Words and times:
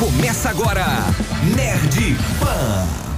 Começa 0.00 0.48
agora, 0.48 0.86
Nerd 1.54 2.16
Pan. 2.40 3.09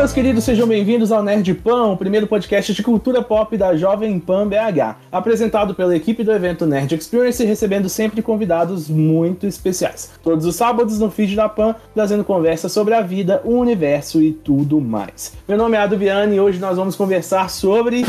Meus 0.00 0.14
queridos, 0.14 0.44
sejam 0.44 0.66
bem-vindos 0.66 1.12
ao 1.12 1.22
Nerd 1.22 1.52
Pan, 1.56 1.88
o 1.88 1.96
primeiro 1.96 2.26
podcast 2.26 2.72
de 2.72 2.82
cultura 2.82 3.20
pop 3.20 3.54
da 3.54 3.76
Jovem 3.76 4.18
Pan 4.18 4.48
BH, 4.48 4.96
apresentado 5.12 5.74
pela 5.74 5.94
equipe 5.94 6.24
do 6.24 6.32
evento 6.32 6.64
Nerd 6.64 6.94
Experience, 6.94 7.44
recebendo 7.44 7.86
sempre 7.86 8.22
convidados 8.22 8.88
muito 8.88 9.46
especiais. 9.46 10.10
Todos 10.22 10.46
os 10.46 10.56
sábados 10.56 10.98
no 10.98 11.10
feed 11.10 11.36
da 11.36 11.50
Pan, 11.50 11.74
trazendo 11.92 12.24
conversas 12.24 12.72
sobre 12.72 12.94
a 12.94 13.02
vida, 13.02 13.42
o 13.44 13.58
universo 13.58 14.22
e 14.22 14.32
tudo 14.32 14.80
mais. 14.80 15.34
Meu 15.46 15.58
nome 15.58 15.76
é 15.76 15.80
Ado 15.80 15.98
Viane 15.98 16.36
e 16.36 16.40
hoje 16.40 16.58
nós 16.58 16.78
vamos 16.78 16.96
conversar 16.96 17.50
sobre. 17.50 18.06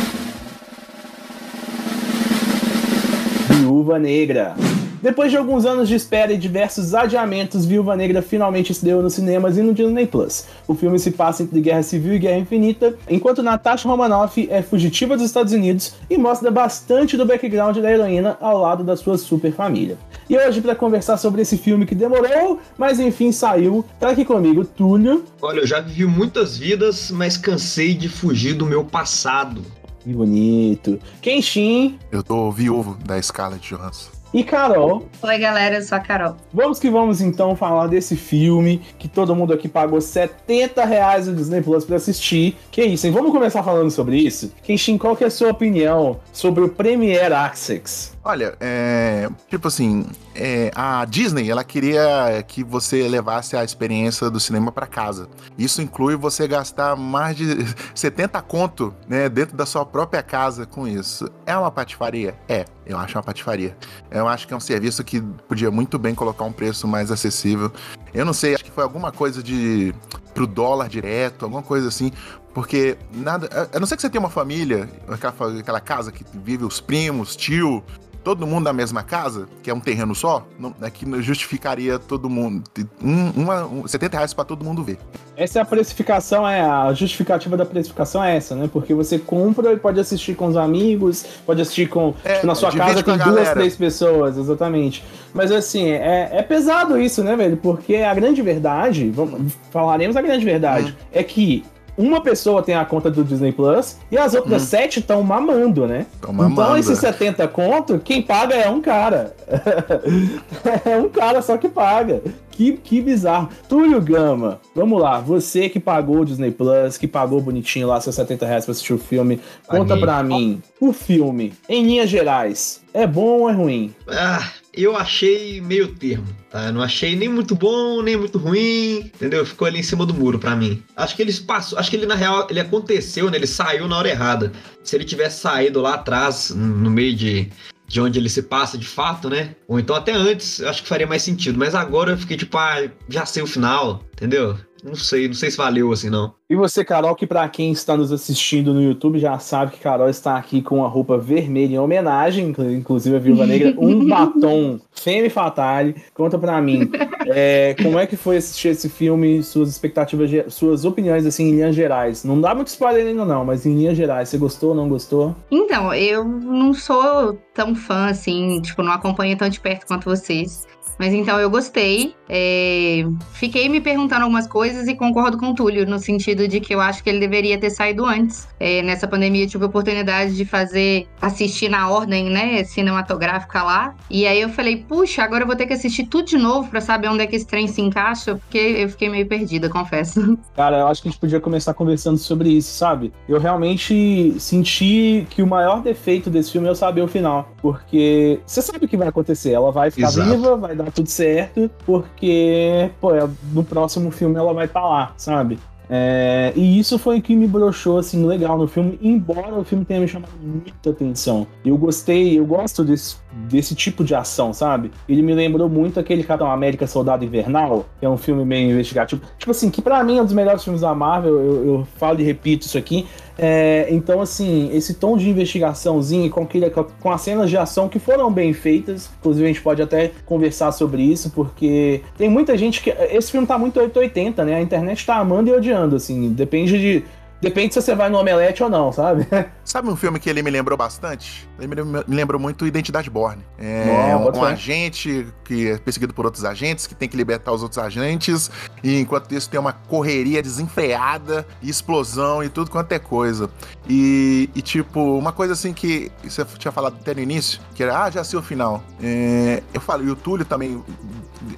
Viúva 3.49 3.99
Negra. 3.99 4.55
Depois 5.01 5.31
de 5.31 5.37
alguns 5.37 5.65
anos 5.65 5.89
de 5.89 5.95
espera 5.95 6.31
e 6.31 6.37
diversos 6.37 6.93
adiamentos, 6.93 7.65
Viúva 7.65 7.95
Negra 7.95 8.21
finalmente 8.21 8.71
estreou 8.71 9.01
nos 9.01 9.15
cinemas 9.15 9.57
e 9.57 9.63
no 9.63 9.73
Disney 9.73 10.05
Plus. 10.05 10.45
O 10.67 10.75
filme 10.75 10.99
se 10.99 11.09
passa 11.09 11.41
entre 11.41 11.59
Guerra 11.59 11.81
Civil 11.81 12.13
e 12.13 12.19
Guerra 12.19 12.37
Infinita, 12.37 12.95
enquanto 13.09 13.41
Natasha 13.41 13.89
Romanoff 13.89 14.47
é 14.51 14.61
fugitiva 14.61 15.17
dos 15.17 15.25
Estados 15.25 15.53
Unidos 15.53 15.95
e 16.07 16.19
mostra 16.19 16.51
bastante 16.51 17.17
do 17.17 17.25
background 17.25 17.77
da 17.77 17.91
heroína 17.91 18.37
ao 18.39 18.59
lado 18.59 18.83
da 18.83 18.95
sua 18.95 19.17
super 19.17 19.51
família. 19.51 19.97
E 20.29 20.37
hoje, 20.37 20.61
para 20.61 20.75
conversar 20.75 21.17
sobre 21.17 21.41
esse 21.41 21.57
filme 21.57 21.87
que 21.87 21.95
demorou, 21.95 22.59
mas 22.77 22.99
enfim 22.99 23.31
saiu, 23.31 23.83
tá 23.99 24.09
aqui 24.09 24.23
comigo 24.23 24.63
Túlio. 24.63 25.25
Olha, 25.41 25.61
eu 25.61 25.67
já 25.67 25.79
vivi 25.79 26.05
muitas 26.05 26.59
vidas, 26.59 27.09
mas 27.09 27.37
cansei 27.37 27.95
de 27.95 28.07
fugir 28.07 28.53
do 28.53 28.67
meu 28.67 28.85
passado. 28.85 29.63
Que 30.03 30.13
bonito. 30.13 30.99
Kenshin. 31.23 31.97
Eu 32.11 32.21
tô 32.21 32.51
viúvo 32.51 32.97
da 33.03 33.19
Scarlett 33.19 33.67
Johansson 33.67 34.20
e 34.33 34.43
Carol. 34.43 35.07
Oi, 35.21 35.37
galera, 35.37 35.75
eu 35.75 35.81
sou 35.81 35.97
a 35.97 36.01
Carol. 36.01 36.35
Vamos 36.53 36.79
que 36.79 36.89
vamos 36.89 37.21
então 37.21 37.55
falar 37.55 37.87
desse 37.87 38.15
filme 38.15 38.81
que 38.97 39.07
todo 39.07 39.35
mundo 39.35 39.53
aqui 39.53 39.67
pagou 39.67 39.99
70 39.99 40.85
reais 40.85 41.27
no 41.27 41.35
Disney 41.35 41.61
Plus 41.61 41.83
pra 41.83 41.97
assistir. 41.97 42.57
Que 42.71 42.83
isso, 42.83 43.05
hein? 43.05 43.13
Vamos 43.13 43.31
começar 43.31 43.63
falando 43.63 43.91
sobre 43.91 44.17
isso? 44.17 44.53
Kenshin, 44.63 44.97
qual 44.97 45.15
que 45.15 45.23
é 45.23 45.27
a 45.27 45.31
sua 45.31 45.49
opinião 45.49 46.19
sobre 46.31 46.63
o 46.63 46.69
Premiere 46.69 47.33
Access? 47.33 48.13
Olha, 48.23 48.55
é, 48.59 49.27
tipo 49.49 49.67
assim, 49.67 50.05
é, 50.35 50.71
a 50.75 51.03
Disney 51.05 51.49
ela 51.49 51.63
queria 51.63 52.43
que 52.47 52.63
você 52.63 53.07
levasse 53.07 53.57
a 53.57 53.63
experiência 53.63 54.29
do 54.29 54.39
cinema 54.39 54.71
para 54.71 54.85
casa. 54.85 55.27
Isso 55.57 55.81
inclui 55.81 56.15
você 56.15 56.47
gastar 56.47 56.95
mais 56.95 57.35
de 57.35 57.45
70 57.95 58.39
conto, 58.43 58.93
né, 59.07 59.27
dentro 59.27 59.57
da 59.57 59.65
sua 59.65 59.83
própria 59.83 60.21
casa 60.21 60.67
com 60.67 60.87
isso. 60.87 61.27
É 61.47 61.57
uma 61.57 61.71
patifaria? 61.71 62.35
É, 62.47 62.65
eu 62.85 62.95
acho 62.95 63.17
uma 63.17 63.23
patifaria. 63.23 63.75
Eu 64.11 64.27
acho 64.27 64.47
que 64.47 64.53
é 64.53 64.57
um 64.57 64.61
serviço 64.61 65.03
que 65.03 65.19
podia 65.47 65.71
muito 65.71 65.97
bem 65.97 66.13
colocar 66.13 66.43
um 66.43 66.51
preço 66.53 66.87
mais 66.87 67.09
acessível. 67.09 67.71
Eu 68.13 68.23
não 68.23 68.33
sei, 68.33 68.53
acho 68.53 68.63
que 68.63 68.71
foi 68.71 68.83
alguma 68.83 69.11
coisa 69.11 69.41
de 69.41 69.95
pro 70.31 70.45
dólar 70.45 70.89
direto, 70.89 71.43
alguma 71.43 71.63
coisa 71.63 71.87
assim, 71.87 72.11
porque 72.53 72.97
nada. 73.11 73.69
A 73.73 73.79
não 73.79 73.87
ser 73.87 73.95
que 73.95 74.01
você 74.01 74.09
tenha 74.09 74.21
uma 74.21 74.29
família, 74.29 74.87
aquela, 75.07 75.59
aquela 75.59 75.79
casa 75.79 76.11
que 76.11 76.23
vive 76.33 76.65
os 76.65 76.79
primos, 76.79 77.35
tio, 77.35 77.83
todo 78.23 78.45
mundo 78.45 78.65
na 78.65 78.73
mesma 78.73 79.03
casa, 79.03 79.47
que 79.63 79.69
é 79.69 79.73
um 79.73 79.79
terreno 79.79 80.13
só, 80.13 80.45
não, 80.59 80.73
é 80.81 80.89
que 80.89 81.05
justificaria 81.21 81.97
todo 81.97 82.29
mundo. 82.29 82.63
Um, 83.03 83.29
uma, 83.31 83.65
um, 83.65 83.87
70 83.87 84.17
reais 84.17 84.33
pra 84.33 84.43
todo 84.43 84.63
mundo 84.63 84.83
ver. 84.83 84.97
Essa 85.35 85.59
é 85.59 85.61
a 85.61 85.65
precificação, 85.65 86.47
é 86.47 86.61
a 86.61 86.93
justificativa 86.93 87.57
da 87.57 87.65
precificação 87.65 88.23
é 88.23 88.35
essa, 88.35 88.55
né? 88.55 88.69
Porque 88.71 88.93
você 88.93 89.17
compra 89.17 89.73
e 89.73 89.77
pode 89.77 89.99
assistir 89.99 90.35
com 90.35 90.47
os 90.47 90.55
amigos, 90.57 91.25
pode 91.45 91.61
assistir 91.61 91.87
com. 91.87 92.13
É, 92.23 92.35
tipo, 92.35 92.47
na 92.47 92.55
sua 92.55 92.71
casa 92.71 93.01
tem 93.01 93.17
duas, 93.17 93.49
três 93.51 93.75
pessoas, 93.75 94.37
exatamente. 94.37 95.03
Mas 95.33 95.51
assim, 95.51 95.89
é, 95.89 96.29
é 96.33 96.41
pesado 96.43 96.99
isso, 96.99 97.23
né, 97.23 97.35
velho? 97.35 97.57
Porque 97.57 97.95
a 97.95 98.13
grande 98.13 98.41
verdade, 98.41 99.09
vamos, 99.09 99.53
falaremos 99.71 100.15
a 100.15 100.21
grande 100.21 100.45
verdade, 100.45 100.91
hum. 100.91 101.05
é 101.11 101.23
que 101.23 101.63
uma 101.97 102.21
pessoa 102.21 102.63
tem 102.63 102.75
a 102.75 102.85
conta 102.85 103.09
do 103.09 103.23
Disney 103.23 103.51
Plus 103.51 103.97
e 104.09 104.17
as 104.17 104.33
outras 104.33 104.63
hum. 104.63 104.65
sete 104.65 104.99
estão 104.99 105.21
mamando, 105.23 105.87
né? 105.87 106.05
Tão 106.21 106.33
mamando. 106.33 106.61
Então, 106.61 106.77
esses 106.77 106.97
70 106.99 107.47
conto, 107.49 107.99
quem 107.99 108.21
paga 108.21 108.55
é 108.55 108.69
um 108.69 108.81
cara. 108.81 109.35
é 110.85 110.97
um 110.97 111.09
cara 111.09 111.41
só 111.41 111.57
que 111.57 111.69
paga. 111.69 112.21
Que, 112.51 112.73
que 112.73 113.01
bizarro. 113.01 113.49
Túlio 113.67 114.01
Gama, 114.01 114.59
vamos 114.75 115.01
lá. 115.01 115.19
Você 115.19 115.69
que 115.69 115.79
pagou 115.79 116.19
o 116.19 116.25
Disney 116.25 116.51
Plus, 116.51 116.97
que 116.97 117.07
pagou 117.07 117.41
bonitinho 117.41 117.87
lá 117.87 117.99
seus 117.99 118.15
70 118.15 118.45
reais 118.45 118.65
pra 118.65 118.71
assistir 118.71 118.93
o 118.93 118.97
filme, 118.97 119.39
conta 119.67 119.89
Paguei. 119.89 120.03
pra 120.03 120.23
mim. 120.23 120.61
O 120.79 120.93
filme, 120.93 121.53
em 121.67 121.83
linhas 121.83 122.09
gerais, 122.09 122.81
é 122.93 123.07
bom 123.07 123.41
ou 123.41 123.49
é 123.49 123.53
ruim? 123.53 123.95
Ah, 124.07 124.51
eu 124.73 124.95
achei 124.95 125.59
meio 125.61 125.89
termo, 125.89 126.27
tá? 126.49 126.71
não 126.71 126.81
achei 126.81 127.15
nem 127.15 127.27
muito 127.27 127.55
bom, 127.55 128.01
nem 128.01 128.15
muito 128.15 128.37
ruim, 128.37 128.99
entendeu? 128.99 129.45
Ficou 129.45 129.67
ali 129.67 129.79
em 129.79 129.83
cima 129.83 130.05
do 130.05 130.13
muro 130.13 130.39
para 130.39 130.55
mim. 130.55 130.81
Acho 130.95 131.15
que 131.15 131.21
ele 131.21 131.33
passou, 131.33 131.77
acho 131.77 131.89
que 131.89 131.95
ele 131.95 132.05
na 132.05 132.15
real, 132.15 132.47
ele 132.49 132.59
aconteceu, 132.59 133.29
né? 133.29 133.37
Ele 133.37 133.47
saiu 133.47 133.87
na 133.87 133.97
hora 133.97 134.09
errada. 134.09 134.51
Se 134.83 134.95
ele 134.95 135.03
tivesse 135.03 135.41
saído 135.41 135.81
lá 135.81 135.95
atrás, 135.95 136.51
no 136.51 136.89
meio 136.89 137.15
de 137.15 137.51
de 137.91 137.99
onde 137.99 138.17
ele 138.17 138.29
se 138.29 138.41
passa 138.43 138.77
de 138.77 138.87
fato, 138.87 139.29
né? 139.29 139.53
Ou 139.67 139.77
então 139.77 139.93
até 139.93 140.13
antes, 140.13 140.61
acho 140.61 140.81
que 140.81 140.87
faria 140.87 141.05
mais 141.05 141.23
sentido. 141.23 141.59
Mas 141.59 141.75
agora 141.75 142.11
eu 142.11 142.17
fiquei 142.17 142.37
tipo, 142.37 142.57
ah, 142.57 142.89
já 143.09 143.25
sei 143.25 143.43
o 143.43 143.47
final, 143.47 144.01
entendeu? 144.13 144.57
Não 144.83 144.95
sei, 144.95 145.27
não 145.27 145.33
sei 145.33 145.51
se 145.51 145.57
valeu 145.57 145.91
assim, 145.91 146.09
não. 146.09 146.33
E 146.49 146.55
você, 146.55 146.83
Carol, 146.83 147.15
que 147.15 147.25
para 147.25 147.47
quem 147.47 147.71
está 147.71 147.95
nos 147.95 148.11
assistindo 148.11 148.73
no 148.73 148.81
YouTube 148.81 149.19
já 149.19 149.39
sabe 149.39 149.71
que 149.71 149.79
Carol 149.79 150.09
está 150.09 150.35
aqui 150.35 150.61
com 150.61 150.83
a 150.83 150.87
roupa 150.87 151.17
vermelha 151.17 151.75
em 151.75 151.79
homenagem, 151.79 152.53
inclusive 152.75 153.15
a 153.15 153.19
Viúva 153.19 153.45
Negra, 153.45 153.73
um 153.79 154.07
batom 154.07 154.79
Femme 154.91 155.29
Fatale. 155.29 155.95
Conta 156.13 156.37
para 156.37 156.61
mim, 156.61 156.89
é, 157.27 157.75
como 157.81 157.97
é 157.97 158.05
que 158.05 158.17
foi 158.17 158.37
assistir 158.37 158.69
esse 158.69 158.89
filme, 158.89 159.41
suas 159.43 159.69
expectativas, 159.69 160.29
suas 160.53 160.83
opiniões, 160.83 161.25
assim, 161.25 161.49
em 161.49 161.51
linhas 161.51 161.75
gerais. 161.75 162.23
Não 162.23 162.39
dá 162.39 162.53
muito 162.53 162.67
spoiler 162.67 163.07
ainda 163.07 163.23
não, 163.23 163.45
mas 163.45 163.65
em 163.65 163.75
linhas 163.75 163.95
gerais, 163.95 164.29
você 164.29 164.37
gostou 164.37 164.69
ou 164.69 164.75
não 164.75 164.89
gostou? 164.89 165.35
Então, 165.49 165.93
eu 165.93 166.25
não 166.25 166.73
sou 166.73 167.39
tão 167.53 167.73
fã, 167.75 168.07
assim, 168.07 168.59
tipo, 168.61 168.83
não 168.83 168.91
acompanho 168.91 169.37
tão 169.37 169.47
de 169.47 169.59
perto 169.59 169.85
quanto 169.87 170.05
vocês. 170.05 170.67
Mas 170.97 171.13
então 171.13 171.39
eu 171.39 171.49
gostei. 171.49 172.15
É... 172.29 173.05
Fiquei 173.33 173.67
me 173.67 173.81
perguntando 173.81 174.23
algumas 174.23 174.47
coisas 174.47 174.87
e 174.87 174.95
concordo 174.95 175.37
com 175.37 175.47
o 175.47 175.55
Túlio, 175.55 175.85
no 175.85 175.99
sentido 175.99 176.47
de 176.47 176.59
que 176.59 176.73
eu 176.73 176.81
acho 176.81 177.03
que 177.03 177.09
ele 177.09 177.19
deveria 177.19 177.59
ter 177.59 177.69
saído 177.69 178.05
antes. 178.05 178.47
É, 178.59 178.81
nessa 178.81 179.07
pandemia 179.07 179.43
eu 179.43 179.49
tive 179.49 179.63
a 179.63 179.67
oportunidade 179.67 180.35
de 180.35 180.45
fazer, 180.45 181.07
assistir 181.21 181.69
na 181.69 181.89
ordem, 181.89 182.29
né, 182.29 182.63
cinematográfica 182.63 183.63
lá. 183.63 183.95
E 184.09 184.25
aí 184.25 184.41
eu 184.41 184.49
falei, 184.49 184.77
puxa, 184.77 185.23
agora 185.23 185.43
eu 185.43 185.47
vou 185.47 185.55
ter 185.55 185.65
que 185.65 185.73
assistir 185.73 186.05
tudo 186.05 186.25
de 186.25 186.37
novo 186.37 186.69
para 186.69 186.81
saber 186.81 187.07
onde 187.09 187.23
é 187.23 187.27
que 187.27 187.35
esse 187.35 187.47
trem 187.47 187.67
se 187.67 187.81
encaixa, 187.81 188.35
porque 188.35 188.57
eu 188.57 188.89
fiquei 188.89 189.09
meio 189.09 189.27
perdida, 189.27 189.69
confesso. 189.69 190.37
Cara, 190.55 190.79
eu 190.79 190.87
acho 190.87 191.01
que 191.01 191.07
a 191.07 191.11
gente 191.11 191.19
podia 191.19 191.39
começar 191.39 191.73
conversando 191.73 192.17
sobre 192.17 192.49
isso, 192.49 192.73
sabe? 192.75 193.11
Eu 193.27 193.39
realmente 193.39 194.35
senti 194.39 195.25
que 195.29 195.41
o 195.41 195.47
maior 195.47 195.81
defeito 195.81 196.29
desse 196.29 196.51
filme 196.51 196.67
é 196.67 196.71
eu 196.71 196.75
saber 196.75 197.01
o 197.01 197.07
final. 197.07 197.49
Porque 197.61 198.39
você 198.45 198.61
sabe 198.61 198.85
o 198.85 198.87
que 198.87 198.97
vai 198.97 199.07
acontecer. 199.07 199.51
Ela 199.51 199.71
vai 199.71 199.91
ficar 199.91 200.07
Exato. 200.07 200.29
viva, 200.29 200.55
vai 200.55 200.75
dar 200.81 200.91
tudo 200.91 201.09
certo, 201.09 201.69
porque, 201.85 202.89
pô, 202.99 203.13
é, 203.13 203.27
no 203.51 203.63
próximo 203.63 204.11
filme 204.11 204.37
ela 204.37 204.53
vai 204.53 204.65
estar 204.65 204.81
tá 204.81 204.87
lá, 204.87 205.13
sabe? 205.17 205.59
É, 205.93 206.53
e 206.55 206.79
isso 206.79 206.97
foi 206.97 207.19
o 207.19 207.21
que 207.21 207.35
me 207.35 207.45
broxou, 207.45 207.97
assim, 207.97 208.25
legal 208.25 208.57
no 208.57 208.65
filme, 208.65 208.97
embora 209.01 209.59
o 209.59 209.63
filme 209.65 209.83
tenha 209.83 209.99
me 209.99 210.07
chamado 210.07 210.31
muita 210.41 210.89
atenção. 210.89 211.45
Eu 211.65 211.77
gostei, 211.77 212.39
eu 212.39 212.45
gosto 212.45 212.81
desse, 212.81 213.17
desse 213.49 213.75
tipo 213.75 214.01
de 214.01 214.15
ação, 214.15 214.53
sabe? 214.53 214.89
Ele 215.09 215.21
me 215.21 215.33
lembrou 215.33 215.67
muito 215.67 215.99
aquele 215.99 216.23
Capitão 216.23 216.49
América 216.49 216.87
Soldado 216.87 217.25
Invernal, 217.25 217.85
que 217.99 218.05
é 218.05 218.09
um 218.09 218.15
filme 218.15 218.45
meio 218.45 218.71
investigativo. 218.71 219.21
Tipo 219.37 219.51
assim, 219.51 219.69
que 219.69 219.81
para 219.81 220.01
mim 220.01 220.17
é 220.17 220.21
um 220.21 220.25
dos 220.25 220.33
melhores 220.33 220.63
filmes 220.63 220.81
da 220.81 220.95
Marvel, 220.95 221.37
eu, 221.41 221.65
eu 221.65 221.87
falo 221.97 222.21
e 222.21 222.23
repito 222.23 222.65
isso 222.65 222.77
aqui, 222.77 223.05
é, 223.43 223.87
então, 223.89 224.21
assim, 224.21 224.69
esse 224.71 224.93
tom 224.93 225.17
de 225.17 225.27
investigaçãozinho 225.27 226.29
com, 226.29 226.43
aquele, 226.43 226.69
com 226.69 227.11
as 227.11 227.21
cenas 227.21 227.49
de 227.49 227.57
ação 227.57 227.89
que 227.89 227.97
foram 227.97 228.31
bem 228.31 228.53
feitas, 228.53 229.09
inclusive 229.19 229.43
a 229.43 229.47
gente 229.47 229.61
pode 229.63 229.81
até 229.81 230.11
conversar 230.27 230.71
sobre 230.71 231.01
isso, 231.01 231.31
porque 231.31 232.01
tem 232.15 232.29
muita 232.29 232.55
gente 232.55 232.83
que. 232.83 232.91
Esse 232.91 233.31
filme 233.31 233.47
tá 233.47 233.57
muito 233.57 233.79
880, 233.79 234.45
né? 234.45 234.53
A 234.53 234.61
internet 234.61 235.03
tá 235.03 235.15
amando 235.15 235.49
e 235.49 235.53
odiando, 235.53 235.95
assim, 235.95 236.29
depende 236.29 236.79
de 236.79 237.03
Depende 237.41 237.73
se 237.73 237.81
você 237.81 237.95
vai 237.95 238.09
no 238.09 238.19
Omelete 238.19 238.61
ou 238.63 238.69
não, 238.69 238.91
sabe? 238.91 239.27
Sabe 239.65 239.89
um 239.89 239.95
filme 239.95 240.19
que 240.19 240.29
ele 240.29 240.43
me 240.43 240.51
lembrou 240.51 240.77
bastante? 240.77 241.49
Ele 241.59 241.83
me 241.83 242.03
lembrou 242.15 242.39
muito 242.39 242.67
Identidade 242.67 243.09
Borne. 243.09 243.43
É 243.57 244.15
Bom, 244.15 244.31
um, 244.31 244.39
um 244.39 244.43
agente 244.43 245.27
que 245.43 245.69
é 245.69 245.77
perseguido 245.77 246.13
por 246.13 246.25
outros 246.25 246.45
agentes, 246.45 246.85
que 246.85 246.93
tem 246.93 247.09
que 247.09 247.17
libertar 247.17 247.51
os 247.51 247.63
outros 247.63 247.77
agentes, 247.77 248.51
e 248.83 248.99
enquanto 248.99 249.31
isso 249.31 249.49
tem 249.49 249.59
uma 249.59 249.73
correria 249.73 250.41
desenfreada, 250.41 251.45
e 251.61 251.69
explosão 251.69 252.43
e 252.43 252.49
tudo 252.49 252.69
quanto 252.69 252.91
é 252.91 252.99
coisa. 252.99 253.49
E, 253.89 254.49
e, 254.55 254.61
tipo, 254.61 255.17
uma 255.17 255.31
coisa 255.31 255.53
assim 255.53 255.73
que 255.73 256.11
você 256.23 256.45
tinha 256.57 256.71
falado 256.71 256.97
até 256.99 257.13
no 257.13 257.21
início, 257.21 257.59
que 257.73 257.83
era, 257.83 258.03
ah, 258.03 258.09
já 258.09 258.23
sei 258.23 258.37
o 258.37 258.41
final. 258.41 258.83
É, 259.01 259.63
eu 259.73 259.81
falo, 259.81 260.03
e 260.03 260.09
o 260.09 260.15
Túlio 260.15 260.45
também 260.45 260.83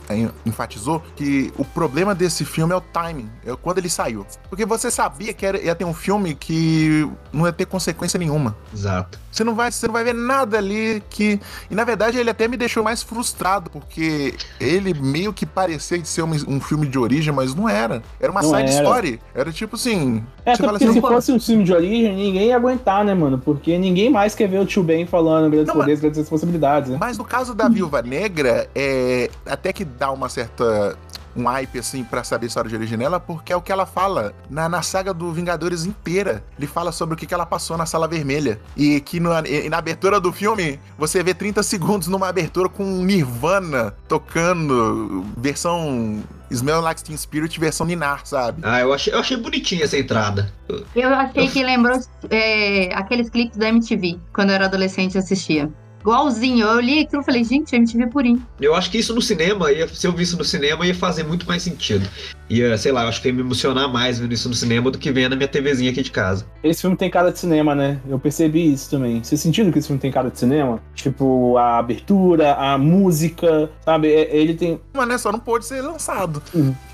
é, 0.10 0.30
enfatizou 0.46 1.02
que 1.16 1.54
o 1.58 1.66
problema 1.66 2.16
desse 2.16 2.46
filme 2.46 2.74
é 2.74 2.76
o 2.76 2.82
timing, 2.82 3.30
é 3.46 3.56
quando 3.56 3.78
ele 3.80 3.90
saiu. 3.90 4.26
Porque 4.50 4.66
você 4.66 4.90
sabia 4.90 5.34
que 5.34 5.46
era, 5.46 5.58
ia 5.74 5.76
ter 5.76 5.86
um 5.86 5.94
filme 5.94 6.34
que 6.36 7.10
não 7.32 7.46
ia 7.46 7.52
ter 7.52 7.66
consequência 7.66 8.18
nenhuma. 8.18 8.56
Exato. 8.74 9.20
Você 9.32 9.44
não 9.44 9.56
vai, 9.56 9.72
você 9.72 9.88
não 9.88 9.94
vai 9.94 10.04
ver 10.04 10.14
nada 10.14 10.58
ali 10.58 11.02
que. 11.10 11.40
E 11.70 11.74
na 11.76 11.84
verdade 11.84 12.18
ele 12.20 12.30
até 12.30 12.48
me 12.48 12.56
deixou 12.56 12.84
mais 12.84 13.02
frustrado, 13.02 13.70
porque 13.72 14.36
ele 14.60 14.94
meio 14.94 15.34
que 15.34 15.46
parecia 15.46 16.04
ser 16.06 16.22
um, 16.22 16.32
um 16.48 16.62
filme 16.62 16.86
de 16.88 17.00
origem, 17.00 17.34
mas 17.34 17.56
não 17.56 17.68
era. 17.68 18.04
Era 18.20 18.32
uma 18.32 18.42
Não 18.42 18.50
side 18.52 18.72
era. 18.72 18.84
story. 18.84 19.20
Era 19.34 19.52
tipo 19.52 19.76
assim. 19.76 20.24
É, 20.46 20.56
você 20.56 20.64
porque 20.64 20.84
assim, 20.84 20.94
se 20.94 21.02
"Pô, 21.02 21.08
fosse 21.08 21.32
um 21.32 21.40
filme 21.40 21.64
de 21.64 21.74
origem, 21.74 22.16
ninguém 22.16 22.48
ia 22.50 22.56
aguentar, 22.56 23.04
né, 23.04 23.14
mano? 23.16 23.40
Porque 23.40 23.78
ninguém 23.80 24.10
mais 24.10 24.36
quer 24.36 24.48
ver 24.48 24.60
o 24.60 24.66
tio 24.66 24.84
Ben 24.84 25.06
falando 25.08 25.50
grandes 25.50 25.68
Não, 25.68 25.76
poderes, 25.76 26.00
grandes 26.00 26.20
responsabilidades, 26.20 26.92
né? 26.92 26.98
Mas 27.00 27.18
no 27.18 27.24
caso 27.26 27.56
da 27.56 27.68
Viúva 27.68 28.02
Negra, 28.04 28.70
é 28.76 29.32
até 29.48 29.74
que 29.74 29.84
dá 29.84 30.12
uma 30.12 30.30
certa 30.30 30.96
um 31.36 31.46
hype 31.46 31.80
assim 31.80 32.04
pra 32.04 32.24
saber 32.24 32.46
a 32.46 32.48
história 32.48 32.70
de 32.70 32.76
origem 32.76 32.98
dela, 32.98 33.20
porque 33.20 33.52
é 33.52 33.56
o 33.56 33.62
que 33.62 33.72
ela 33.72 33.86
fala 33.86 34.34
na, 34.50 34.68
na 34.70 34.82
saga 34.82 35.14
do 35.14 35.32
Vingadores 35.32 35.86
inteira. 35.86 36.44
Ele 36.58 36.68
fala 36.68 36.92
sobre 36.92 37.16
o 37.16 37.18
que, 37.18 37.26
que 37.26 37.34
ela 37.34 37.46
passou 37.46 37.78
na 37.78 37.86
Sala 37.86 38.08
Vermelha. 38.08 38.60
E 38.78 39.00
que 39.02 39.20
no- 39.20 39.32
e 39.46 39.70
na 39.70 39.78
abertura 39.78 40.20
do 40.20 40.32
filme, 40.32 40.80
você 40.98 41.24
vê 41.24 41.34
30 41.34 41.62
segundos 41.64 42.08
numa 42.08 42.28
abertura 42.30 42.70
com 42.70 42.84
Nirvana 42.84 43.96
tocando 44.08 45.26
versão 45.38 46.24
Smell 46.52 46.82
Like 46.82 47.04
Teen 47.04 47.18
Spirit, 47.18 47.60
versão 47.60 47.86
Ninar, 47.86 48.22
sabe? 48.26 48.62
Ah, 48.64 48.80
eu 48.82 48.94
achei, 48.94 49.12
eu 49.14 49.20
achei 49.20 49.36
bonitinha 49.38 49.86
essa 49.86 49.98
entrada. 49.98 50.54
Eu 50.96 51.10
achei 51.14 51.48
que 51.48 51.64
lembrou 51.64 52.00
é, 52.30 52.94
aqueles 52.94 53.30
clipes 53.30 53.58
da 53.58 53.70
MTV, 53.70 54.20
quando 54.34 54.50
eu 54.50 54.56
era 54.56 54.66
adolescente 54.66 55.16
e 55.16 55.18
assistia. 55.18 55.70
Igualzinho, 56.04 56.68
eu 56.68 56.80
li 56.82 57.00
aquilo 57.00 57.22
e 57.22 57.26
falei, 57.26 57.44
gente, 57.46 57.74
MTV 57.74 58.08
purinho. 58.08 58.46
Eu 58.60 58.76
acho 58.76 58.92
que 58.92 58.98
isso 58.98 59.16
no 59.16 59.22
cinema, 59.22 59.72
ia, 59.72 59.88
se 59.88 60.06
eu 60.06 60.12
visse 60.12 60.36
no 60.38 60.44
cinema, 60.44 60.86
ia 60.86 60.94
fazer 60.94 61.24
muito 61.24 61.48
mais 61.48 61.64
sentido. 61.64 62.06
Ia, 62.50 62.78
sei 62.78 62.92
lá, 62.92 63.04
eu 63.04 63.08
acho 63.08 63.22
que 63.22 63.30
ia 63.30 63.34
me 63.34 63.40
emocionar 63.40 63.88
mais 63.92 64.20
vendo 64.20 64.34
isso 64.34 64.50
no 64.50 64.54
cinema 64.54 64.92
do 64.92 64.98
que 64.98 65.10
vendo 65.14 65.30
na 65.32 65.36
minha 65.38 65.48
TVzinha 65.48 65.90
aqui 65.92 66.02
de 66.04 66.12
casa. 66.12 66.46
Esse 66.62 66.82
filme 66.82 66.98
tem 66.98 67.10
cara 67.10 67.32
de 67.32 67.40
cinema, 67.40 67.74
né? 67.74 68.00
Eu 68.08 68.20
percebi 68.20 68.74
isso 68.74 68.90
também. 68.92 69.24
Você 69.24 69.38
sentiu 69.38 69.72
que 69.72 69.80
esse 69.80 69.88
filme 69.88 70.00
tem 70.02 70.12
cara 70.12 70.30
de 70.30 70.38
cinema? 70.38 70.82
Tipo, 70.94 71.58
a 71.58 71.78
abertura, 71.78 72.54
a 72.56 72.78
música, 72.78 73.72
sabe? 73.86 74.10
É- 74.14 74.36
Ele 74.36 74.54
tem. 74.56 74.80
Mas 74.94 75.08
né, 75.08 75.18
só 75.18 75.32
não 75.32 75.40
pôde 75.40 75.66
ser 75.66 75.82
lançado. 75.82 76.42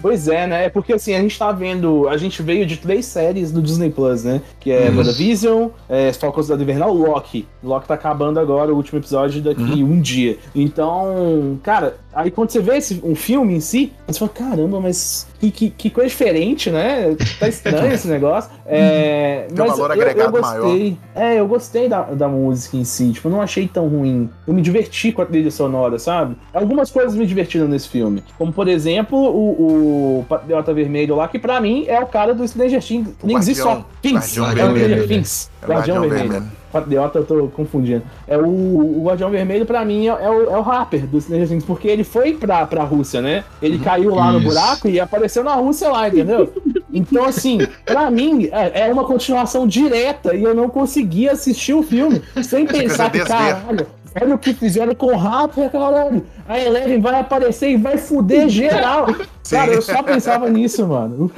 Pois 0.01 0.27
é, 0.27 0.45
né? 0.45 0.65
É 0.65 0.69
porque 0.69 0.93
assim, 0.93 1.15
a 1.15 1.19
gente 1.19 1.37
tá 1.37 1.51
vendo. 1.51 2.07
A 2.07 2.15
gente 2.15 2.41
veio 2.43 2.65
de 2.65 2.77
três 2.77 3.05
séries 3.07 3.51
do 3.51 3.61
Disney 3.61 3.89
Plus, 3.89 4.23
né? 4.23 4.41
Que 4.59 4.71
é 4.71 4.89
Uhum. 4.89 4.97
WandaVision, 4.97 5.69
é, 5.89 6.13
Falcão 6.13 6.43
Cidade 6.43 6.61
Invernal, 6.61 6.93
Loki. 6.93 7.47
Loki 7.63 7.87
tá 7.87 7.95
acabando 7.95 8.39
agora, 8.39 8.71
o 8.71 8.75
último 8.75 8.98
episódio 8.99 9.41
daqui 9.41 9.83
um 9.83 9.99
dia. 9.99 10.37
Então, 10.53 11.59
cara, 11.63 11.97
aí 12.13 12.29
quando 12.31 12.49
você 12.51 12.59
vê 12.61 12.77
esse, 12.77 13.01
um 13.03 13.15
filme 13.15 13.55
em 13.55 13.59
si, 13.59 13.91
você 14.07 14.19
fala, 14.19 14.31
caramba, 14.31 14.79
mas 14.79 15.27
que, 15.39 15.49
que, 15.51 15.69
que 15.69 15.89
coisa 15.89 16.09
diferente, 16.09 16.69
né? 16.69 17.15
Tá 17.39 17.47
estranho 17.47 17.93
esse 17.93 18.07
negócio. 18.07 18.49
É, 18.71 19.47
Tem 19.47 19.55
um 19.65 19.67
mas 19.67 19.77
valor 19.79 19.89
eu- 19.89 19.95
eu, 19.95 20.01
agregado 20.09 20.31
gostei. 20.31 20.95
É, 21.15 21.39
eu 21.39 21.47
gostei 21.47 21.89
da, 21.89 22.03
da 22.03 22.27
música 22.27 22.77
em 22.77 22.83
si. 22.83 23.11
Tipo, 23.13 23.27
eu 23.27 23.31
não 23.31 23.41
achei 23.41 23.67
tão 23.67 23.87
ruim. 23.87 24.29
Eu 24.47 24.53
me 24.53 24.61
diverti 24.61 25.11
com 25.11 25.23
a 25.23 25.25
trilha 25.25 25.49
sonora, 25.49 25.97
sabe? 25.97 26.35
Algumas 26.53 26.91
coisas 26.91 27.15
me 27.15 27.25
divertiram 27.25 27.67
nesse 27.67 27.89
filme. 27.89 28.23
Como, 28.37 28.53
por 28.53 28.67
exemplo, 28.67 29.17
o, 29.17 30.19
o 30.19 30.25
Patriota 30.29 30.71
Vermelho 30.71 31.15
lá, 31.15 31.27
que 31.27 31.39
pra 31.39 31.59
mim 31.59 31.85
é 31.87 31.99
o 31.99 32.05
cara 32.05 32.35
do 32.35 32.47
Stranger 32.47 32.83
Things. 32.83 33.07
O 33.23 33.25
Nem 33.25 33.37
existe 33.37 33.63
só 33.63 33.83
Things. 34.03 34.37
Guardião 34.37 34.69
É 34.69 34.73
Vermelho. 34.73 34.93
É 34.93 34.97
Guardião 34.97 35.37
Guardião 35.67 36.01
Vermelho. 36.01 36.29
Vermelho. 36.29 36.51
Patriota, 36.71 37.19
eu 37.19 37.25
tô 37.25 37.47
confundindo. 37.47 38.03
É 38.27 38.37
o, 38.37 38.47
o 38.47 39.03
Guardião 39.03 39.29
Vermelho, 39.29 39.65
pra 39.65 39.83
mim, 39.83 40.07
é, 40.07 40.11
é 40.11 40.29
o, 40.29 40.43
é 40.43 40.59
o 40.59 40.61
Harper 40.61 41.05
do 41.07 41.19
Stranger 41.19 41.61
porque 41.65 41.87
ele 41.87 42.03
foi 42.03 42.33
pra, 42.33 42.65
pra 42.65 42.83
Rússia, 42.83 43.21
né? 43.21 43.43
Ele 43.61 43.79
caiu 43.79 44.15
lá 44.15 44.31
no 44.31 44.39
Isso. 44.39 44.47
buraco 44.47 44.87
e 44.87 44.99
apareceu 44.99 45.43
na 45.43 45.55
Rússia 45.55 45.89
lá, 45.89 46.07
entendeu? 46.07 46.53
Então, 46.91 47.25
assim, 47.25 47.59
pra 47.85 48.09
mim, 48.09 48.49
é, 48.51 48.87
é 48.87 48.93
uma 48.93 49.03
continuação 49.03 49.67
direta 49.67 50.35
e 50.35 50.43
eu 50.43 50.55
não 50.55 50.69
conseguia 50.69 51.33
assistir 51.33 51.73
o 51.73 51.83
filme 51.83 52.21
sem 52.43 52.65
pensar 52.65 53.11
que, 53.11 53.19
desver. 53.19 53.27
caralho, 53.27 53.87
olha 54.21 54.35
o 54.35 54.39
que 54.39 54.53
fizeram 54.53 54.95
com 54.95 55.07
o 55.07 55.19
Harper, 55.19 55.69
caralho. 55.69 56.25
A 56.47 56.59
Eleven 56.59 56.99
vai 56.99 57.19
aparecer 57.19 57.69
e 57.69 57.77
vai 57.77 57.97
fuder 57.97 58.49
geral. 58.49 59.07
Cara, 59.49 59.73
eu 59.73 59.81
só 59.81 60.01
pensava 60.03 60.47
nisso, 60.51 60.87
mano. 60.87 61.31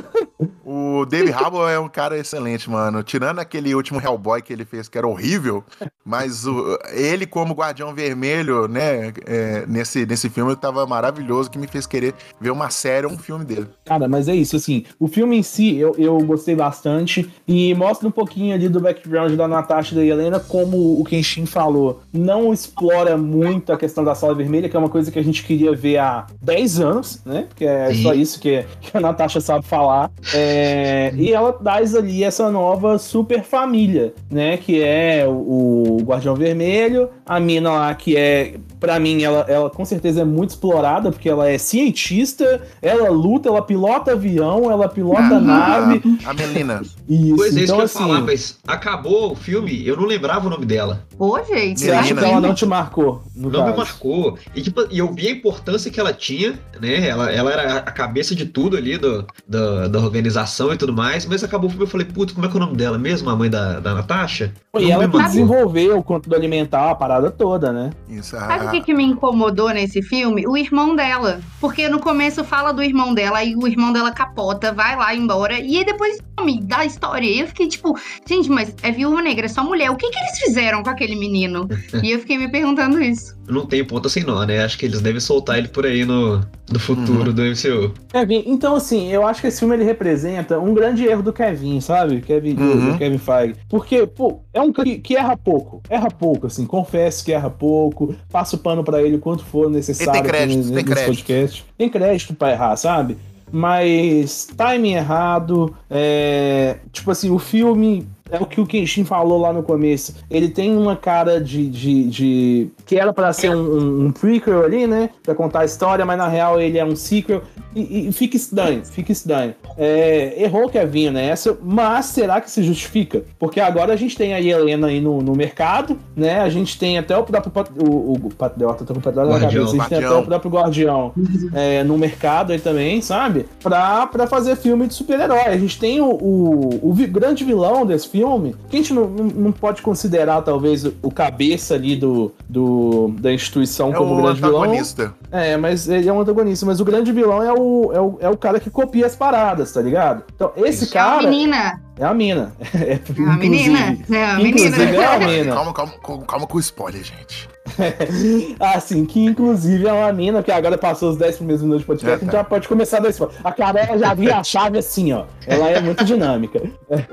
O 0.66 1.06
David 1.06 1.34
Harbour 1.34 1.69
é 1.69 1.80
um 1.80 1.90
cara 1.90 2.18
excelente, 2.18 2.69
mano. 2.69 3.04
Tirando 3.04 3.40
aquele 3.40 3.74
último 3.75 4.00
Hellboy 4.02 4.42
que 4.42 4.54
ele 4.54 4.66
fez, 4.66 4.88
que 4.88 4.98
era 4.98 5.08
horrível, 5.08 5.63
mas 6.06 6.46
o- 6.46 6.78
ele 6.94 7.25
como 7.25 7.54
Guardião 7.54 7.94
Vermelho, 7.94 8.68
né, 8.68 9.12
é, 9.25 9.66
nesse, 9.68 10.06
nesse 10.06 10.30
filme 10.30 10.56
tava 10.56 10.86
maravilhoso, 10.86 11.50
que 11.50 11.58
me 11.58 11.68
fez 11.68 11.86
querer 11.86 12.13
ver 12.40 12.52
uma 12.52 12.69
série 12.69 13.06
ou 13.06 13.12
um 13.13 13.18
filme 13.18 13.44
dele. 13.46 13.68
Cara, 13.86 14.08
mas 14.08 14.28
é 14.28 14.36
isso, 14.36 14.56
assim, 14.56 14.84
o 15.00 15.08
filme 15.08 15.38
em 15.38 15.44
si 15.44 15.78
eu, 15.78 15.94
eu 15.98 16.18
gostei 16.19 16.56
bastante 16.56 17.30
e 17.48 17.74
mostra 17.75 18.08
um 18.08 18.12
pouquinho 18.12 18.54
ali 18.56 18.69
do 18.69 18.80
background 18.80 19.34
da 19.34 19.48
Natasha 19.48 19.94
e 19.94 19.98
da 19.98 20.06
Helena, 20.06 20.40
como 20.40 21.00
o 21.00 21.04
Kenshin 21.04 21.46
falou, 21.46 22.02
não 22.13 22.54
explora 22.54 23.18
muito 23.18 23.72
a 23.74 23.78
questão 23.78 24.04
da 24.04 24.16
sala 24.16 24.34
vermelha, 24.36 24.69
que 24.69 24.75
é 24.75 24.80
uma 24.80 24.90
coisa 24.90 25.12
que 25.12 25.19
a 25.19 25.24
gente 25.24 25.44
queria 25.44 25.74
ver 25.75 25.98
há 25.98 26.25
10 26.42 26.80
anos, 26.80 27.22
né? 27.25 27.46
Porque 27.50 27.66
é 27.66 27.94
Sim. 27.94 28.00
Só 28.01 28.13
isso 28.13 28.39
que, 28.39 28.65
que 28.81 28.95
a 28.95 29.00
Natasha 29.00 29.39
sabe 29.39 29.65
falar. 29.65 30.12
É, 30.33 31.12
e 31.15 31.31
ela 31.31 31.53
traz 31.53 31.95
ali 31.95 32.24
essa 32.24 32.50
nova 32.50 32.98
super 32.98 33.44
família, 33.44 34.13
né? 34.30 34.57
Que 34.57 34.81
é 34.81 35.25
o, 35.27 35.31
o 35.31 36.03
Guardião 36.03 36.36
Vermelho, 36.36 37.09
a 37.25 37.39
mina 37.39 37.71
lá 37.71 37.95
que 37.95 38.15
é 38.18 38.56
Pra 38.81 39.00
mim, 39.00 39.22
ela, 39.22 39.45
ela 39.48 39.69
com 39.69 39.86
certeza 39.86 40.22
é 40.22 40.25
muito 40.25 40.50
explorada, 40.50 41.12
porque 41.12 41.30
ela 41.30 41.48
é 41.48 41.57
cientista, 41.60 42.62
ela 42.81 43.10
luta, 43.12 43.48
ela 43.48 43.62
pilota 43.62 44.13
avião, 44.13 44.72
ela 44.72 44.89
pilota 44.89 45.36
Ah, 45.36 45.39
nave. 45.39 46.01
A 46.25 46.33
Melina. 46.33 46.81
Isso, 47.07 47.36
Pois 47.36 47.56
é, 47.56 47.60
isso 47.62 47.63
então 47.63 47.75
que 47.75 47.81
eu 47.81 47.83
ia 47.83 47.86
assim. 47.86 48.00
falar, 48.00 48.22
mas 48.22 48.57
acabou 48.66 49.33
o 49.33 49.36
filme, 49.36 49.86
eu 49.86 49.95
não 49.98 50.06
lembrava 50.06 50.48
o 50.48 50.50
nome 50.50 50.66
dela. 50.66 51.06
Ô, 51.19 51.38
gente, 51.44 51.80
Você 51.81 51.92
acha 51.92 52.16
que 52.16 52.24
ela 52.24 52.42
não 52.42 52.56
te 52.56 52.66
marcou? 52.66 53.22
No 53.36 53.50
não 53.51 53.60
caso? 53.60 53.72
me 53.72 53.78
marcou. 53.78 54.38
E, 54.56 54.62
tipo, 54.62 54.88
e 54.89 54.98
eu 54.98 55.13
vi 55.13 55.27
a 55.27 55.31
importância 55.31 55.92
que 55.92 56.00
ela 56.00 56.12
tinha, 56.13 56.57
né? 56.80 57.07
Ela, 57.07 57.31
ela 57.31 57.51
era 57.51 57.77
a 57.77 57.92
cabeça 57.92 58.34
de 58.34 58.45
tudo 58.45 58.77
ali 58.77 58.98
do, 58.98 59.25
da, 59.48 59.88
da 59.88 60.00
organização 60.00 60.74
e 60.74 60.77
tudo 60.77 60.94
mais, 60.94 61.25
mas 61.27 61.44
acabou 61.44 61.68
o 61.68 61.69
filme 61.69 61.86
eu 61.86 61.89
falei, 61.89 62.07
putz, 62.07 62.34
como 62.34 62.45
é 62.45 62.50
que 62.50 62.56
é 62.56 62.60
o 62.60 62.63
nome 62.66 62.75
dela 62.77 62.98
mesmo? 62.98 63.30
A 63.30 63.36
mãe 63.36 63.50
da, 63.50 63.80
da 63.80 63.94
Natasha? 63.94 64.54
Pô, 64.72 64.80
E 64.80 64.89
ela 64.89 65.07
que 65.07 65.22
desenvolveu 65.24 66.00
o 66.00 66.04
controle 66.04 66.38
alimentar, 66.38 66.89
a 66.89 66.95
parada 66.95 67.30
toda, 67.30 67.72
né? 67.72 67.92
Isso, 68.10 68.31
Sabe 68.31 68.71
o 68.80 68.84
que 68.84 68.94
me 68.94 69.04
incomodou 69.04 69.70
nesse 69.70 70.02
filme? 70.02 70.48
O 70.48 70.58
irmão 70.58 70.96
dela. 70.96 71.42
Porque 71.60 71.90
no 71.90 72.00
começo 72.00 72.44
fala 72.44 72.72
do 72.72 72.84
irmão 72.84 73.14
dela, 73.14 73.40
aí 73.40 73.56
o 73.56 73.68
irmão 73.68 73.92
dela 73.92 74.12
capota, 74.12 74.72
vai 74.72 74.96
lá 74.96 75.13
embora, 75.16 75.60
e 75.60 75.78
aí 75.78 75.86
depois 75.86 76.18
some 76.41 76.62
da 76.62 76.86
história. 76.86 77.25
E 77.27 77.39
eu 77.39 77.48
fiquei 77.48 77.67
tipo, 77.67 77.95
gente, 78.27 78.50
mas 78.50 78.74
é 78.83 78.91
viúva 78.91 79.21
negra, 79.21 79.45
é 79.45 79.50
só 79.50 79.63
mulher. 79.63 79.89
O 79.91 79.95
que, 79.95 80.10
que 80.10 80.17
eles 80.17 80.39
fizeram 80.39 80.83
com 80.83 80.89
aquele 80.89 81.15
menino? 81.15 81.67
e 82.03 82.12
eu 82.12 82.19
fiquei 82.19 82.38
me 82.38 82.50
perguntando 82.50 83.01
isso. 83.01 83.39
Não 83.48 83.65
tem 83.65 83.83
ponta 83.83 84.07
sem 84.07 84.24
nó, 84.24 84.43
né? 84.45 84.63
Acho 84.63 84.77
que 84.77 84.86
eles 84.86 85.01
devem 85.01 85.19
soltar 85.19 85.57
ele 85.57 85.67
por 85.67 85.86
aí 85.86 86.05
no, 86.05 86.39
no 86.71 86.79
futuro 86.79 87.29
Uhum. 87.29 87.33
do 87.33 87.41
MCU. 87.43 87.93
Kevin, 88.10 88.43
então 88.48 88.75
assim, 88.75 89.12
eu 89.12 89.25
acho 89.27 89.41
que 89.41 89.48
esse 89.48 89.60
filme 89.60 89.75
ele 89.75 89.83
representa 89.83 90.57
um 90.57 90.74
grande 90.74 91.05
erro 91.05 91.21
do 91.21 91.33
Kevin, 91.33 91.81
sabe? 91.81 92.21
Kevin, 92.21 92.55
Uhum. 92.57 92.98
Kevin 92.98 93.17
Feige. 93.17 93.55
Porque, 93.69 94.07
pô, 94.07 94.39
é 94.53 94.62
um 94.62 94.71
cara 94.71 94.88
que, 94.88 95.00
que 95.00 95.15
erra 95.17 95.36
pouco. 95.36 95.81
Erra 95.89 96.10
pouco, 96.10 96.48
assim, 96.48 96.65
confesso 96.65 97.25
que 97.25 97.33
erra 97.33 97.50
pouco, 97.50 98.15
passa 98.31 98.55
o 98.55 98.60
pano 98.60 98.83
pra 98.83 99.01
ele 99.03 99.17
quanto 99.17 99.43
for 99.43 99.69
necessário 99.69 100.12
E 100.12 100.13
tem 100.21 100.24
crédito, 100.24 100.60
aqui 100.60 100.67
tem 100.67 100.74
nesse 100.75 100.86
crédito. 100.86 101.05
podcast. 101.17 101.65
Tem 101.77 101.89
crédito 101.89 102.33
pra 102.33 102.51
errar, 102.51 102.75
sabe? 102.77 103.17
Mas 103.51 104.48
timing 104.55 104.93
errado, 104.93 105.75
é, 105.89 106.77
tipo 106.91 107.12
assim, 107.12 107.29
o 107.29 107.38
filme 107.39 108.08
é 108.32 108.40
o 108.40 108.46
que 108.46 108.60
o 108.62 108.66
Kenshin 108.66 109.04
falou 109.04 109.40
lá 109.40 109.52
no 109.54 109.62
começo. 109.62 110.16
Ele 110.30 110.50
tem 110.50 110.76
uma 110.76 110.96
cara 110.96 111.40
de. 111.40 111.68
de, 111.70 112.04
de- 112.06 112.68
que 112.86 112.96
era 112.96 113.14
pra 113.14 113.32
ser 113.34 113.50
um, 113.56 114.06
um, 114.08 114.12
prequel 114.12 114.64
ali, 114.64 114.88
né? 114.88 115.10
Pra 115.24 115.36
contar 115.36 115.60
a 115.62 115.66
história, 115.66 116.06
mas 116.06 116.18
na 116.18 116.28
real 116.28 116.60
ele 116.60 116.78
é 116.78 116.86
um 116.86 116.96
sequel. 116.96 117.42
E, 117.76 118.10
e 118.10 118.12
fica 118.12 118.36
estranho, 118.36 118.86
fica 118.86 119.12
estranho. 119.12 119.54
É, 119.78 120.34
errou 120.44 120.66
o 120.66 120.70
Kevin 120.70 121.12
nessa, 121.12 121.58
mas 121.64 122.08
será 122.08 122.42
que 122.42 122.52
se 122.52 122.64
justifica? 122.64 123.24
Porque 123.40 123.60
agora 123.60 123.94
a 123.94 123.96
gente 123.96 124.18
tem 124.18 124.34
a 124.34 124.42
Helena 124.42 124.88
aí 124.88 125.00
no, 125.00 125.22
no 125.22 125.36
mercado, 125.36 125.98
né? 126.16 126.40
A 126.42 126.50
gente 126.50 126.78
tem 126.78 126.98
até 126.98 127.18
o 127.18 127.24
próprio. 127.24 127.52
O, 127.82 128.14
o 128.14 128.34
Patriota, 128.34 128.84
tô 128.84 128.94
com 128.94 129.00
o 129.00 129.04
Patriota 129.04 129.30
na 129.30 129.38
Guardião, 129.40 129.66
cabeça. 129.66 129.76
A 129.76 129.80
gente 129.80 129.90
tem 129.90 129.98
até 129.98 130.06
Guardião. 130.08 130.22
o 130.22 130.26
próprio 130.26 130.52
Guardião 130.52 131.14
é, 131.54 131.84
no 131.84 131.98
mercado 131.98 132.52
aí 132.52 132.60
também, 132.60 133.02
sabe? 133.02 133.46
Pra, 133.62 134.08
pra 134.08 134.28
fazer 134.28 134.56
filme 134.56 134.88
de 134.88 134.94
super-herói. 134.94 135.42
A 135.48 135.58
gente 135.58 135.80
tem 135.80 136.02
o, 136.02 136.10
o, 136.10 136.90
o 136.90 136.94
grande 137.08 137.44
vilão 137.44 137.86
desse 137.86 138.08
filme, 138.08 138.21
que 138.70 138.78
a 138.78 138.80
gente 138.80 138.94
não, 138.94 139.08
não, 139.08 139.51
pode 139.51 139.82
considerar, 139.82 140.42
talvez, 140.42 140.86
o, 140.86 141.12
cabeça 141.12 141.75
ali 141.75 141.96
do, 141.96 142.32
do, 142.48 143.13
da 143.20 143.34
instituição 143.34 143.92
é 143.92 143.96
como 143.96 144.13
o 144.13 144.22
grande 144.22 144.42
vilão. 144.42 144.63
antagonista. 144.63 145.13
É, 145.32 145.58
mas 145.58 145.88
ele 145.88 146.08
é 146.08 146.13
um 146.13 146.20
antagonista. 146.20 146.66
Mas 146.66 146.80
o 146.80 146.86
grande 146.86 147.12
vilão 147.12 147.44
é 147.44 147.54
o, 147.54 147.92
é 147.94 148.01
o, 148.01 148.18
é 148.22 148.30
o 148.30 148.38
cara 148.38 148.60
que 148.60 148.70
copia 148.70 149.06
as 149.06 149.16
paradas, 149.16 149.72
tá 149.72 149.82
ligado? 149.82 150.24
Então, 150.36 150.51
esse 150.58 150.86
É 150.86 151.00
a 151.00 151.04
cara. 151.04 151.24
menina. 151.24 151.82
É 152.01 152.05
a 152.05 152.13
mina. 152.15 152.51
É, 152.74 153.00
a 153.29 153.38
menina. 153.38 153.79
É 154.12 154.25
a 154.25 154.36
menina. 154.38 154.50
Inclusive 154.50 154.96
é 154.96 155.05
a 155.05 155.20
mina. 155.22 155.53
Calma, 155.53 155.74
calma, 155.74 155.93
calma, 156.03 156.25
calma 156.25 156.48
com 156.48 156.58
o 156.58 156.60
spoiler, 156.60 157.03
gente. 157.03 157.48
assim, 158.60 159.05
que 159.05 159.24
inclusive 159.24 159.88
é 159.88 159.93
uma 159.93 160.12
mina, 160.12 160.41
que 160.41 160.51
agora 160.51 160.77
passou 160.79 161.12
os 161.12 161.17
10 161.17 161.38
primeiros 161.38 161.62
minutos 161.62 161.81
de 161.81 161.86
podcast, 161.88 162.12
É, 162.12 162.15
a 162.15 162.20
gente 162.20 162.31
tá. 162.31 162.38
já 162.39 162.43
pode 162.43 162.67
começar 162.67 162.98
a 162.98 163.01
dar 163.01 163.10
spoiler. 163.10 163.38
A 163.43 163.51
Carol 163.51 164.00
já 164.00 164.13
via 164.15 164.38
a 164.39 164.43
chave 164.43 164.79
assim, 164.79 165.13
ó. 165.13 165.25
Ela 165.46 165.70
é 165.70 165.79
muito 165.79 166.03
dinâmica. 166.03 166.60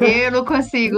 Eu 0.01 0.33
não 0.33 0.45
consigo. 0.45 0.97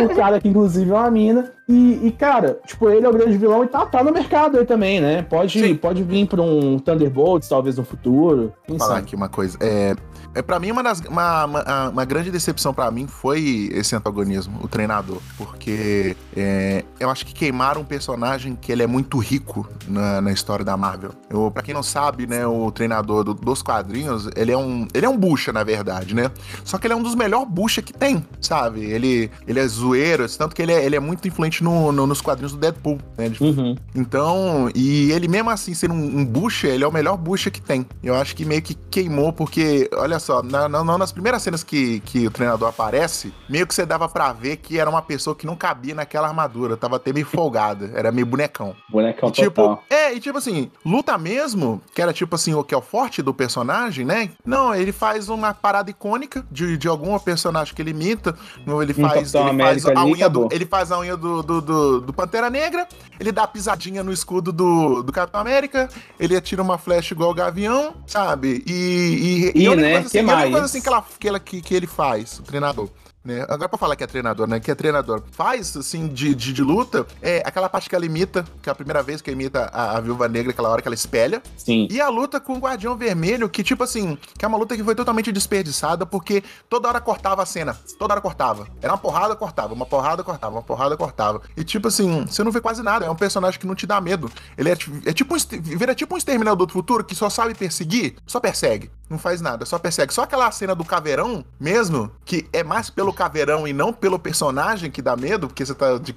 o 0.00 0.08
cara 0.16 0.40
que 0.40 0.48
inclusive 0.48 0.90
é 0.90 0.94
uma 0.94 1.10
mina. 1.10 1.52
E, 1.68 2.06
e, 2.06 2.12
cara, 2.12 2.58
tipo, 2.66 2.88
ele 2.88 3.04
é 3.04 3.08
o 3.08 3.12
grande 3.12 3.36
vilão 3.36 3.62
e 3.62 3.68
tá, 3.68 3.84
tá 3.84 4.02
no 4.02 4.10
mercado 4.10 4.58
aí 4.58 4.64
também, 4.64 5.00
né? 5.02 5.20
Pode, 5.22 5.60
Sim. 5.60 5.74
pode 5.76 6.02
vir 6.02 6.26
pra 6.26 6.40
um 6.40 6.78
Thunderbolts, 6.78 7.46
talvez 7.46 7.76
no 7.76 7.84
futuro. 7.84 8.54
Quem 8.66 8.76
Vou 8.76 8.78
falar 8.78 8.94
sabe? 8.96 9.06
aqui 9.06 9.14
uma 9.14 9.28
coisa. 9.28 9.58
É, 9.60 9.94
é 10.34 10.42
para 10.42 10.58
mim 10.58 10.70
uma, 10.70 10.82
das, 10.82 11.00
uma, 11.00 11.44
uma, 11.44 11.88
uma 11.90 12.04
grande 12.04 12.30
decepção 12.30 12.72
pra 12.74 12.90
mim 12.90 13.06
foi 13.06 13.70
esse 13.72 13.94
antagonismo, 13.94 14.58
o 14.62 14.68
treinador, 14.68 15.20
porque 15.36 16.16
é, 16.40 16.84
eu 17.00 17.10
acho 17.10 17.24
que 17.26 17.32
queimaram 17.34 17.80
um 17.80 17.84
personagem 17.84 18.54
que 18.56 18.70
ele 18.72 18.82
é 18.82 18.86
muito 18.86 19.18
rico 19.18 19.68
na, 19.86 20.20
na 20.20 20.32
história 20.32 20.64
da 20.64 20.76
Marvel. 20.76 21.10
Eu, 21.30 21.50
para 21.50 21.62
quem 21.62 21.74
não 21.74 21.82
sabe, 21.82 22.26
né, 22.26 22.46
o 22.46 22.70
treinador 22.70 23.24
do- 23.24 23.34
dos 23.34 23.62
quadrinhos, 23.62 24.28
ele 24.36 24.52
é 24.52 24.56
um 24.58 24.86
ele 24.94 25.04
é 25.06 25.08
um 25.08 25.16
bucha 25.16 25.52
na 25.52 25.62
verdade, 25.64 26.14
né? 26.14 26.30
Só 26.64 26.78
que 26.78 26.86
ele 26.86 26.94
é 26.94 26.96
um 26.96 27.02
dos 27.02 27.14
melhores 27.14 27.48
bucha 27.48 27.80
que 27.82 27.92
tem, 27.92 28.24
sabe? 28.40 28.84
Ele 28.84 29.30
ele 29.46 29.58
é 29.60 29.66
zoeiro, 29.66 30.28
tanto 30.36 30.54
que 30.54 30.62
ele 30.62 30.72
é, 30.72 30.84
ele 30.84 30.96
é 30.96 31.00
muito 31.00 31.26
influente 31.26 31.62
no, 31.62 31.92
no- 31.92 32.06
nos 32.06 32.20
quadrinhos 32.20 32.52
do 32.52 32.58
Deadpool, 32.58 32.98
né? 33.16 33.32
Uhum. 33.40 33.76
então, 33.94 34.70
e 34.74 35.10
ele 35.12 35.28
mesmo 35.28 35.50
assim, 35.50 35.74
sendo 35.74 35.94
um, 35.94 36.18
um 36.20 36.24
bucha, 36.24 36.66
ele 36.68 36.84
é 36.84 36.86
o 36.86 36.92
melhor 36.92 37.16
bucha 37.16 37.50
que 37.50 37.60
tem. 37.60 37.86
Eu 38.02 38.14
acho 38.14 38.34
que 38.34 38.44
meio 38.44 38.62
que 38.62 38.74
queimou, 38.74 39.32
porque, 39.32 39.88
olha 39.94 40.18
só, 40.18 40.42
na- 40.42 40.68
na- 40.68 40.98
nas 40.98 41.12
primeiras 41.12 41.42
cenas 41.42 41.62
que, 41.62 42.00
que 42.00 42.26
o 42.26 42.30
treinador 42.30 42.68
aparece, 42.68 43.32
meio 43.48 43.66
que 43.66 43.74
você 43.74 43.84
dava 43.84 44.08
pra 44.08 44.32
ver 44.32 44.56
que 44.56 44.78
era 44.78 44.88
uma 44.88 45.02
pessoa 45.02 45.34
que 45.36 45.46
não 45.46 45.56
cabia 45.56 45.94
naquela 45.94 46.27
armadura, 46.28 46.76
tava 46.76 46.96
até 46.96 47.12
meio 47.12 47.26
folgada, 47.26 47.90
era 47.94 48.10
meio 48.12 48.26
bonecão. 48.26 48.74
Bonecão 48.88 49.28
E, 49.28 49.32
tipo, 49.32 49.50
total. 49.62 49.84
é, 49.90 50.12
e 50.14 50.20
tipo 50.20 50.38
assim, 50.38 50.70
luta 50.84 51.16
mesmo, 51.18 51.80
que 51.94 52.00
era 52.02 52.12
tipo 52.12 52.34
assim, 52.34 52.54
o 52.54 52.62
que 52.64 52.74
é 52.74 52.78
o 52.78 52.82
forte 52.82 53.22
do 53.22 53.34
personagem, 53.34 54.04
né? 54.04 54.30
Não, 54.44 54.74
ele 54.74 54.92
faz 54.92 55.28
uma 55.28 55.52
parada 55.54 55.90
icônica 55.90 56.44
de, 56.50 56.76
de 56.76 56.88
algum 56.88 57.18
personagem 57.18 57.74
que 57.74 57.82
ele 57.82 57.90
imita. 57.90 58.34
Ele 58.82 58.94
faz, 58.94 59.34
ele 59.34 59.62
faz 59.62 59.86
a 59.86 60.04
unha 60.04 60.28
do, 60.28 60.48
ele 60.50 60.66
faz 60.66 60.92
a 60.92 60.98
unha 60.98 61.16
do, 61.16 61.42
do, 61.42 61.60
do, 61.60 62.00
do 62.00 62.12
Pantera 62.12 62.50
Negra, 62.50 62.86
ele 63.18 63.32
dá 63.32 63.42
a 63.44 63.46
pisadinha 63.48 64.02
no 64.04 64.12
escudo 64.12 64.52
do, 64.52 65.02
do 65.02 65.12
Capitão 65.12 65.40
América, 65.40 65.88
ele 66.18 66.36
atira 66.36 66.62
uma 66.62 66.78
flecha 66.78 67.14
igual 67.14 67.30
o 67.30 67.34
Gavião, 67.34 67.94
sabe? 68.06 68.62
E, 68.66 69.52
e, 69.54 69.62
E, 69.62 69.66
a 69.66 69.70
única 69.72 69.86
né, 69.88 69.92
coisa, 69.92 70.06
assim, 70.06 70.10
que 70.10 70.18
a 70.18 70.22
única 70.22 70.36
coisa 70.36 70.50
mais? 70.58 70.64
assim 70.64 70.80
que, 70.80 70.88
ela, 70.88 71.04
que, 71.18 71.28
ela, 71.28 71.40
que, 71.40 71.60
que 71.60 71.74
ele 71.74 71.86
faz, 71.86 72.38
o 72.38 72.42
treinador. 72.42 72.88
Né? 73.28 73.44
Agora 73.46 73.68
pra 73.68 73.78
falar 73.78 73.94
que 73.94 74.02
é 74.02 74.06
treinador, 74.06 74.46
né? 74.48 74.58
Que 74.58 74.70
é 74.70 74.74
treinador. 74.74 75.22
Faz, 75.32 75.76
assim, 75.76 76.08
de, 76.08 76.34
de, 76.34 76.50
de 76.50 76.62
luta, 76.62 77.06
é 77.20 77.42
aquela 77.44 77.68
parte 77.68 77.86
que 77.86 77.94
ela 77.94 78.06
imita, 78.06 78.42
que 78.62 78.70
é 78.70 78.72
a 78.72 78.74
primeira 78.74 79.02
vez 79.02 79.20
que 79.20 79.30
imita 79.30 79.66
a, 79.70 79.98
a 79.98 80.00
Viúva 80.00 80.26
Negra, 80.26 80.50
aquela 80.50 80.70
hora 80.70 80.80
que 80.80 80.88
ela 80.88 80.94
espelha. 80.94 81.42
Sim. 81.54 81.86
E 81.90 82.00
a 82.00 82.08
luta 82.08 82.40
com 82.40 82.54
o 82.54 82.58
Guardião 82.58 82.96
Vermelho, 82.96 83.46
que, 83.46 83.62
tipo 83.62 83.84
assim, 83.84 84.16
que 84.38 84.46
é 84.46 84.48
uma 84.48 84.56
luta 84.56 84.74
que 84.74 84.82
foi 84.82 84.94
totalmente 84.94 85.30
desperdiçada, 85.30 86.06
porque 86.06 86.42
toda 86.70 86.88
hora 86.88 87.02
cortava 87.02 87.42
a 87.42 87.46
cena. 87.46 87.78
Toda 87.98 88.14
hora 88.14 88.20
cortava. 88.22 88.66
Era 88.80 88.94
uma 88.94 88.98
porrada, 88.98 89.36
cortava. 89.36 89.74
Uma 89.74 89.84
porrada, 89.84 90.24
cortava. 90.24 90.54
Uma 90.54 90.62
porrada, 90.62 90.96
cortava. 90.96 91.42
E, 91.54 91.62
tipo 91.62 91.88
assim, 91.88 92.24
você 92.24 92.42
não 92.42 92.50
vê 92.50 92.62
quase 92.62 92.82
nada. 92.82 93.04
É 93.04 93.10
um 93.10 93.14
personagem 93.14 93.60
que 93.60 93.66
não 93.66 93.74
te 93.74 93.86
dá 93.86 94.00
medo. 94.00 94.32
Ele 94.56 94.70
é, 94.70 94.78
é 95.04 95.12
tipo 95.12 95.34
um, 95.34 95.38
vira 95.60 95.94
tipo 95.94 96.14
um 96.14 96.18
exterminador 96.18 96.66
do 96.66 96.72
futuro 96.72 97.04
que 97.04 97.14
só 97.14 97.28
sabe 97.28 97.54
perseguir, 97.54 98.16
só 98.26 98.40
persegue. 98.40 98.90
Não 99.10 99.18
faz 99.18 99.40
nada, 99.40 99.64
só 99.64 99.78
persegue. 99.78 100.12
Só 100.12 100.22
aquela 100.22 100.50
cena 100.50 100.74
do 100.74 100.84
caveirão 100.84 101.44
mesmo, 101.58 102.10
que 102.24 102.46
é 102.52 102.62
mais 102.62 102.90
pelo 102.90 103.12
caveirão 103.12 103.66
e 103.66 103.72
não 103.72 103.92
pelo 103.92 104.18
personagem 104.18 104.90
que 104.90 105.00
dá 105.00 105.16
medo, 105.16 105.46
porque 105.48 105.64
você 105.64 105.74
tá. 105.74 105.96
De, 105.98 106.14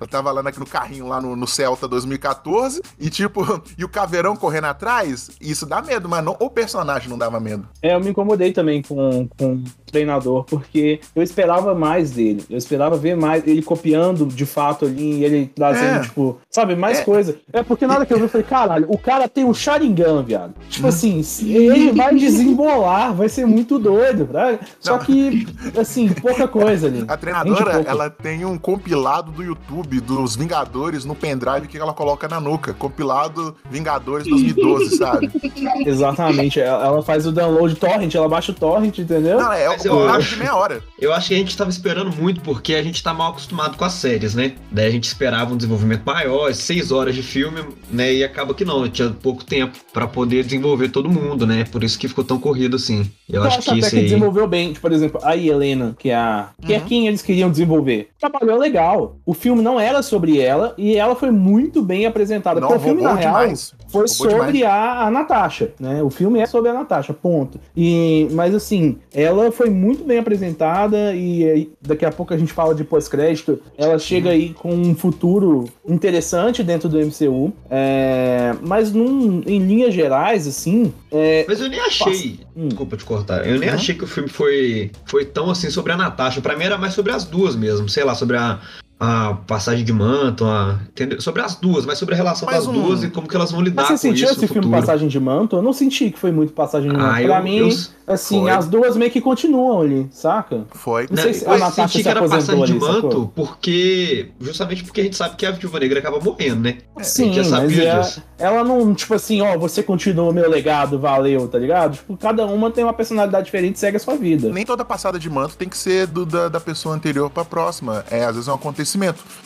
eu 0.00 0.06
tava 0.06 0.30
lá 0.30 0.42
no 0.42 0.66
carrinho 0.66 1.08
lá 1.08 1.20
no, 1.20 1.34
no 1.34 1.46
Celta 1.46 1.88
2014, 1.88 2.80
e 2.98 3.10
tipo, 3.10 3.42
e 3.76 3.84
o 3.84 3.88
caveirão 3.88 4.36
correndo 4.36 4.66
atrás, 4.66 5.30
isso 5.40 5.66
dá 5.66 5.82
medo, 5.82 6.08
mas 6.08 6.24
não, 6.24 6.36
o 6.38 6.48
personagem 6.48 7.08
não 7.08 7.18
dava 7.18 7.40
medo. 7.40 7.66
É, 7.82 7.94
eu 7.94 8.00
me 8.00 8.10
incomodei 8.10 8.52
também 8.52 8.82
com, 8.82 9.28
com 9.36 9.54
o 9.54 9.64
treinador, 9.90 10.44
porque 10.44 11.00
eu 11.16 11.22
esperava 11.22 11.74
mais 11.74 12.10
dele. 12.12 12.44
Eu 12.48 12.58
esperava 12.58 12.96
ver 12.96 13.16
mais 13.16 13.46
ele 13.46 13.62
copiando 13.62 14.26
de 14.26 14.46
fato 14.46 14.84
ali, 14.84 15.24
ele 15.24 15.50
trazendo, 15.54 15.98
É. 15.98 16.00
tipo, 16.02 16.38
sabe, 16.50 16.76
mais 16.76 16.98
É. 17.00 17.04
coisa. 17.04 17.36
É 17.52 17.62
porque 17.62 17.86
na 17.86 17.94
hora 17.94 18.06
que 18.06 18.12
eu 18.12 18.18
vi, 18.18 18.24
eu 18.24 18.28
falei, 18.28 18.46
caralho, 18.46 18.86
o 18.88 18.98
cara 18.98 19.26
tem 19.28 19.44
o 19.44 19.54
Sharingan, 19.54 20.22
viado. 20.22 20.54
Tipo 20.68 20.84
Uhum. 20.84 20.88
assim, 20.88 21.22
ele 21.52 21.92
vai 21.92 22.14
desembolar, 22.30 23.14
vai 23.14 23.28
ser 23.28 23.46
muito 23.46 23.78
doido, 23.78 24.28
né? 24.32 24.58
Só 24.80 24.98
que, 24.98 25.46
assim, 25.78 26.08
pouca 26.08 26.46
coisa 26.48 26.86
ali. 26.86 27.04
A 27.08 27.16
treinadora, 27.16 27.82
ela 27.86 28.10
tem 28.10 28.44
um 28.44 28.58
compilado 28.58 29.30
do 29.32 29.42
YouTube 29.42 30.00
dos 30.00 30.36
Vingadores 30.36 31.04
no 31.04 31.14
pendrive 31.14 31.66
que 31.68 31.78
ela 31.78 31.92
coloca 31.92 32.28
na 32.28 32.40
nuca. 32.40 32.72
Compilado 32.72 33.56
Vingadores 33.70 34.26
2012, 34.28 34.96
sabe? 34.96 35.30
Exatamente. 35.86 36.60
Ela, 36.60 37.02
faz 37.02 37.26
o 37.26 37.32
download 37.32 37.74
torrent, 37.76 38.14
ela 38.14 38.28
baixa 38.28 38.52
o 38.52 38.54
torrent, 38.54 38.98
entendeu? 38.98 39.38
Não, 39.38 39.52
é 39.52 39.68
Mas 39.68 39.84
o 39.84 39.88
eu 39.88 39.98
rápido 40.06 40.16
acho- 40.18 40.30
de 40.34 40.36
meia 40.36 40.54
hora. 40.54 40.82
Eu 40.98 41.12
acho 41.12 41.28
que 41.28 41.34
a 41.34 41.38
gente 41.38 41.56
tava 41.56 41.70
esperando 41.70 42.14
muito 42.16 42.40
porque 42.40 42.74
a 42.74 42.82
gente 42.82 43.02
tá 43.02 43.12
mal 43.14 43.30
acostumado 43.30 43.76
com 43.76 43.84
as 43.84 43.92
séries, 43.92 44.34
né? 44.34 44.52
Daí 44.70 44.86
a 44.86 44.90
gente 44.90 45.04
esperava 45.04 45.52
um 45.52 45.56
desenvolvimento 45.56 46.02
maior, 46.04 46.52
seis 46.54 46.90
horas 46.92 47.14
de 47.14 47.22
filme, 47.22 47.62
né? 47.90 48.12
E 48.12 48.24
acaba 48.24 48.54
que 48.54 48.64
não, 48.64 48.88
tinha 48.88 49.10
pouco 49.10 49.44
tempo 49.44 49.76
pra 49.92 50.06
poder 50.06 50.44
desenvolver 50.44 50.88
todo 50.88 51.08
mundo, 51.08 51.46
né? 51.46 51.64
Por 51.70 51.82
isso 51.84 51.98
que 51.98 52.08
ficou 52.08 52.17
tão 52.24 52.38
corrido 52.38 52.76
assim. 52.76 53.10
Eu, 53.28 53.42
acho 53.42 53.60
que 53.60 53.70
até 53.70 53.78
isso 53.78 53.90
que 53.90 53.96
aí. 53.96 54.02
desenvolveu 54.04 54.46
bem. 54.46 54.68
Tipo, 54.68 54.80
por 54.80 54.92
exemplo, 54.92 55.20
a 55.22 55.36
Helena, 55.36 55.94
que 55.98 56.10
é 56.10 56.14
a. 56.14 56.48
Que 56.64 56.74
é 56.74 56.78
Uhum. 56.78 56.84
quem 56.86 57.06
eles 57.08 57.20
queriam 57.22 57.50
desenvolver. 57.50 58.08
Trabalhou 58.18 58.58
legal. 58.58 59.16
O 59.26 59.34
filme 59.34 59.60
não 59.62 59.78
era 59.78 60.02
sobre 60.02 60.40
ela 60.40 60.74
e 60.78 60.96
ela 60.96 61.14
foi 61.14 61.30
muito 61.30 61.82
bem 61.82 62.06
apresentada. 62.06 62.60
Não, 62.60 62.68
Porque 62.68 62.82
o 62.82 62.84
filme, 62.86 63.02
na 63.02 63.14
real, 63.14 63.34
demais. 63.34 63.74
foi 63.88 64.06
Roubou 64.06 64.08
sobre 64.08 64.64
a, 64.64 65.02
a 65.06 65.10
Natasha, 65.10 65.72
né? 65.78 66.02
O 66.02 66.08
filme 66.10 66.40
é 66.40 66.46
sobre 66.46 66.70
a 66.70 66.74
Natasha, 66.74 67.12
ponto. 67.12 67.60
E, 67.76 68.28
mas 68.32 68.54
assim, 68.54 68.96
ela 69.12 69.50
foi 69.52 69.68
muito 69.70 70.04
bem 70.04 70.18
apresentada 70.18 71.14
e 71.14 71.44
aí, 71.48 71.72
daqui 71.82 72.04
a 72.04 72.10
pouco 72.10 72.32
a 72.32 72.38
gente 72.38 72.52
fala 72.52 72.74
de 72.74 72.84
pós-crédito. 72.84 73.60
Ela 73.76 73.98
chega 73.98 74.30
aí 74.30 74.50
com 74.54 74.72
um 74.72 74.94
futuro 74.94 75.66
interessante 75.86 76.62
dentro 76.62 76.88
do 76.88 76.98
MCU. 76.98 77.52
É, 77.70 78.54
mas 78.62 78.92
num, 78.92 79.42
em 79.46 79.58
linhas 79.60 79.92
gerais, 79.94 80.46
assim, 80.46 80.92
é, 81.10 81.44
Mas 81.48 81.60
eu 81.60 81.68
nem 81.68 81.80
achei. 81.80 82.07
Hum. 82.56 82.68
Desculpa 82.68 82.96
te 82.96 83.04
cortar. 83.04 83.46
Eu 83.46 83.58
nem 83.58 83.68
Uhum. 83.68 83.74
achei 83.74 83.94
que 83.94 84.04
o 84.04 84.06
filme 84.06 84.28
foi, 84.28 84.90
foi 85.06 85.24
tão 85.24 85.50
assim 85.50 85.70
sobre 85.70 85.92
a 85.92 85.96
Natasha. 85.96 86.40
Pra 86.40 86.56
mim 86.56 86.64
era 86.64 86.78
mais 86.78 86.94
sobre 86.94 87.12
as 87.12 87.24
duas 87.24 87.54
mesmo. 87.56 87.88
Sei 87.88 88.04
lá, 88.04 88.14
sobre 88.14 88.36
a, 88.36 88.58
a 89.00 89.34
passagem 89.46 89.84
de 89.84 89.92
manto, 89.92 90.44
a, 90.44 90.78
entendeu? 90.90 91.20
sobre 91.20 91.40
as 91.42 91.54
duas, 91.54 91.86
mas 91.86 91.98
sobre 91.98 92.14
a 92.14 92.16
relação 92.16 92.46
Mas 92.46 92.56
das 92.56 92.66
um- 92.66 92.72
duas 92.72 93.04
e 93.04 93.10
como 93.10 93.28
que 93.28 93.36
elas 93.36 93.52
vão 93.52 93.60
lidar 93.60 93.82
Mas 93.82 93.86
você 94.00 94.08
com 94.08 94.14
sentiu 94.14 94.24
isso 94.24 94.32
esse 94.34 94.42
no 94.42 94.48
filme 94.48 94.62
futuro. 94.64 94.80
Passagem 94.80 95.08
de 95.08 95.20
Manto? 95.20 95.56
Eu 95.56 95.62
não 95.62 95.72
senti 95.72 96.10
que 96.10 96.18
foi 96.18 96.32
muito 96.32 96.52
Passagem 96.52 96.90
de 96.90 96.96
Manto. 96.96 97.06
Ah, 97.08 97.14
pra 97.22 97.38
eu- 97.38 97.42
mim, 97.44 97.56
eu- 97.58 97.68
assim, 98.14 98.40
foi. 98.40 98.50
as 98.50 98.66
duas 98.66 98.96
meio 98.96 99.10
que 99.10 99.20
continuam 99.20 99.82
ali, 99.82 100.08
saca? 100.10 100.64
Foi. 100.72 101.06
Não 101.10 101.22
sei 101.22 101.32
se 101.34 101.46
a 101.46 101.52
eu 101.52 101.58
Natasha 101.58 101.82
senti 101.82 101.96
se 101.98 102.02
que 102.02 102.08
era 102.08 102.20
passagem 102.28 102.64
de 102.64 102.72
ali, 102.72 102.80
manto 102.80 103.02
sacou? 103.08 103.28
porque. 103.28 104.30
Justamente 104.40 104.82
porque 104.82 105.00
a 105.00 105.04
gente 105.04 105.16
sabe 105.16 105.36
que 105.36 105.46
a 105.46 105.50
Viúva 105.52 105.78
Negra 105.78 106.00
acaba 106.00 106.18
morrendo, 106.18 106.60
né? 106.62 106.78
a 106.96 107.04
Sim, 107.04 107.26
gente 107.32 107.36
já 107.36 107.42
mas 107.42 107.50
sabia 107.72 107.84
é- 107.88 108.00
disso. 108.00 108.22
ela 108.38 108.64
não, 108.64 108.92
tipo 108.94 109.14
assim, 109.14 109.40
ó, 109.40 109.56
você 109.56 109.80
continua 109.82 110.30
o 110.30 110.32
meu 110.32 110.50
legado, 110.50 110.98
valeu, 110.98 111.46
tá 111.46 111.56
ligado? 111.58 111.94
Tipo, 111.98 112.16
cada 112.16 112.44
uma 112.46 112.68
tem 112.72 112.82
uma 112.82 112.92
personalidade 112.92 113.44
diferente 113.44 113.76
e 113.76 113.78
segue 113.78 113.96
a 113.96 114.00
sua 114.00 114.16
vida. 114.16 114.48
Nem 114.50 114.64
toda 114.66 114.84
passada 114.84 115.18
de 115.20 115.30
manto 115.30 115.56
tem 115.56 115.68
que 115.68 115.76
ser 115.76 116.08
do- 116.08 116.26
da, 116.26 116.48
da 116.48 116.58
pessoa 116.58 116.94
anterior 116.96 117.30
pra 117.30 117.44
próxima. 117.44 118.04
É, 118.10 118.24
às 118.24 118.32
vezes 118.34 118.48
é 118.48 118.50
um 118.50 118.56
acontecimento. 118.56 118.87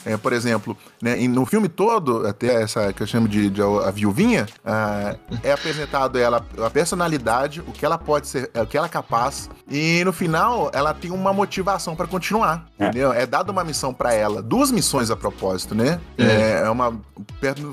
É, 0.04 0.16
por 0.16 0.32
exemplo, 0.32 0.76
né, 1.00 1.16
no 1.28 1.46
filme 1.46 1.68
todo, 1.68 2.26
até 2.26 2.62
essa 2.62 2.92
que 2.92 3.02
eu 3.02 3.06
chamo 3.06 3.28
de, 3.28 3.50
de 3.50 3.62
a, 3.62 3.90
viuvinha, 3.90 4.46
ah, 4.64 5.16
é 5.42 5.52
apresentado 5.52 6.18
ela 6.18 6.44
a 6.64 6.70
personalidade, 6.70 7.60
o 7.60 7.72
que 7.72 7.84
ela 7.84 7.98
pode 7.98 8.28
ser, 8.28 8.50
o 8.54 8.66
que 8.66 8.76
ela 8.76 8.86
é 8.86 8.90
capaz, 8.90 9.48
e 9.70 10.02
no 10.04 10.12
final 10.12 10.70
ela 10.74 10.92
tem 10.92 11.10
uma 11.10 11.32
motivação 11.32 11.96
pra 11.96 12.06
continuar. 12.06 12.66
É. 12.78 12.84
Entendeu? 12.84 13.12
É 13.12 13.26
dada 13.26 13.50
uma 13.50 13.64
missão 13.64 13.94
pra 13.94 14.12
ela, 14.12 14.42
duas 14.42 14.70
missões 14.70 15.10
a 15.10 15.16
propósito, 15.16 15.74
né? 15.74 16.00
É. 16.18 16.24
É, 16.24 16.62
é 16.66 16.70
uma, 16.70 17.00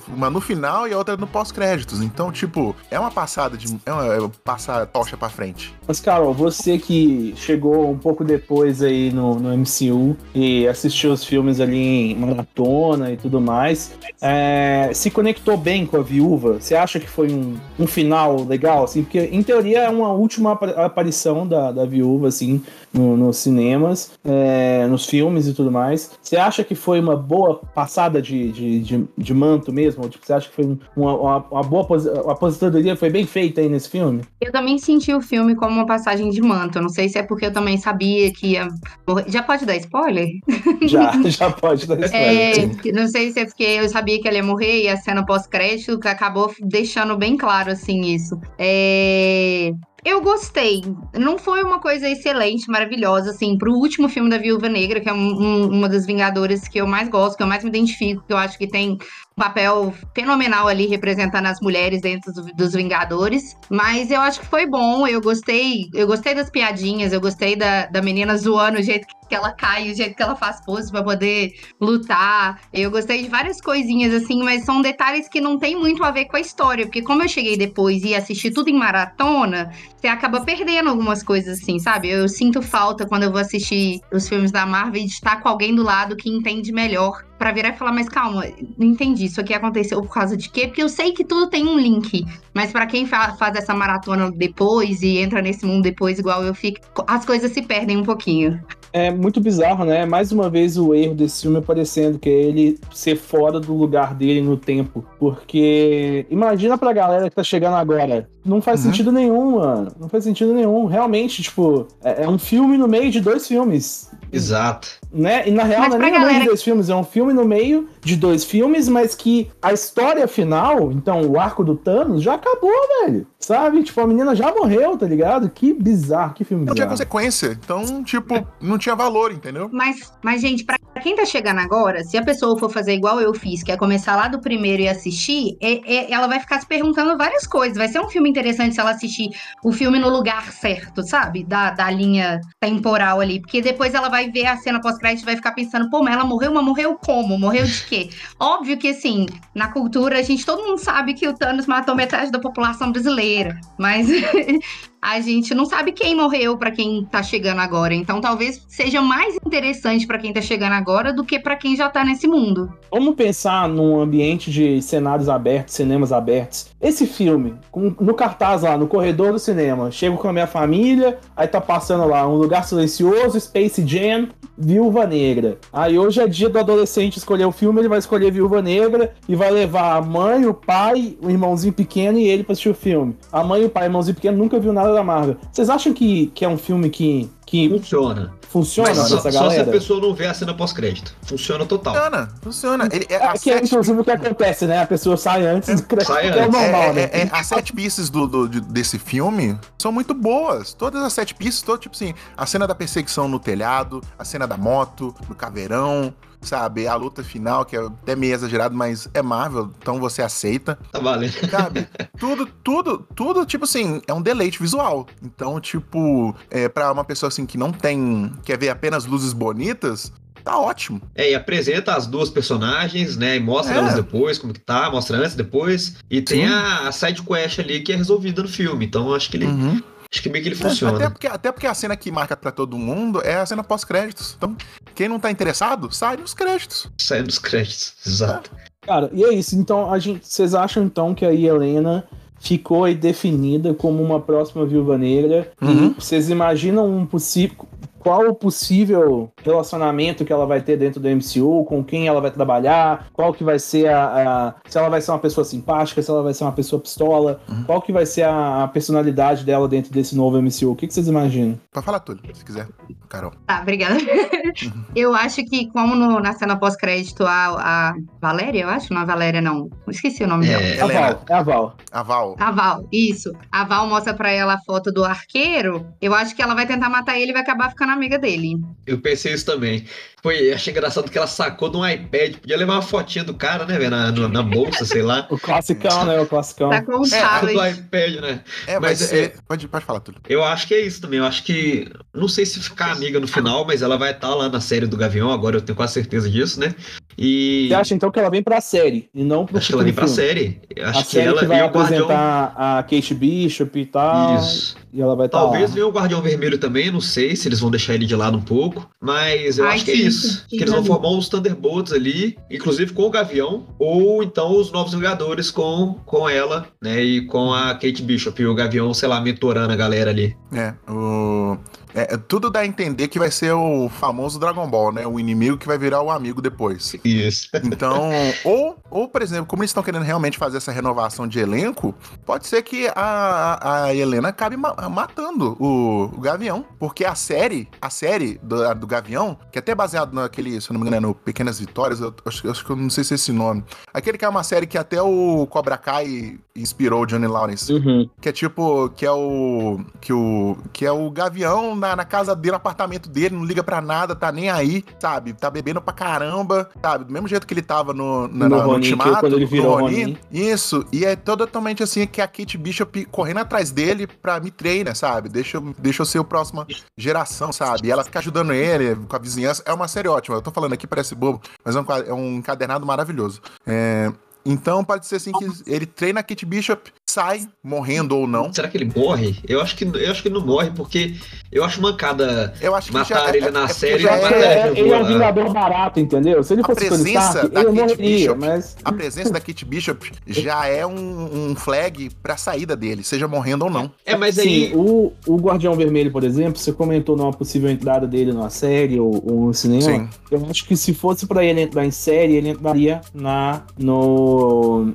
uma 0.08 0.30
no 0.30 0.42
final 0.42 0.88
e 0.88 0.94
a 0.94 0.98
outra 0.98 1.18
no 1.18 1.28
pós-créditos. 1.28 2.02
Então, 2.02 2.32
tipo, 2.32 2.76
é 2.92 3.00
uma 3.00 3.12
passada 3.12 3.58
de. 3.58 3.78
É 3.86 3.92
uma, 3.92 4.06
é 4.06 4.30
passar 4.44 4.82
a 4.82 4.86
tocha 4.86 5.18
pra 5.18 5.30
frente. 5.30 5.74
Mas, 5.88 6.00
Carol, 6.00 6.34
você 6.34 6.78
que 6.78 7.34
chegou 7.36 7.90
um 7.90 7.98
pouco 7.98 8.24
depois 8.24 8.82
aí 8.82 9.12
no, 9.12 9.40
no 9.40 9.58
MCU 9.58 10.16
e 10.34 10.68
assistiu 10.68 11.12
os 11.12 11.24
filmes 11.24 11.59
filmes 11.60 11.62
ali 11.62 12.12
em 12.12 12.16
maratona 12.16 13.12
e 13.12 13.18
tudo 13.18 13.42
mais. 13.42 13.92
É, 14.22 14.89
se 14.94 15.12
conectou 15.12 15.58
bem 15.58 15.86
com 15.86 15.98
a 15.98 16.01
viúva? 16.01 16.60
Você 16.60 16.75
acha 16.75 17.00
que 17.00 17.08
foi 17.08 17.32
um, 17.32 17.56
um 17.78 17.86
final 17.86 18.44
legal, 18.44 18.86
assim? 18.86 19.04
Porque, 19.04 19.20
em 19.20 19.44
teoria, 19.44 19.80
é 19.80 19.89
uma 19.89 20.12
última 20.13 20.54
aparição 20.54 21.48
da, 21.48 21.72
da 21.72 21.86
viúva, 21.86 22.28
assim, 22.30 22.62
no, 22.93 23.15
nos 23.15 23.38
cinemas, 23.38 24.12
é, 24.24 24.86
nos 24.88 25.05
filmes 25.05 25.48
e 25.48 25.53
tudo 25.53 25.72
mais. 25.72 26.12
Você 26.22 26.38
acha 26.38 26.63
que 26.63 26.75
foi 26.75 27.00
uma 27.00 27.15
boa 27.15 27.55
passada 27.74 28.22
de, 28.22 28.51
de, 28.51 28.79
de, 28.79 29.08
de 29.17 29.34
manto 29.34 29.72
mesmo? 29.72 30.08
Tipo, 30.10 30.25
você 30.25 30.34
acha 30.34 30.50
que 30.50 30.55
foi 30.55 30.77
uma, 30.96 31.15
uma, 31.15 31.38
uma 31.51 31.63
boa 31.63 31.88
a 32.25 32.31
aposentadoria 32.31 32.96
foi 32.96 33.10
bem 33.10 33.25
feita 33.25 33.62
aí 33.62 33.69
nesse 33.69 33.89
filme? 33.89 34.22
Eu 34.41 34.51
também 34.51 34.77
senti 34.77 35.13
o 35.13 35.22
filme 35.22 35.55
como 35.55 35.74
uma 35.74 35.86
passagem 35.86 36.29
de 36.29 36.41
manto. 36.41 36.81
Não 36.81 36.89
sei 36.89 37.10
se 37.10 37.17
é 37.17 37.24
porque 37.24 37.46
eu 37.46 37.53
também 37.53 37.77
sabia 37.77 38.31
que 38.31 38.53
ia 38.53 38.67
morrer. 39.08 39.25
Já 39.27 39.43
pode 39.43 39.65
dar 39.65 39.75
spoiler? 39.77 40.27
Já, 40.88 41.12
já 41.24 41.51
pode 41.51 41.86
dar 41.88 42.00
spoiler. 42.00 42.72
É, 42.86 42.91
não 42.91 43.08
sei 43.08 43.31
se 43.31 43.39
é 43.39 43.46
porque 43.46 43.63
eu 43.63 43.89
sabia 43.89 44.19
que 44.22 44.27
ele 44.27 44.38
ia 44.38 44.43
morrer 44.43 44.84
e 44.84 44.88
a 44.88 44.98
cena 44.98 45.25
pós-crédito 45.25 46.00
acabou 46.08 46.51
deixando 46.62 47.17
bem 47.17 47.38
claro 47.38 47.72
assim 47.72 48.01
isso. 48.01 48.39
É... 48.58 49.72
Eu 50.03 50.22
gostei. 50.22 50.82
Não 51.13 51.38
foi 51.38 51.63
uma 51.63 51.79
coisa 51.79 52.08
excelente, 52.08 52.70
maravilhosa, 52.70 53.32
assim, 53.32 53.58
pro 53.58 53.74
último 53.74 54.08
filme 54.08 54.29
da 54.29 54.38
Viúva 54.38 54.70
Negra, 54.70 55.00
que 55.00 55.10
é 55.10 55.13
um, 55.13 55.18
um, 55.18 55.70
uma 55.70 55.89
das 55.89 56.06
Vingadoras 56.06 56.68
que 56.68 56.79
eu 56.79 56.88
mais 56.88 57.10
gosto, 57.10 57.38
que 57.38 57.44
eu 57.44 57.48
mais 57.48 57.63
me 57.63 57.70
identifico, 57.70 58.24
que 58.25 58.34
eu 58.34 58.38
acho 58.38 58.58
que 58.58 58.68
tem 58.68 58.98
papel 59.39 59.93
fenomenal 60.13 60.67
ali 60.67 60.86
representando 60.86 61.48
as 61.48 61.60
mulheres 61.60 62.01
dentro 62.01 62.31
do, 62.31 62.43
dos 62.53 62.74
Vingadores. 62.74 63.58
Mas 63.69 64.12
eu 64.12 64.22
acho 64.22 64.41
que 64.41 64.46
foi 64.46 64.67
bom, 64.67 65.08
eu 65.08 65.22
gostei, 65.22 65.89
eu 65.96 66.05
gostei 66.05 66.36
das 66.36 66.50
piadinhas, 66.50 67.12
eu 67.12 67.22
gostei 67.22 67.55
da, 67.55 67.88
da 67.88 68.01
menina 68.01 68.38
zoando 68.38 68.77
o 68.77 68.84
jeito 68.84 69.08
que 69.27 69.36
ela 69.36 69.51
cai, 69.51 69.89
o 69.89 69.96
jeito 69.96 70.15
que 70.15 70.24
ela 70.24 70.36
faz 70.36 70.63
pose 70.65 70.91
para 70.91 71.03
poder 71.03 71.53
lutar. 71.79 72.60
Eu 72.74 72.91
gostei 72.91 73.24
de 73.24 73.29
várias 73.29 73.62
coisinhas 73.62 74.13
assim, 74.13 74.43
mas 74.43 74.65
são 74.65 74.81
detalhes 74.81 75.29
que 75.29 75.39
não 75.39 75.58
tem 75.58 75.75
muito 75.75 76.03
a 76.03 76.12
ver 76.12 76.25
com 76.25 76.36
a 76.36 76.39
história, 76.39 76.86
porque 76.86 77.01
como 77.01 77.24
eu 77.24 77.29
cheguei 77.29 77.55
depois 77.55 78.03
e 78.03 78.15
assisti 78.15 78.51
tudo 78.51 78.69
em 78.69 78.77
maratona, 78.77 79.72
você 79.96 80.08
acaba 80.08 80.41
perdendo 80.41 80.89
algumas 80.89 81.24
coisas 81.24 81.60
assim, 81.62 81.79
sabe? 81.79 82.10
Eu 82.10 82.27
sinto 82.27 82.62
falta 82.62 83.05
quando 83.05 83.24
eu 83.24 83.31
vou 83.31 83.39
assistir 83.39 84.01
os 84.12 84.27
filmes 84.27 84.51
da 84.51 84.65
Marvel 84.65 85.03
de 85.05 85.12
estar 85.12 85.41
com 85.41 85.48
alguém 85.48 85.74
do 85.74 85.84
lado 85.84 86.15
que 86.15 86.29
entende 86.29 86.72
melhor 86.72 87.29
para 87.39 87.53
virar 87.53 87.69
e 87.69 87.77
falar, 87.77 87.93
mas 87.93 88.10
calma, 88.10 88.43
não 88.77 88.86
entendi, 88.86 89.25
isso 89.25 89.39
aqui 89.39 89.53
aconteceu 89.53 90.01
por 90.01 90.13
causa 90.13 90.36
de 90.36 90.50
quê? 90.50 90.67
Porque 90.67 90.84
eu 90.84 90.89
sei 90.89 91.13
que 91.13 91.24
tudo 91.24 91.50
tem 91.50 91.65
um 91.65 91.79
link, 91.79 92.25
mas 92.53 92.72
para 92.72 92.86
quem 92.86 93.08
fa 93.08 93.34
faz 93.38 93.55
essa 93.55 93.74
maratona 93.74 94.29
depois 94.29 95.01
e 95.01 95.17
entra 95.19 95.41
nesse 95.41 95.65
mundo 95.65 95.84
depois, 95.84 96.19
igual 96.19 96.43
eu 96.43 96.53
fico, 96.53 96.81
as 97.08 97.25
coisas 97.25 97.51
se 97.51 97.62
perdem 97.62 97.96
um 97.96 98.03
pouquinho. 98.03 98.62
É 98.91 99.12
muito 99.12 99.39
bizarro, 99.39 99.86
né? 99.86 100.05
Mais 100.05 100.31
uma 100.31 100.50
vez 100.50 100.77
o 100.77 100.93
erro 100.96 101.13
desse 101.13 101.43
filme 101.43 101.58
aparecendo, 101.58 102.17
que 102.17 102.27
é 102.27 102.34
ele 102.34 102.79
ser 102.91 103.15
fora 103.15 103.60
do 103.60 103.74
lugar 103.75 104.15
dele 104.15 104.41
no 104.41 104.58
tempo. 104.58 105.05
Porque 105.19 106.25
imagina 106.29 106.75
pra 106.75 106.91
galera 106.91 107.29
que 107.29 107.36
tá 107.36 107.43
chegando 107.43 107.75
agora. 107.75 108.27
Não 108.43 108.62
faz 108.62 108.84
uhum. 108.84 108.91
sentido 108.91 109.12
nenhum, 109.12 109.58
mano. 109.58 109.91
Não 110.00 110.10
faz 110.10 110.24
sentido 110.24 110.53
nenhum. 110.53 110.88
Realmente, 110.88 111.43
tipo, 111.43 111.88
é, 112.03 112.24
é 112.24 112.27
um 112.27 112.39
filme 112.39 112.77
no 112.77 112.88
meio 112.88 113.12
de 113.12 113.22
dois 113.22 113.48
filmes. 113.48 114.10
Exato. 114.32 114.88
Né? 115.12 115.48
E 115.48 115.52
na 115.52 115.64
real, 115.64 115.82
mas 115.82 115.90
não 115.90 115.98
é 115.98 116.00
nem 116.00 116.12
galera... 116.12 116.26
no 116.26 116.32
meio 116.32 116.42
de 116.42 116.48
dois 116.48 116.64
filmes, 116.64 116.90
é 116.90 116.96
um 116.96 117.04
filme 117.04 117.34
no 117.34 117.46
meio 117.46 117.90
de 118.02 118.16
dois 118.16 118.44
filmes, 118.44 118.88
mas 118.88 119.16
que 119.16 119.50
a 119.62 119.74
história 119.74 120.28
final, 120.28 120.92
então 120.92 121.22
o 121.24 121.40
arco 121.40 121.64
do 121.64 121.76
Thanos, 121.76 122.22
já 122.22 122.36
acabou, 122.36 122.72
velho. 123.02 123.26
Sabe? 123.40 123.84
Tipo, 123.84 124.02
a 124.02 124.08
menina 124.08 124.36
já 124.36 124.54
morreu, 124.54 124.98
tá 124.98 125.06
ligado? 125.06 125.50
Que 125.50 125.74
bizarro, 125.74 126.34
que 126.34 126.44
filme 126.44 126.66
não 126.66 126.74
bizarro. 126.74 126.90
Não 126.90 126.96
tinha 126.98 127.08
consequência. 127.08 127.58
Então, 127.64 128.04
tipo, 128.04 128.46
não 128.62 128.78
tinha 128.78 128.96
valor, 128.96 129.32
entendeu? 129.32 129.70
Mas, 129.72 130.12
mas 130.22 130.42
gente, 130.42 130.64
pra 130.64 130.78
quem 131.02 131.16
tá 131.16 131.26
chegando 131.26 131.60
agora, 131.60 132.04
se 132.04 132.18
a 132.18 132.24
pessoa 132.24 132.58
for 132.60 132.70
fazer 132.70 132.94
igual 132.94 133.20
eu 133.20 133.34
fiz, 133.34 133.64
que 133.64 133.72
é 133.72 133.78
começar 133.78 134.16
lá 134.16 134.28
do 134.28 134.40
primeiro 134.40 134.84
e 134.84 134.90
assistir, 134.90 135.58
é, 135.62 135.80
é, 135.92 136.12
ela 136.12 136.28
vai 136.28 136.40
ficar 136.40 136.60
se 136.60 136.68
perguntando 136.68 137.18
várias 137.18 137.48
coisas. 137.48 137.78
Vai 137.78 137.88
ser 137.88 138.00
um 138.00 138.10
filme 138.10 138.30
interessante 138.30 138.76
se 138.76 138.82
ela 138.82 138.92
assistir 138.92 139.30
o 139.64 139.72
filme 139.72 139.98
no 139.98 140.10
lugar 140.10 140.52
certo, 140.52 141.02
sabe? 141.02 141.44
Da, 141.44 141.72
da 141.72 141.90
linha 141.90 142.42
temporal 142.60 143.22
ali. 143.22 143.40
Porque 143.40 143.62
depois 143.62 143.94
ela 143.94 144.10
vai 144.10 144.19
ver 144.28 144.46
a 144.46 144.58
cena 144.58 144.82
pós-crédito 144.82 145.24
e 145.24 145.26
vai 145.26 145.36
ficar 145.36 145.52
pensando, 145.52 145.90
pô, 145.90 146.04
mas 146.04 146.14
ela 146.14 146.26
morreu, 146.26 146.54
mas 146.54 146.64
morreu 146.64 146.96
como? 146.96 147.38
Morreu 147.38 147.66
de 147.66 147.84
quê? 147.86 148.10
Óbvio 148.40 148.78
que, 148.78 148.90
assim, 148.90 149.26
na 149.54 149.70
cultura, 149.70 150.20
a 150.20 150.22
gente, 150.22 150.46
todo 150.46 150.64
mundo 150.64 150.80
sabe 150.80 151.14
que 151.14 151.28
o 151.28 151.34
Thanos 151.34 151.68
matou 151.68 151.96
metade 151.96 152.32
da 152.32 152.40
população 152.40 152.92
brasileira. 152.92 153.60
Mas 153.78 154.08
a 155.01 155.20
gente 155.22 155.53
não 155.53 155.65
sabe 155.65 155.91
quem 155.91 156.15
morreu 156.15 156.58
para 156.58 156.72
quem 156.72 157.06
tá 157.06 157.24
chegando 157.24 157.60
agora. 157.60 157.94
Então 157.94 158.22
talvez 158.22 158.63
seja 158.68 159.01
mais 159.01 159.36
interessante 159.46 160.06
para 160.06 160.18
quem 160.18 160.34
tá 160.34 160.41
chegando 160.41 160.74
agora 160.74 161.13
do 161.13 161.24
que 161.24 161.39
para 161.39 161.56
quem 161.56 161.75
já 161.75 161.89
tá 161.89 162.03
nesse 162.03 162.27
mundo. 162.27 162.72
Vamos 162.91 163.15
pensar 163.15 163.68
num 163.68 164.00
ambiente 164.00 164.51
de 164.51 164.82
cenários 164.82 165.29
abertos, 165.29 165.75
cinemas 165.75 166.12
abertos. 166.12 166.70
Esse 166.82 167.06
filme, 167.06 167.56
no 168.00 168.13
cartaz 168.13 168.63
lá, 168.63 168.77
no 168.77 168.88
corredor 168.88 169.34
do 169.34 169.39
cinema, 169.39 169.91
chego 169.91 170.18
com 170.18 170.29
a 170.29 170.34
minha 170.34 170.48
família, 170.48 171.20
aí 171.36 171.48
tá 171.48 171.60
passando 171.60 172.06
lá 172.08 172.27
um 172.27 172.36
lugar 172.36 172.63
silencioso, 172.63 173.39
Space 173.39 173.86
Jam, 173.86 174.30
Viúva 174.58 175.06
Negra. 175.06 175.58
Aí 175.71 175.97
hoje 175.97 176.21
é 176.21 176.28
dia 176.28 176.50
do 176.50 176.60
adolescente 176.60 177.17
escolher 177.17 177.45
o 177.45 177.52
filme, 177.52 177.82
ele 177.82 177.88
vai 177.88 178.00
escolher 178.00 178.32
Viúva 178.32 178.62
Negra 178.62 179.13
e 179.28 179.36
vai 179.36 179.52
levar 179.52 179.97
a 179.97 180.02
mãe, 180.02 180.45
o 180.45 180.54
pai, 180.54 181.17
o 181.21 181.30
irmãozinho 181.30 181.74
pequeno 181.74 182.17
e 182.17 182.28
ele 182.28 182.43
pra 182.43 182.54
assistir 182.54 182.69
o 182.69 182.74
filme. 182.74 183.15
A 183.32 183.43
mãe, 183.43 183.65
o 183.65 183.69
pai 183.69 183.84
o 183.84 183.88
irmãozinho 183.88 184.15
pequeno 184.15 184.38
nunca 184.38 184.60
viu 184.60 184.74
nada 184.74 184.88
da 184.93 185.04
Marvel. 185.04 185.38
Vocês 185.52 185.69
acham 185.69 185.93
que, 185.93 186.28
que 186.28 186.43
é 186.43 186.49
um 186.49 186.58
filme 186.58 186.89
que. 186.89 187.30
que 187.45 187.69
Funciona. 187.69 188.39
Funciona 188.49 188.89
Mas 188.89 188.97
só, 188.97 189.32
só 189.32 189.49
se 189.52 189.60
a 189.60 189.65
pessoa 189.65 190.02
não 190.02 190.12
vê 190.12 190.25
a 190.25 190.34
cena 190.34 190.56
pós-crédito. 190.56 191.15
Funciona 191.21 191.67
total. 191.67 191.93
Funciona, 191.93 192.30
funciona. 192.41 192.89
Ele, 192.91 193.06
é, 193.08 193.15
é 193.15 193.34
que 193.34 193.52
é 193.52 193.60
inclusive 193.60 193.99
o 193.99 194.04
que 194.04 194.10
acontece, 194.10 194.65
né? 194.65 194.82
A 194.82 194.88
pessoa 194.88 195.15
sai 195.17 195.45
antes 195.45 195.80
do 195.80 195.86
crédito, 195.86 196.08
sai 196.08 196.30
antes. 196.30 196.39
é 196.39 196.47
normal, 196.47 196.82
é, 196.82 196.93
né? 196.93 197.02
É, 197.13 197.21
é, 197.21 197.30
as 197.32 197.45
sete 197.45 197.71
pieces 197.71 198.10
do, 198.10 198.25
do, 198.25 198.47
desse 198.47 198.97
filme 198.97 199.56
são 199.78 199.91
muito 199.91 200.15
boas. 200.15 200.73
Todas 200.73 201.04
as 201.04 201.13
sete 201.13 201.36
pieces, 201.36 201.62
todo, 201.62 201.80
tipo 201.80 201.95
assim, 201.95 202.15
a 202.36 202.45
cena 202.47 202.65
da 202.65 202.73
perseguição 202.73 203.28
no 203.28 203.39
telhado, 203.39 204.02
a 204.17 204.25
cena 204.25 204.47
da 204.47 204.58
moto, 204.58 205.13
no 205.30 205.36
caveirão, 205.36 206.12
sabe? 206.41 206.88
A 206.88 206.95
luta 206.95 207.23
final, 207.23 207.65
que 207.65 207.75
é 207.75 207.80
até 207.80 208.15
meio 208.15 208.34
exagerado, 208.34 208.75
mas 208.75 209.10
é 209.13 209.21
Marvel, 209.21 209.71
então 209.82 209.99
você 209.99 210.21
aceita. 210.21 210.78
Tá 210.91 210.99
valendo. 210.99 211.34
Sabe? 211.49 211.88
tudo, 212.19 212.45
tudo, 212.63 213.08
tudo, 213.15 213.45
tipo 213.45 213.65
assim, 213.65 214.02
é 214.08 214.13
um 214.13 214.21
deleite 214.21 214.60
visual. 214.60 215.08
Então, 215.23 215.60
tipo, 215.60 216.36
é, 216.49 216.69
pra 216.69 216.91
uma 216.91 217.04
pessoa 217.04 217.28
assim 217.28 217.45
que 217.45 217.58
não 217.58 217.71
tem. 217.71 218.32
quer 218.43 218.58
ver 218.58 218.69
apenas 218.69 219.06
luzes 219.06 219.34
bonitas, 219.34 220.12
tá 220.43 220.58
ótimo. 220.58 221.02
É, 221.15 221.32
e 221.32 221.36
apresenta 221.36 221.93
as 221.95 222.08
duas 222.08 222.30
personagens, 222.30 223.17
né? 223.17 223.38
E 223.38 223.39
mostra 223.39 223.75
é. 223.75 223.78
elas 223.78 223.93
depois, 223.95 224.38
como 224.38 224.54
que 224.54 224.60
tá, 224.60 224.89
mostra 224.89 225.17
antes 225.17 225.36
depois. 225.36 225.95
E 226.10 226.21
tem 226.21 226.47
a, 226.47 226.88
a 226.88 226.91
side 226.91 227.21
quest 227.21 227.60
ali 227.60 227.82
que 227.82 227.91
é 227.91 227.95
resolvida 227.95 228.41
no 228.41 228.47
filme. 228.47 228.86
Então 228.86 229.13
acho 229.13 229.30
que 229.30 229.38
ele. 229.38 229.45
Uhum. 229.45 229.82
Acho 230.12 230.24
que 230.24 230.30
meio 230.30 230.43
que 230.43 230.50
ele 230.50 230.56
funciona. 230.56 230.98
Até 230.98 231.10
porque, 231.10 231.28
até 231.28 231.52
porque 231.52 231.67
a 231.67 231.74
cena 231.74 231.95
que 231.95 232.12
marca 232.12 232.36
para 232.36 232.52
todo 232.52 232.78
mundo 232.78 233.22
é 233.24 233.36
a 233.36 233.45
cena 233.45 233.63
pós-créditos. 233.63 234.36
Então, 234.38 234.56
quem 234.95 235.08
não 235.08 235.19
tá 235.19 235.30
interessado, 235.30 235.91
sai 235.91 236.17
nos 236.17 236.34
créditos. 236.34 236.89
Sai 236.98 237.22
nos 237.22 237.38
créditos, 237.38 237.93
exato. 238.06 238.52
Cara, 238.82 239.10
e 239.13 239.24
é 239.24 239.32
isso. 239.32 239.56
Então, 239.56 239.91
a 239.91 240.00
gente, 240.00 240.28
vocês 240.28 240.56
acham 240.56 240.84
então 240.84 241.13
que 241.13 241.26
a 241.26 241.34
Helena 241.34 242.08
ficou 242.39 242.86
aí 242.86 242.95
definida 242.95 243.74
como 243.74 244.02
uma 244.02 244.19
próxima 244.19 244.65
viúva 244.65 244.98
negra? 244.98 245.52
Uhum. 245.62 245.91
E 245.91 246.02
vocês 246.02 246.30
imaginam 246.30 246.89
um 246.89 247.06
possível 247.06 247.67
qual 248.00 248.28
o 248.28 248.34
possível 248.34 249.32
relacionamento 249.44 250.26
que 250.26 250.34
ela 250.34 250.46
vai 250.46 250.62
ter 250.62 250.78
dentro 250.78 251.00
do 251.00 251.10
MCU, 251.10 251.66
com 251.66 251.84
quem 251.84 252.08
ela 252.08 252.22
vai 252.22 252.32
trabalhar, 252.32 253.08
qual 253.14 253.34
que 253.34 253.44
vai 253.44 253.60
ser 253.60 253.88
a, 253.88 254.54
a 254.56 254.56
se 254.68 254.78
ela 254.78 254.90
vai 254.90 255.02
ser 255.02 255.12
uma 255.12 255.20
pessoa 255.20 255.44
simpática, 255.44 256.02
se 256.02 256.10
ela 256.10 256.24
vai 256.24 256.34
ser 256.34 256.44
uma 256.44 256.52
pessoa 256.52 256.82
pistola, 256.82 257.42
uhum. 257.48 257.64
qual 257.64 257.82
que 257.82 257.92
vai 257.92 258.06
ser 258.06 258.24
a, 258.24 258.64
a, 258.64 258.68
personalidade 258.68 259.44
dela 259.44 259.68
dentro 259.68 259.92
desse 259.92 260.16
novo 260.16 260.42
MCU. 260.42 260.72
O 260.72 260.76
que, 260.76 260.88
que 260.88 260.94
vocês 260.94 261.08
imaginam? 261.08 261.60
Pode 261.72 261.86
falar 261.86 262.00
tudo, 262.00 262.22
se 262.34 262.46
quiser, 262.46 262.68
Carol. 263.10 263.32
Tá, 263.46 263.62
obrigada. 263.62 263.96
Uhum. 263.96 264.84
eu 264.96 265.14
acho 265.14 265.44
que, 265.46 265.68
como 265.72 265.96
no, 265.96 266.20
na 266.20 266.34
cena 266.34 266.58
pós-crédito, 266.58 267.26
a, 267.26 267.90
a 267.90 267.94
Valéria, 268.22 268.64
eu 268.64 268.70
acho, 268.70 268.94
não 268.94 269.02
a 269.02 269.06
Valéria, 269.06 269.42
não. 269.42 269.70
Esqueci 269.88 270.24
o 270.24 270.28
nome 270.28 270.48
é, 270.48 270.76
dela. 270.76 270.94
É 270.94 271.00
a 271.00 271.02
Val. 271.02 271.24
É 271.30 271.34
a 271.34 271.44
Val. 271.44 271.76
A 271.92 272.04
Val. 272.04 272.36
A 272.40 272.52
Val, 272.52 272.88
isso. 272.92 273.32
A 273.52 273.64
Val 273.64 273.88
mostra 273.88 274.14
pra 274.14 274.32
ela 274.32 274.54
a 274.54 274.62
foto 274.62 274.92
do 274.92 275.04
arqueiro. 275.04 275.86
Eu 276.02 276.14
acho 276.14 276.36
que 276.36 276.42
ela 276.42 276.56
vai 276.56 276.66
tentar 276.66 276.90
matar 276.90 277.18
ele 277.18 277.32
e 277.32 277.34
vai 277.34 277.42
acabar 277.42 277.70
ficando 277.70 277.88
amiga 277.93 278.17
dele. 278.17 278.60
Eu 278.86 278.99
pensei 278.99 279.34
isso 279.34 279.45
também. 279.45 279.86
Foi, 280.21 280.51
achei 280.51 280.71
engraçado 280.71 281.10
que 281.10 281.17
ela 281.17 281.27
sacou 281.27 281.69
de 281.69 281.77
um 281.77 281.88
iPad. 281.88 282.36
Podia 282.38 282.58
levar 282.58 282.73
uma 282.73 282.82
fotinha 282.82 283.23
do 283.23 283.34
cara, 283.34 283.65
né, 283.65 283.77
velho? 283.77 283.89
Na, 283.89 284.12
na, 284.12 284.43
bolsa, 284.43 284.84
sei 284.86 285.01
lá. 285.01 285.25
O 285.29 285.38
classicão, 285.38 286.05
né? 286.05 286.19
O 286.19 286.25
classicão. 286.25 286.69
Tá 286.69 286.82
com 286.82 287.03
é, 287.05 287.41
do 287.41 287.67
iPad, 287.67 288.21
né? 288.21 288.41
É, 288.67 288.79
mas, 288.79 288.99
mas 289.01 289.13
é, 289.13 289.34
pode, 289.47 289.67
pode 289.67 289.86
falar 289.86 290.01
tudo. 290.01 290.19
Eu 290.27 290.43
acho 290.43 290.67
que 290.67 290.73
é 290.73 290.82
isso 290.82 291.01
também. 291.01 291.19
Eu 291.19 291.25
acho 291.25 291.43
que. 291.43 291.89
Não 292.13 292.27
sei 292.27 292.45
se 292.45 292.60
ficar 292.60 292.91
amiga 292.91 293.19
no 293.19 293.27
final, 293.27 293.65
mas 293.65 293.82
ela 293.82 293.97
vai 293.97 294.12
estar 294.12 294.27
tá 294.27 294.36
lá 294.36 294.49
na 294.49 294.60
série 294.60 294.86
do 294.86 294.97
Gavião. 294.97 295.32
Agora 295.32 295.58
eu 295.58 295.62
tenho 295.62 295.75
quase 295.75 295.93
certeza 295.93 296.29
disso, 296.29 296.60
né? 296.60 296.75
E. 297.17 297.67
Você 297.69 297.73
acha 297.75 297.93
então 297.93 298.12
que 298.12 298.19
ela 298.19 298.29
vem 298.29 298.43
pra 298.43 298.60
série 298.60 299.10
e 299.13 299.23
não 299.23 299.45
pro 299.45 299.58
Acho 299.58 299.67
que 299.67 299.73
ela 299.73 299.84
vem 299.84 299.93
pra 299.93 300.08
série. 300.08 300.62
Acho 300.82 300.99
a 300.99 301.03
que 301.03 301.12
série 301.12 301.27
ela 301.27 301.39
que 301.39 301.45
vai 301.45 301.62
apresentar 301.62 302.08
Guardião... 302.08 302.77
a 302.79 302.84
Kate 302.84 303.13
Bishop 303.13 303.79
e 303.79 303.86
tal. 303.86 304.36
Isso. 304.36 304.77
E 304.91 305.01
ela 305.01 305.15
vai 305.15 305.27
estar. 305.27 305.39
Talvez 305.39 305.73
venha 305.73 305.88
o 305.88 305.91
Guardião 305.91 306.21
Vermelho 306.21 306.58
também, 306.58 306.91
não 306.91 307.01
sei 307.01 307.36
se 307.36 307.47
eles 307.47 307.60
vão 307.60 307.69
deixar 307.69 307.93
ele 307.93 308.05
de 308.05 308.15
lado 308.15 308.38
um 308.38 308.41
pouco. 308.41 308.89
Mas 308.99 309.58
eu 309.58 309.65
Ai, 309.65 309.75
acho 309.75 309.86
que 309.86 309.91
é 309.91 309.95
isso. 309.95 310.09
Que 310.48 310.58
eles 310.58 310.72
vão 310.72 310.84
formar 310.84 311.10
os 311.10 311.30
Thunderbolts 311.30 311.93
ali, 311.93 312.38
inclusive 312.50 312.93
com 312.93 313.04
o 313.04 313.10
Gavião, 313.10 313.67
ou 313.78 314.24
então 314.24 314.56
os 314.56 314.72
Novos 314.72 314.93
Vingadores 314.93 315.52
com, 315.52 315.95
com 316.06 316.28
ela, 316.28 316.67
né? 316.82 317.04
E 317.04 317.26
com 317.26 317.54
a 317.54 317.74
Kate 317.74 318.02
Bishop 318.02 318.41
e 318.41 318.45
o 318.45 318.56
Gavião, 318.56 318.93
sei 318.93 319.10
lá, 319.10 319.22
mentorando 319.22 319.74
a 319.74 319.76
galera 319.76 320.12
ali. 320.12 320.36
É, 320.54 320.74
o. 320.89 321.58
É, 321.93 322.17
tudo 322.17 322.49
dá 322.49 322.60
a 322.60 322.65
entender 322.65 323.08
que 323.08 323.19
vai 323.19 323.32
ser 323.32 323.54
o 323.54 323.89
famoso 323.89 324.39
Dragon 324.39 324.67
Ball, 324.67 324.91
né? 324.91 325.08
O 325.08 325.19
inimigo 325.19 325.58
que 325.58 325.67
vai 325.67 325.78
virar 325.78 326.02
o 326.02 326.12
amigo 326.12 326.41
depois. 326.41 326.95
Isso. 327.04 327.49
Então, 327.69 328.10
ou, 328.43 328.80
ou, 328.89 329.08
por 329.08 329.21
exemplo, 329.21 329.45
como 329.45 329.62
eles 329.62 329.69
estão 329.69 329.84
querendo 329.84 330.04
realmente 330.04 330.38
fazer 330.38 330.58
essa 330.58 330.71
renovação 330.71 331.28
de 331.28 331.39
elenco, 331.39 331.93
pode 332.25 332.47
ser 332.47 332.63
que 332.63 332.88
a, 332.95 333.84
a 333.86 333.95
Helena 333.95 334.30
acabe 334.30 334.58
ma 334.58 334.73
matando 334.89 335.56
o, 335.60 336.06
o, 336.06 336.19
Gavião. 336.19 336.65
Porque 336.80 337.06
a 337.06 337.13
série, 337.15 337.67
a 337.82 337.89
série 337.89 338.39
do, 338.41 338.73
do 338.75 338.88
Gavião, 338.88 339.38
que 339.52 339.58
é 339.58 339.62
até 339.62 339.75
baseado 339.75 340.13
naquele, 340.13 340.60
se 340.60 340.69
eu 340.69 340.73
não 340.73 340.82
me 340.82 340.88
engano, 340.88 340.97
é 340.97 340.99
no 340.99 341.13
Pequenas 341.13 341.60
Vitórias, 341.60 341.99
eu 341.99 342.13
acho, 342.25 342.49
acho 342.49 342.65
que 342.65 342.71
eu 342.71 342.75
não 342.75 342.89
sei 342.89 343.04
se 343.04 343.13
é 343.13 343.15
esse 343.15 343.32
nome. 343.32 343.63
Aquele 343.93 344.17
que 344.17 344.25
é 344.25 344.30
uma 344.30 344.43
série 344.43 344.65
que 344.65 344.78
até 344.78 345.02
o 345.02 345.45
Cobra 345.47 345.78
Kai 345.78 346.39
inspirou 346.56 347.04
o 347.04 347.06
Johnny 347.06 347.28
Lawrence. 347.28 347.71
Uhum. 347.71 348.10
Que 348.19 348.30
é 348.30 348.32
tipo, 348.32 348.89
que 348.89 349.06
é 349.06 349.12
o. 349.12 349.80
Que, 350.02 350.13
o, 350.13 350.58
que 350.73 350.86
é 350.86 350.91
o 350.91 351.10
Gavião 351.10 351.79
na, 351.80 351.96
na 351.96 352.06
casa 352.06 352.36
dele, 352.36 352.52
no 352.52 352.58
apartamento 352.58 353.10
dele, 353.10 353.36
não 353.36 353.44
liga 353.46 353.63
pra 353.63 353.82
nada, 353.82 354.15
tá 354.15 354.32
nem 354.32 354.50
aí, 354.50 354.84
sabe? 355.00 355.34
Tá 355.34 355.50
bebendo 355.50 355.82
pra 355.82 355.94
caramba, 355.94 356.70
sabe? 356.82 357.06
Do 357.06 357.13
mesmo 357.13 357.28
jeito 357.28 357.48
que 357.48 357.54
ele 357.54 357.62
tava 357.62 357.94
no, 357.94 358.28
na, 358.28 358.50
No 358.50 358.56
no, 358.58 358.62
Ronin, 358.62 358.74
Ultimato, 358.88 359.13
que 359.13 359.20
quando 359.22 359.34
ele 359.36 359.46
no 359.46 359.50
virou 359.52 359.80
Ronin. 359.80 360.02
Ronin. 360.02 360.18
Isso, 360.32 360.86
e 360.92 361.06
é 361.06 361.15
totalmente 361.15 361.82
assim 361.82 362.06
que 362.06 362.22
a 362.22 362.28
Kate 362.28 362.58
Bishop 362.58 363.06
correndo 363.06 363.38
atrás 363.39 363.72
dele 363.72 364.06
pra 364.08 364.39
me 364.39 364.52
treinar, 364.52 364.96
sabe? 364.96 365.30
Deixa, 365.30 365.58
eu- 365.58 365.74
deixa 365.78 366.02
eu 366.02 366.06
ser 366.06 366.20
o 366.20 366.24
próxima 366.26 366.68
geração, 366.98 367.52
sabe? 367.52 367.88
E 367.88 367.92
ela 367.92 368.04
fica 368.04 368.20
ajudando 368.20 368.52
ele 368.54 368.96
com 369.08 369.15
a 369.15 369.20
vizinhança. 369.20 369.63
É 369.65 369.74
uma 369.74 369.88
série 369.88 370.08
ótima. 370.08 370.38
Eu 370.38 370.42
tô 370.42 370.52
falando 370.52 370.74
aqui, 370.74 370.86
parece 370.88 371.15
bobo, 371.15 371.42
mas 371.63 371.76
é 371.76 371.80
um, 371.80 371.86
é 372.08 372.13
um 372.13 372.36
encadernado 372.38 372.86
maravilhoso. 372.86 373.42
É, 373.65 374.12
Então 374.45 374.84
pode 374.84 375.06
ser 375.06 375.17
assim 375.17 375.32
que 375.32 375.45
ele 375.67 375.86
treina 375.86 376.21
a 376.21 376.23
Kate 376.23 376.45
Bishop, 376.45 376.91
sai, 377.10 377.47
morrendo 377.63 378.15
ou 378.15 378.25
não. 378.28 378.52
Será 378.54 378.67
que 378.67 378.78
ele 378.78 378.91
morre? 378.95 379.38
Eu 379.47 379.62
acho 379.62 379.75
que, 379.75 379.84
eu 379.84 380.12
acho 380.12 380.21
que 380.21 380.28
ele 380.30 380.36
não 380.36 380.45
morre, 380.45 380.71
porque 380.75 381.15
eu 381.52 381.63
acho 381.63 381.82
mancada 381.82 382.54
Eu 382.62 382.73
acho 382.75 382.88
que 382.88 382.93
matar 382.93 383.28
já, 383.28 383.36
ele 383.36 383.49
na 383.52 383.62
porque 383.62 383.73
série 383.73 383.99
já 384.04 384.12
É, 384.15 384.69
é- 384.69 384.80
ele. 384.80 384.89
é 384.91 384.97
um 385.02 385.06
vingador 385.06 385.52
barato, 385.52 385.99
entendeu? 385.99 386.43
Se 386.43 386.54
ele 386.54 386.62
A 386.62 386.65
fosse 386.65 386.88
Tony 386.88 387.04
presença 387.04 387.30
Stark, 387.30 387.49
da 387.49 387.63
morreria, 387.63 387.95
Bishop 387.97 388.39
mas... 388.39 388.78
A 388.84 388.91
presença 388.91 389.32
da 389.32 389.39
Kate 389.41 389.65
Bishop 389.65 390.12
já 390.28 390.65
é 390.67 390.86
um, 390.86 391.49
um 391.52 391.56
flag 391.56 392.10
pra 392.21 392.38
saída 392.38 392.75
dele, 392.75 393.04
seja 393.04 393.28
morrendo 393.28 393.65
ou 393.65 393.71
não. 393.71 393.91
É, 394.06 394.15
mas 394.15 394.36
Sim, 394.36 394.41
aí. 394.67 394.71
o, 394.75 395.12
o 395.28 395.38
Guardião 395.38 395.75
Vermelho, 395.75 396.12
por 396.12 396.23
exemplo, 396.23 396.58
você 396.60 396.71
comentou 396.71 397.17
numa 397.17 397.34
possível 397.34 397.69
entrada 397.69 398.08
dele 398.08 398.32
numa 398.32 398.49
série 398.49 398.99
ou, 398.99 399.21
ou 399.30 399.47
no 399.47 399.54
cinema. 399.54 399.82
Sim. 399.82 400.10
Eu 400.32 400.45
acho 400.49 400.65
que 400.65 400.78
se 400.78 400.93
fosse 400.93 401.25
pra 401.25 401.43
ele 401.43 401.62
entrar 401.62 401.86
em 401.86 401.91
série, 401.91 402.36
ele 402.36 402.49
entraria 402.49 403.02
na, 403.13 403.63
no, 403.78 404.29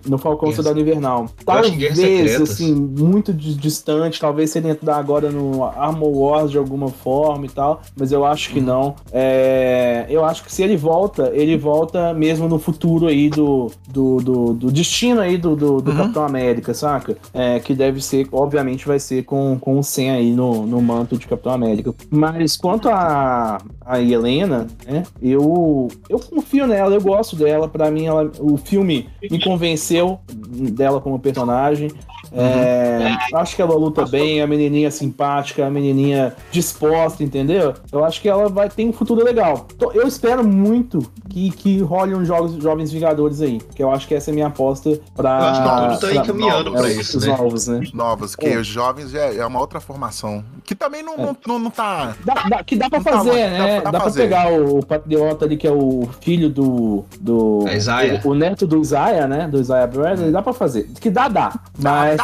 no 0.09 0.19
Falcão 0.19 0.53
Soldado 0.53 0.81
Invernal. 0.81 1.27
Talvez, 1.45 2.41
assim, 2.41 2.75
muito 2.75 3.33
di- 3.33 3.55
distante, 3.55 4.21
talvez 4.21 4.51
se 4.51 4.59
ele 4.59 4.69
entrar 4.71 4.97
agora 4.97 5.31
no 5.31 5.65
Armor 5.65 6.11
Wars 6.17 6.51
de 6.51 6.59
alguma 6.59 6.89
forma 6.89 7.47
e 7.47 7.49
tal, 7.49 7.81
mas 7.97 8.13
eu 8.13 8.25
acho 8.25 8.51
que 8.53 8.61
não. 8.61 8.95
É, 9.13 10.07
eu 10.09 10.25
acho 10.25 10.45
que 10.45 10.53
se 10.53 10.63
ele 10.63 10.77
volta, 10.77 11.31
ele 11.35 11.57
volta 11.57 12.13
mesmo 12.15 12.49
no 12.49 12.59
futuro 12.59 13.07
aí 13.07 13.29
do, 13.31 13.71
do, 13.89 14.17
do, 14.19 14.55
do 14.55 14.73
destino 14.73 15.21
aí 15.21 15.37
do, 15.37 15.55
do, 15.57 15.81
do 15.81 15.91
Uhum. 15.95 15.97
Capitão 15.97 16.25
América, 16.25 16.75
saca? 16.75 17.17
É, 17.33 17.61
que 17.61 17.75
deve 17.75 18.01
ser, 18.03 18.27
obviamente, 18.33 18.87
vai 18.87 18.99
ser 18.99 19.23
com, 19.25 19.57
com 19.61 19.79
o 19.79 19.83
Sam 19.85 20.13
aí 20.13 20.33
no, 20.33 20.67
no 20.67 20.81
manto 20.83 21.17
de 21.17 21.27
Capitão 21.27 21.53
América. 21.53 21.95
Mas 22.11 22.57
quanto 22.57 22.89
a, 22.89 23.59
a 23.85 24.01
Helena, 24.01 24.67
né? 24.87 25.05
Eu, 25.23 25.89
eu 26.09 26.19
confio 26.19 26.67
nela, 26.67 26.95
eu 26.95 27.01
gosto 27.01 27.37
dela. 27.37 27.69
Pra 27.69 27.91
mim, 27.91 28.07
ela, 28.07 28.31
o 28.41 28.57
filme 28.57 29.09
me 29.31 29.43
convenceu 29.43 30.21
dela 30.31 31.01
como 31.01 31.19
personagem. 31.19 31.91
É, 32.37 33.17
acho 33.35 33.55
que 33.57 33.63
ela 33.63 33.75
luta 33.75 34.05
bem, 34.07 34.41
a 34.41 34.47
menininha 34.47 34.91
simpática, 34.91 35.67
a 35.67 35.71
menininha 35.71 36.35
disposta, 36.51 37.23
entendeu? 37.23 37.75
Eu 37.93 38.05
acho 38.05 38.21
que 38.21 38.29
ela 38.29 38.49
vai 38.49 38.69
ter 38.69 38.85
um 38.87 38.93
futuro 38.93 39.25
legal. 39.25 39.67
Eu 39.95 40.07
espero 40.07 40.45
muito 40.47 40.99
que, 41.29 41.51
que 41.51 41.81
role 41.81 42.15
uns 42.15 42.27
jogos 42.27 42.55
Jovens 42.63 42.93
Vingadores 42.93 43.41
aí, 43.41 43.61
que 43.75 43.83
eu 43.83 43.91
acho 43.91 44.07
que 44.09 44.15
essa 44.15 44.31
é 44.31 44.33
a 44.33 44.35
minha 44.35 44.47
aposta 44.47 44.99
pra. 45.15 45.31
Eu 45.31 45.45
acho 45.45 45.61
que 45.61 45.67
tudo 45.67 46.01
tá 46.01 46.07
pra- 46.07 46.25
encaminhando 46.25 46.69
é, 46.71 46.73
pra 46.79 46.89
os- 46.89 46.97
isso, 46.97 47.19
os 47.19 47.27
né? 47.27 47.37
novos, 47.37 47.67
né? 47.69 47.81
Novas, 47.93 48.37
que 48.37 48.47
É. 48.47 48.59
os 48.59 48.67
jovens 48.67 49.11
já 49.11 49.21
é 49.35 49.45
uma 49.47 49.61
outra 49.61 49.81
formação. 49.81 50.45
Que 50.65 50.75
também 50.75 51.03
não, 51.03 51.17
não, 51.17 51.37
não, 51.47 51.59
não 51.59 51.71
tá. 51.71 52.15
Dá, 52.25 52.35
dá- 52.49 52.63
que 52.65 52.77
dá 52.77 52.89
pra 52.89 52.99
Não 52.99 53.05
tá 53.05 53.13
fazer, 53.13 53.31
longe, 53.31 53.43
né? 53.43 53.59
dá- 53.59 53.85
Dá, 53.85 53.91
dá 53.91 53.91
pra 53.93 54.01
fazer. 54.01 54.23
pegar 54.23 54.53
o, 54.53 54.79
o 54.79 54.87
patriota 54.87 55.45
ali, 55.45 55.57
que 55.57 55.67
é 55.67 55.73
o 55.73 56.09
filho 56.21 56.49
do. 56.49 57.05
do 57.21 57.65
A 57.67 57.75
Isaiah. 57.75 58.21
O, 58.25 58.31
o 58.31 58.35
neto 58.35 58.67
do 58.67 58.81
Isaiah, 58.81 59.27
né? 59.27 59.47
Do 59.49 59.61
Isaiah 59.61 59.87
Bradley, 59.87 60.31
dá 60.31 60.43
pra 60.43 60.53
fazer. 60.53 60.89
Que 61.01 61.11
dá, 61.11 61.29
dá. 61.29 61.53
Mas. 61.81 62.17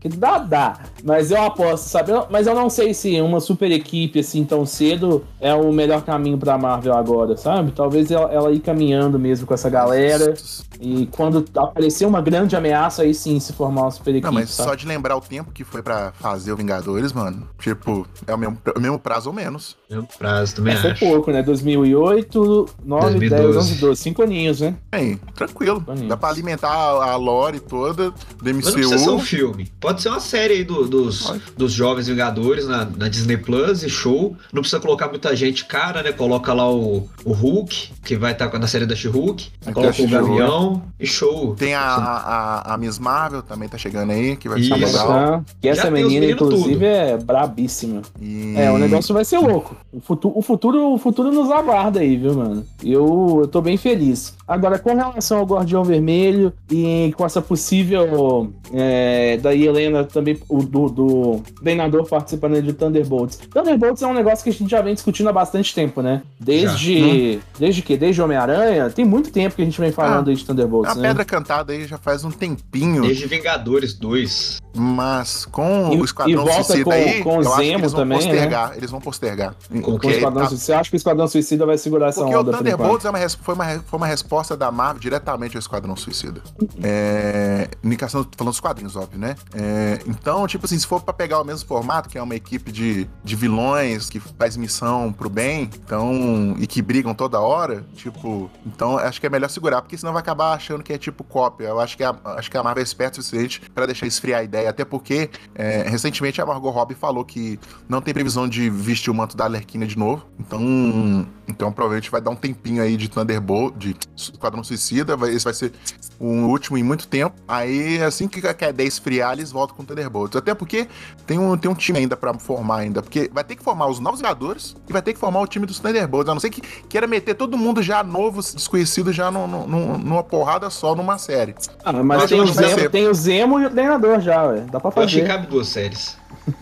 Que 0.00 0.08
dá, 0.08 0.38
dá. 0.38 0.78
Mas 1.04 1.30
eu 1.30 1.42
aposto, 1.42 1.84
sabe? 1.86 2.12
Eu- 2.12 2.26
Mas 2.30 2.46
eu 2.46 2.54
não 2.54 2.68
sei 2.70 2.92
se 2.94 3.20
uma 3.20 3.40
super 3.40 3.70
equipe 3.70 4.20
assim 4.20 4.44
tão 4.44 4.64
cedo 4.66 5.24
é 5.40 5.54
o 5.54 5.72
melhor 5.72 6.02
caminho 6.02 6.38
pra 6.38 6.56
Marvel 6.58 6.94
agora, 6.94 7.36
sabe? 7.36 7.72
Talvez 7.72 8.10
ela, 8.10 8.30
ela 8.32 8.52
ir 8.52 8.60
caminhando 8.60 9.18
mesmo 9.18 9.46
com 9.46 9.54
essa 9.54 9.68
galera. 9.70 10.34
E 10.80 11.06
quando 11.12 11.44
aparecer 11.56 12.06
uma 12.06 12.20
grande 12.20 12.54
ameaça, 12.54 13.02
aí 13.02 13.12
sim 13.14 13.40
se 13.40 13.52
formar 13.52 13.82
uma 13.82 13.90
super 13.90 14.10
equipe. 14.10 14.24
Não, 14.26 14.32
mas 14.32 14.50
sabe? 14.50 14.68
só 14.68 14.74
de 14.74 14.86
lembrar 14.86 15.16
o 15.16 15.20
tempo 15.20 15.50
que 15.50 15.64
foi 15.64 15.82
pra 15.82 16.12
fazer 16.20 16.52
o 16.52 16.56
Vingadores, 16.56 17.12
mano. 17.12 17.48
Tipo, 17.58 18.06
é 18.26 18.34
o 18.34 18.38
mesmo, 18.38 18.58
o 18.76 18.80
mesmo 18.80 18.98
prazo 18.98 19.28
ou 19.30 19.34
menos. 19.34 19.76
Meu 19.90 20.04
prazo 20.18 20.56
também 20.56 20.74
Mas 20.74 20.82
foi 20.82 20.90
acho. 20.92 21.04
pouco, 21.04 21.30
né? 21.32 21.42
2008, 21.42 22.66
9, 22.84 23.18
10, 23.18 23.30
2012. 23.30 23.58
11, 23.58 23.74
12. 23.80 24.00
Cinco 24.02 24.22
aninhos, 24.22 24.60
né? 24.60 24.74
Bem, 24.90 25.18
tranquilo. 25.34 25.80
Bonitos. 25.80 26.08
Dá 26.08 26.16
pra 26.16 26.28
alimentar 26.28 26.68
a, 26.70 27.12
a 27.12 27.16
lore 27.16 27.58
toda 27.60 28.10
do 28.10 28.50
um 28.50 28.54
MCU. 28.54 29.18
Filme. 29.28 29.70
Pode 29.80 30.02
ser 30.02 30.08
uma 30.08 30.20
série 30.20 30.54
aí 30.54 30.64
do- 30.64 30.86
dos, 30.86 31.32
dos 31.56 31.72
Jovens 31.72 32.06
Vingadores 32.08 32.66
na, 32.66 32.84
na 32.84 33.08
Disney 33.08 33.36
Plus 33.36 33.82
e 33.82 33.88
show. 33.88 34.36
Não 34.52 34.62
precisa 34.62 34.80
colocar 34.80 35.08
muita 35.08 35.34
gente 35.36 35.64
cara, 35.64 36.02
né? 36.02 36.12
Coloca 36.12 36.52
lá 36.52 36.70
o, 36.70 37.08
o 37.24 37.32
Hulk, 37.32 37.90
que 38.04 38.16
vai 38.16 38.32
estar 38.32 38.56
na 38.58 38.66
série 38.66 38.86
da 38.86 38.96
She-Hulk. 38.96 39.48
Coloca 39.72 40.02
o. 40.02 40.08
Gavião 40.08 40.82
e 40.98 41.06
show. 41.06 41.54
Tem 41.54 41.74
a, 41.74 41.82
a, 41.82 42.74
a 42.74 42.78
Miss 42.78 42.98
Marvel 42.98 43.42
também 43.42 43.68
tá 43.68 43.76
chegando 43.78 44.10
aí, 44.10 44.36
que 44.36 44.48
vai 44.48 44.62
ser 44.62 44.74
legal. 44.74 45.08
Tá? 45.08 45.44
Que 45.60 45.68
essa 45.68 45.82
Já 45.82 45.90
menina, 45.90 46.26
inclusive, 46.26 46.74
tudo. 46.74 46.84
é 46.84 47.16
brabíssima. 47.16 48.02
E... 48.20 48.54
É, 48.56 48.70
o 48.70 48.78
negócio 48.78 49.14
vai 49.14 49.24
ser 49.24 49.38
louco. 49.38 49.76
O 49.92 50.00
futuro, 50.00 50.38
o 50.38 50.42
futuro, 50.42 50.94
o 50.94 50.98
futuro 50.98 51.30
nos 51.30 51.50
aguarda 51.50 52.00
aí, 52.00 52.16
viu, 52.16 52.34
mano? 52.34 52.64
Eu, 52.82 53.38
eu 53.42 53.48
tô 53.48 53.60
bem 53.60 53.76
feliz. 53.76 54.34
Agora, 54.46 54.78
com 54.78 54.94
relação 54.94 55.38
ao 55.38 55.44
Guardião 55.46 55.84
Vermelho 55.84 56.52
e 56.70 57.12
com 57.16 57.24
essa 57.26 57.42
possível 57.42 58.52
é, 58.72 59.07
da 59.42 59.54
Helena 59.54 60.04
também, 60.04 60.38
o, 60.48 60.62
do, 60.62 60.88
do 60.88 61.42
treinador 61.62 62.06
participando 62.08 62.60
de 62.62 62.72
Thunderbolts. 62.72 63.38
Thunderbolts 63.52 64.02
é 64.02 64.06
um 64.06 64.14
negócio 64.14 64.42
que 64.44 64.50
a 64.50 64.52
gente 64.52 64.70
já 64.70 64.80
vem 64.82 64.94
discutindo 64.94 65.28
há 65.28 65.32
bastante 65.32 65.74
tempo, 65.74 66.02
né? 66.02 66.22
Desde. 66.38 67.40
Desde 67.58 67.82
que? 67.82 67.96
Desde 67.96 68.20
Homem-Aranha? 68.22 68.90
Tem 68.90 69.04
muito 69.04 69.30
tempo 69.30 69.54
que 69.56 69.62
a 69.62 69.64
gente 69.64 69.80
vem 69.80 69.92
falando 69.92 70.28
Ah, 70.28 70.30
aí 70.30 70.36
de 70.36 70.44
Thunderbolts, 70.44 70.92
A 70.92 70.94
né? 70.94 71.08
pedra 71.08 71.24
cantada 71.24 71.72
aí 71.72 71.86
já 71.86 71.98
faz 71.98 72.24
um 72.24 72.30
tempinho, 72.30 73.02
Desde 73.02 73.26
Vingadores 73.26 73.94
2. 73.94 74.58
mas 74.74 75.44
com 75.46 75.90
E- 75.92 76.00
o 76.00 76.04
Esquadrão 76.04 76.32
e 76.32 76.36
volta 76.36 76.62
Suicida 76.64 76.84
com- 76.84 76.90
aí, 76.92 77.22
com 77.22 77.30
o 77.30 77.32
eu 77.34 77.40
acho 77.40 77.50
que 77.60 77.66
Zemo 77.66 77.78
eles 77.78 77.92
vão 77.92 78.00
também, 78.00 78.18
né? 78.18 78.24
postergar. 78.24 78.72
Eles 78.76 78.90
vão 78.90 79.00
postergar. 79.00 79.54
Com 79.70 79.80
Com 79.82 79.90
o 79.90 79.94
Porque 79.94 80.08
Esquadrão 80.08 80.42
tá- 80.42 80.48
Suicida. 80.48 80.64
Você 80.66 80.72
acha 80.72 80.90
que 80.90 80.96
o 80.96 80.98
Esquadrão 80.98 81.28
Suicida 81.28 81.66
vai 81.66 81.78
segurar 81.78 82.08
essa 82.08 82.20
Porque 82.20 82.34
o 82.36 82.40
onda 82.40 82.52
por 82.52 82.60
enquanto? 82.60 82.72
Thunderbolts 82.76 83.04
é 83.06 83.10
uma 83.10 83.28
foi, 83.28 83.54
uma, 83.54 83.64
foi 83.80 83.96
uma 83.98 84.06
resposta 84.06 84.56
da 84.56 84.70
Marvel 84.70 85.00
diretamente 85.00 85.56
ao 85.56 85.60
Esquadrão 85.60 85.96
Suicida. 85.96 86.40
É, 86.82 87.68
indicação, 87.82 88.22
tô 88.24 88.30
falando 88.38 88.52
dos 88.52 88.60
quadrinhos, 88.60 88.96
óbvio, 88.98 89.18
né? 89.18 89.34
É, 89.54 90.00
então, 90.06 90.46
tipo 90.46 90.66
assim, 90.66 90.78
se 90.78 90.86
for 90.86 91.00
pra 91.00 91.12
pegar 91.12 91.40
o 91.40 91.44
mesmo 91.44 91.66
formato, 91.66 92.08
que 92.08 92.18
é 92.18 92.22
uma 92.22 92.34
equipe 92.34 92.70
de, 92.72 93.08
de 93.22 93.36
vilões 93.36 94.10
que 94.10 94.20
faz 94.20 94.56
missão 94.56 95.12
pro 95.12 95.28
bem, 95.28 95.70
então, 95.74 96.56
e 96.58 96.66
que 96.66 96.82
brigam 96.82 97.14
toda 97.14 97.40
hora, 97.40 97.84
tipo, 97.94 98.50
então 98.66 98.98
acho 98.98 99.20
que 99.20 99.26
é 99.26 99.30
melhor 99.30 99.48
segurar, 99.48 99.82
porque 99.82 99.96
senão 99.96 100.12
vai 100.12 100.20
acabar 100.20 100.54
achando 100.54 100.82
que 100.82 100.92
é 100.92 100.98
tipo 100.98 101.24
cópia. 101.24 101.66
Eu 101.66 101.80
acho 101.80 101.96
que 101.96 102.04
a, 102.04 102.14
acho 102.36 102.50
que 102.50 102.56
a 102.56 102.62
Marvel 102.62 102.82
é 102.82 102.84
esperta 102.84 103.20
o 103.20 103.22
suficiente 103.22 103.60
pra 103.74 103.86
deixar 103.86 104.06
esfriar 104.06 104.40
a 104.40 104.44
ideia, 104.44 104.70
até 104.70 104.84
porque 104.84 105.30
é, 105.54 105.88
recentemente 105.88 106.40
a 106.40 106.46
Margot 106.46 106.70
Robbie 106.70 106.94
falou 106.94 107.24
que 107.24 107.58
não 107.88 108.00
tem 108.00 108.12
previsão 108.12 108.48
de 108.48 108.68
vestir 108.70 109.10
o 109.10 109.14
manto 109.14 109.36
da 109.36 109.44
Arlequina 109.44 109.86
de 109.86 109.98
novo, 109.98 110.26
então, 110.38 111.26
então 111.46 111.72
provavelmente 111.72 112.10
vai 112.10 112.20
dar 112.20 112.30
um 112.30 112.36
tempinho 112.36 112.82
aí 112.82 112.96
de 112.96 113.08
Thunderbolt, 113.08 113.76
de 113.76 113.96
Esquadrão 114.16 114.62
Suicida, 114.64 115.16
vai, 115.16 115.30
esse 115.30 115.44
vai 115.44 115.54
ser 115.54 115.72
o 116.18 116.26
último 116.46 116.76
em 116.76 116.82
muito 116.82 117.06
tempo. 117.06 117.36
Aí, 117.46 118.02
assim 118.02 118.26
que 118.26 118.42
a 118.46 118.68
ideia 118.68 118.87
esfriar, 118.88 119.32
eles 119.34 119.52
voltam 119.52 119.76
com 119.76 119.82
o 119.82 119.86
Thunderbolts. 119.86 120.36
Até 120.36 120.54
porque 120.54 120.88
tem 121.26 121.38
um, 121.38 121.56
tem 121.56 121.70
um 121.70 121.74
time 121.74 121.98
ainda 122.00 122.16
pra 122.16 122.34
formar 122.34 122.78
ainda. 122.78 123.00
Porque 123.02 123.30
vai 123.32 123.44
ter 123.44 123.54
que 123.56 123.62
formar 123.62 123.86
os 123.86 124.00
novos 124.00 124.18
Vingadores 124.20 124.74
e 124.88 124.92
vai 124.92 125.00
ter 125.02 125.12
que 125.12 125.18
formar 125.20 125.40
o 125.40 125.46
time 125.46 125.64
dos 125.66 125.78
Thunderbolts. 125.78 126.28
A 126.28 126.34
não 126.34 126.40
ser 126.40 126.50
que 126.50 126.60
queira 126.60 127.06
meter 127.06 127.34
todo 127.34 127.56
mundo 127.56 127.80
já 127.82 128.02
novo, 128.02 128.40
desconhecido, 128.42 129.12
já 129.12 129.30
no, 129.30 129.46
no- 129.46 129.66
no- 129.66 129.98
numa 129.98 130.22
porrada 130.24 130.68
só 130.70 130.94
numa 130.94 131.16
série. 131.18 131.54
Ah, 131.84 131.92
mas 131.92 132.24
tem 132.26 132.40
o, 132.40 132.46
Zemo, 132.46 132.90
tem 132.90 133.06
o 133.08 133.14
Zemo 133.14 133.60
e 133.60 133.66
o 133.66 133.70
treinador 133.70 134.20
já, 134.20 134.42
ué. 134.44 134.60
Dá 134.70 134.80
pra 134.80 134.90
Eu 134.96 135.02
acho 135.04 135.14
que 135.14 135.20
fazer. 135.22 135.32
cabe 135.32 135.46
duas 135.46 135.68
séries. 135.68 136.17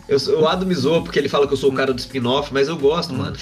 Eu, 0.08 0.18
o 0.40 0.46
Adam 0.48 0.66
me 0.68 0.74
zoa 0.74 1.02
porque 1.02 1.18
ele 1.18 1.28
fala 1.28 1.46
que 1.46 1.52
eu 1.52 1.56
sou 1.56 1.70
o 1.70 1.74
cara 1.74 1.92
do 1.92 1.98
spin-off, 1.98 2.52
mas 2.52 2.68
eu 2.68 2.76
gosto, 2.76 3.12
mano. 3.14 3.36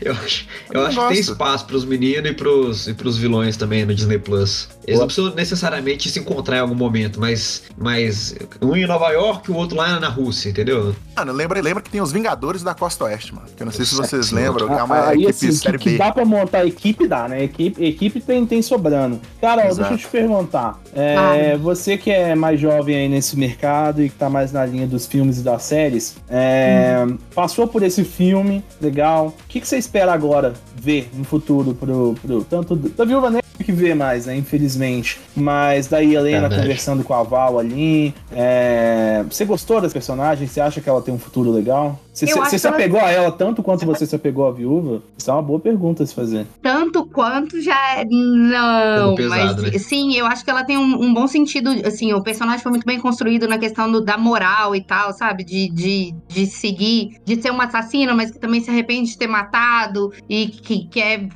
Eu 0.00 0.12
acho, 0.12 0.46
eu 0.72 0.80
Eu 0.80 0.86
acho 0.86 1.00
que 1.00 1.08
tem 1.08 1.18
espaço 1.20 1.64
pros 1.66 1.84
meninos 1.84 2.30
e 2.30 2.34
pros, 2.34 2.86
e 2.88 2.94
pros 2.94 3.16
vilões 3.18 3.56
também 3.56 3.84
no 3.84 3.94
Disney 3.94 4.18
Plus. 4.18 4.68
Eles 4.86 4.96
Boa. 4.96 5.00
não 5.00 5.06
precisam 5.06 5.34
necessariamente 5.34 6.08
se 6.10 6.18
encontrar 6.18 6.56
em 6.58 6.60
algum 6.60 6.74
momento, 6.74 7.18
mas, 7.18 7.62
mas 7.76 8.34
um 8.60 8.76
em 8.76 8.86
Nova 8.86 9.08
York 9.10 9.50
e 9.50 9.52
o 9.52 9.56
outro 9.56 9.76
lá 9.76 9.98
na 9.98 10.08
Rússia, 10.08 10.50
entendeu? 10.50 10.94
Mano, 11.16 11.32
lembra, 11.32 11.60
lembra 11.60 11.82
que 11.82 11.90
tem 11.90 12.00
os 12.00 12.12
Vingadores 12.12 12.62
da 12.62 12.74
Costa 12.74 13.04
Oeste, 13.04 13.34
mano. 13.34 13.46
Que 13.56 13.62
eu 13.62 13.66
não 13.66 13.72
sei 13.72 13.84
se 13.84 13.94
vocês 13.94 14.26
Certo. 14.26 14.34
lembram, 14.34 14.68
que 14.68 14.74
é 14.74 14.82
uma 14.82 15.08
Aí, 15.08 15.14
equipe 15.24 15.30
assim, 15.30 15.46
que, 15.48 15.52
série 15.54 15.78
que 15.78 15.90
B. 15.90 15.98
dá 15.98 16.12
pra 16.12 16.24
montar 16.24 16.66
equipe, 16.66 17.06
dá, 17.08 17.28
né? 17.28 17.44
Equipe, 17.44 17.82
equipe 17.84 18.20
tem, 18.20 18.44
tem 18.46 18.62
sobrando. 18.62 19.20
Carol, 19.40 19.64
Exato. 19.66 19.80
deixa 19.90 19.94
eu 19.94 19.98
te 19.98 20.06
perguntar. 20.08 20.78
É, 20.94 21.14
Claro. 21.14 21.58
Você 21.62 21.96
que 21.96 22.10
é 22.10 22.34
mais 22.34 22.60
jovem 22.60 22.96
aí 22.96 23.08
nesse 23.08 23.36
mercado 23.36 24.02
e 24.02 24.08
que 24.08 24.14
tá 24.14 24.28
mais 24.30 24.52
na 24.52 24.64
linha 24.64 24.86
dos 24.86 25.06
filmes 25.06 25.38
e 25.38 25.42
das 25.42 25.62
séries, 25.90 26.16
é, 26.28 27.06
passou 27.34 27.66
por 27.66 27.82
esse 27.82 28.04
filme, 28.04 28.62
legal. 28.80 29.28
O 29.28 29.34
que, 29.48 29.60
que 29.60 29.66
você 29.68 29.76
espera 29.76 30.12
agora 30.12 30.54
ver 30.76 31.10
no 31.14 31.24
futuro 31.24 31.74
pro, 31.74 32.14
pro 32.22 32.44
tanto 32.44 32.76
do- 32.76 32.88
da 32.90 33.04
Viúva 33.04 33.28
Negra 33.30 33.40
que 33.62 33.72
vê 33.72 33.94
mais, 33.94 34.24
né? 34.26 34.36
Infelizmente. 34.36 35.20
Mas 35.36 35.86
daí 35.86 36.14
Helena 36.14 36.40
Verdade. 36.42 36.62
conversando 36.62 37.04
com 37.04 37.12
a 37.12 37.22
Val 37.22 37.58
ali. 37.58 38.14
é, 38.32 39.22
Você 39.28 39.44
gostou 39.44 39.80
das 39.80 39.92
personagens? 39.92 40.50
Você 40.50 40.60
acha 40.60 40.80
que 40.80 40.88
ela 40.88 41.02
tem 41.02 41.12
um 41.12 41.18
futuro 41.18 41.50
legal? 41.50 41.98
Você, 42.12 42.26
se 42.26 42.32
que 42.32 42.66
ela- 42.66 42.76
apegou 42.76 43.00
a 43.00 43.10
ela 43.10 43.30
tanto 43.32 43.62
quanto 43.62 43.86
você 43.86 44.04
se 44.06 44.14
apegou 44.16 44.46
à 44.46 44.52
viúva? 44.52 45.02
Isso 45.16 45.30
é 45.30 45.34
uma 45.34 45.42
boa 45.42 45.60
pergunta 45.60 46.02
a 46.02 46.06
se 46.06 46.14
fazer. 46.14 46.46
Tanto 46.62 47.06
quanto 47.06 47.60
já 47.60 47.98
é- 47.98 48.04
não, 48.04 49.14
pesado, 49.14 49.62
mas 49.62 49.72
né? 49.72 49.78
sim, 49.78 50.14
eu 50.16 50.26
acho 50.26 50.44
que 50.44 50.50
ela 50.50 50.64
tem 50.64 50.76
um, 50.76 51.02
um 51.02 51.14
bom 51.14 51.26
sentido, 51.26 51.70
assim, 51.86 52.12
o 52.12 52.22
personagem 52.22 52.62
foi 52.62 52.70
muito 52.70 52.84
bem 52.86 52.98
construído 52.98 53.46
na 53.46 53.58
questão 53.58 53.90
do- 53.90 54.00
da 54.00 54.18
moral 54.18 54.74
e 54.74 54.82
tal, 54.82 55.12
sabe, 55.12 55.44
de, 55.44 55.68
de, 55.70 56.14
de 56.28 56.46
seguir, 56.46 57.16
de 57.24 57.40
ser 57.40 57.50
uma 57.50 57.64
assassina, 57.64 58.14
mas 58.14 58.30
que 58.30 58.38
também 58.38 58.60
se 58.60 58.70
arrepende 58.70 59.10
de 59.10 59.18
ter 59.18 59.26
matado 59.28 60.12
e 60.28 60.48
que 60.48 60.86
quer 60.88 61.28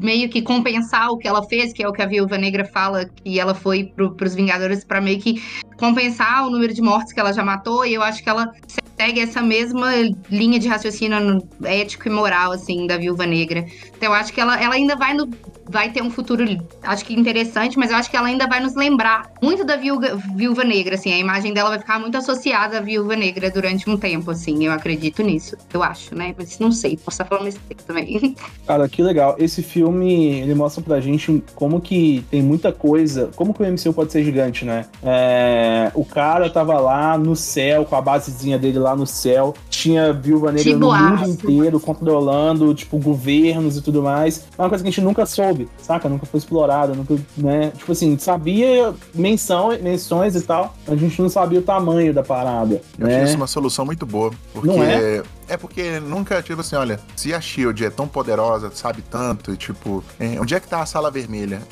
meio 0.00 0.28
que 0.28 0.42
compensar 0.42 1.10
o 1.10 1.16
que 1.18 1.28
ela 1.28 1.42
fez, 1.44 1.72
que 1.72 1.82
é 1.82 1.88
o 1.88 1.92
que 1.92 2.02
a 2.02 2.06
Viúva 2.06 2.36
Negra 2.36 2.64
fala, 2.64 3.04
que 3.04 3.38
ela 3.38 3.54
foi 3.54 3.84
pro, 3.84 4.12
pros 4.14 4.34
Vingadores 4.34 4.84
pra 4.84 5.00
meio 5.00 5.18
que 5.20 5.40
compensar 5.76 6.46
o 6.46 6.50
número 6.50 6.72
de 6.72 6.82
mortes 6.82 7.12
que 7.12 7.20
ela 7.20 7.32
já 7.32 7.44
matou, 7.44 7.84
e 7.84 7.94
eu 7.94 8.02
acho 8.02 8.22
que 8.22 8.28
ela 8.28 8.52
segue 8.96 9.20
essa 9.20 9.42
mesma 9.42 9.92
linha 10.30 10.58
de 10.58 10.68
raciocínio 10.68 11.46
ético 11.64 12.08
e 12.08 12.10
moral, 12.10 12.52
assim, 12.52 12.86
da 12.86 12.96
Viúva 12.96 13.26
Negra. 13.26 13.66
Então 13.96 14.10
eu 14.10 14.14
acho 14.14 14.32
que 14.32 14.40
ela, 14.40 14.60
ela 14.62 14.74
ainda 14.74 14.94
vai, 14.94 15.14
no, 15.14 15.28
vai 15.68 15.90
ter 15.90 16.02
um 16.02 16.10
futuro, 16.10 16.44
acho 16.82 17.04
que 17.04 17.14
interessante, 17.14 17.78
mas 17.78 17.90
eu 17.90 17.96
acho 17.96 18.10
que 18.10 18.16
ela 18.16 18.28
ainda 18.28 18.46
vai 18.46 18.60
nos 18.60 18.74
lembrar 18.74 19.30
muito 19.42 19.64
da 19.64 19.76
Viúva, 19.76 20.18
Viúva 20.34 20.64
Negra, 20.64 20.94
assim. 20.94 21.12
A 21.12 21.18
imagem 21.18 21.52
dela 21.52 21.70
vai 21.70 21.78
ficar 21.78 21.98
muito 21.98 22.16
associada 22.16 22.78
à 22.78 22.80
Viúva 22.80 23.16
Negra 23.16 23.50
durante 23.50 23.88
um 23.88 23.96
tempo, 23.96 24.30
assim. 24.30 24.64
Eu 24.64 24.72
acredito 24.72 25.22
nisso, 25.22 25.56
eu 25.72 25.82
acho, 25.82 26.14
né? 26.14 26.34
Mas 26.36 26.58
não 26.58 26.70
sei, 26.70 26.96
posso 26.96 27.22
estar 27.22 27.24
falando 27.24 27.44
besteira 27.44 27.82
também. 27.86 28.36
Cara, 28.66 28.88
que 28.88 29.02
legal. 29.02 29.36
Esse 29.38 29.62
filme, 29.62 30.40
ele 30.40 30.54
mostra 30.54 30.82
pra 30.82 31.00
gente 31.00 31.42
como 31.54 31.80
que 31.80 32.24
tem 32.30 32.42
muita 32.42 32.72
coisa, 32.72 33.30
como 33.34 33.54
que 33.54 33.62
o 33.62 33.66
MCU 33.66 33.92
pode 33.92 34.12
ser 34.12 34.24
gigante, 34.24 34.64
né? 34.64 34.86
É, 35.02 35.90
o 35.94 36.04
cara 36.04 36.50
tava 36.50 36.78
lá 36.78 37.16
no 37.16 37.34
céu, 37.34 37.84
com 37.84 37.96
a 37.96 38.00
basezinha 38.00 38.58
dele 38.58 38.78
lá 38.78 38.94
no 38.94 39.06
céu, 39.06 39.54
tinha 39.70 40.12
Viúva 40.12 40.52
Negra 40.52 40.76
no 40.76 40.92
mundo 40.92 41.28
inteiro, 41.28 41.80
controlando, 41.80 42.74
tipo, 42.74 42.98
governos 42.98 43.76
e 43.76 43.82
tudo 43.86 44.02
mais. 44.02 44.44
É 44.58 44.62
uma 44.62 44.68
coisa 44.68 44.82
que 44.84 44.88
a 44.88 44.92
gente 44.92 45.00
nunca 45.02 45.24
soube, 45.24 45.68
saca? 45.80 46.08
Nunca 46.08 46.26
foi 46.26 46.38
explorada, 46.38 46.92
nunca, 46.92 47.16
né? 47.36 47.70
Tipo 47.70 47.92
assim, 47.92 48.18
sabia 48.18 48.92
menção, 49.14 49.70
menções 49.80 50.34
e 50.34 50.42
tal, 50.42 50.74
mas 50.86 50.96
a 50.96 51.00
gente 51.00 51.22
não 51.22 51.28
sabia 51.28 51.60
o 51.60 51.62
tamanho 51.62 52.12
da 52.12 52.22
parada, 52.22 52.82
Eu 52.98 53.06
né? 53.06 53.14
achei 53.14 53.28
isso 53.28 53.36
uma 53.36 53.46
solução 53.46 53.86
muito 53.86 54.04
boa. 54.04 54.32
Porque. 54.52 54.66
Não 54.66 54.82
é? 54.82 55.22
É 55.48 55.56
porque 55.56 56.00
nunca, 56.00 56.42
tipo 56.42 56.60
assim, 56.60 56.74
olha, 56.74 56.98
se 57.14 57.32
a 57.32 57.40
Shield 57.40 57.84
é 57.84 57.90
tão 57.90 58.08
poderosa, 58.08 58.70
sabe 58.74 59.00
tanto, 59.02 59.52
e 59.52 59.56
tipo, 59.56 60.02
é, 60.18 60.40
onde 60.40 60.56
é 60.56 60.60
que 60.60 60.66
tá 60.66 60.80
a 60.80 60.86
sala 60.86 61.08
vermelha? 61.08 61.62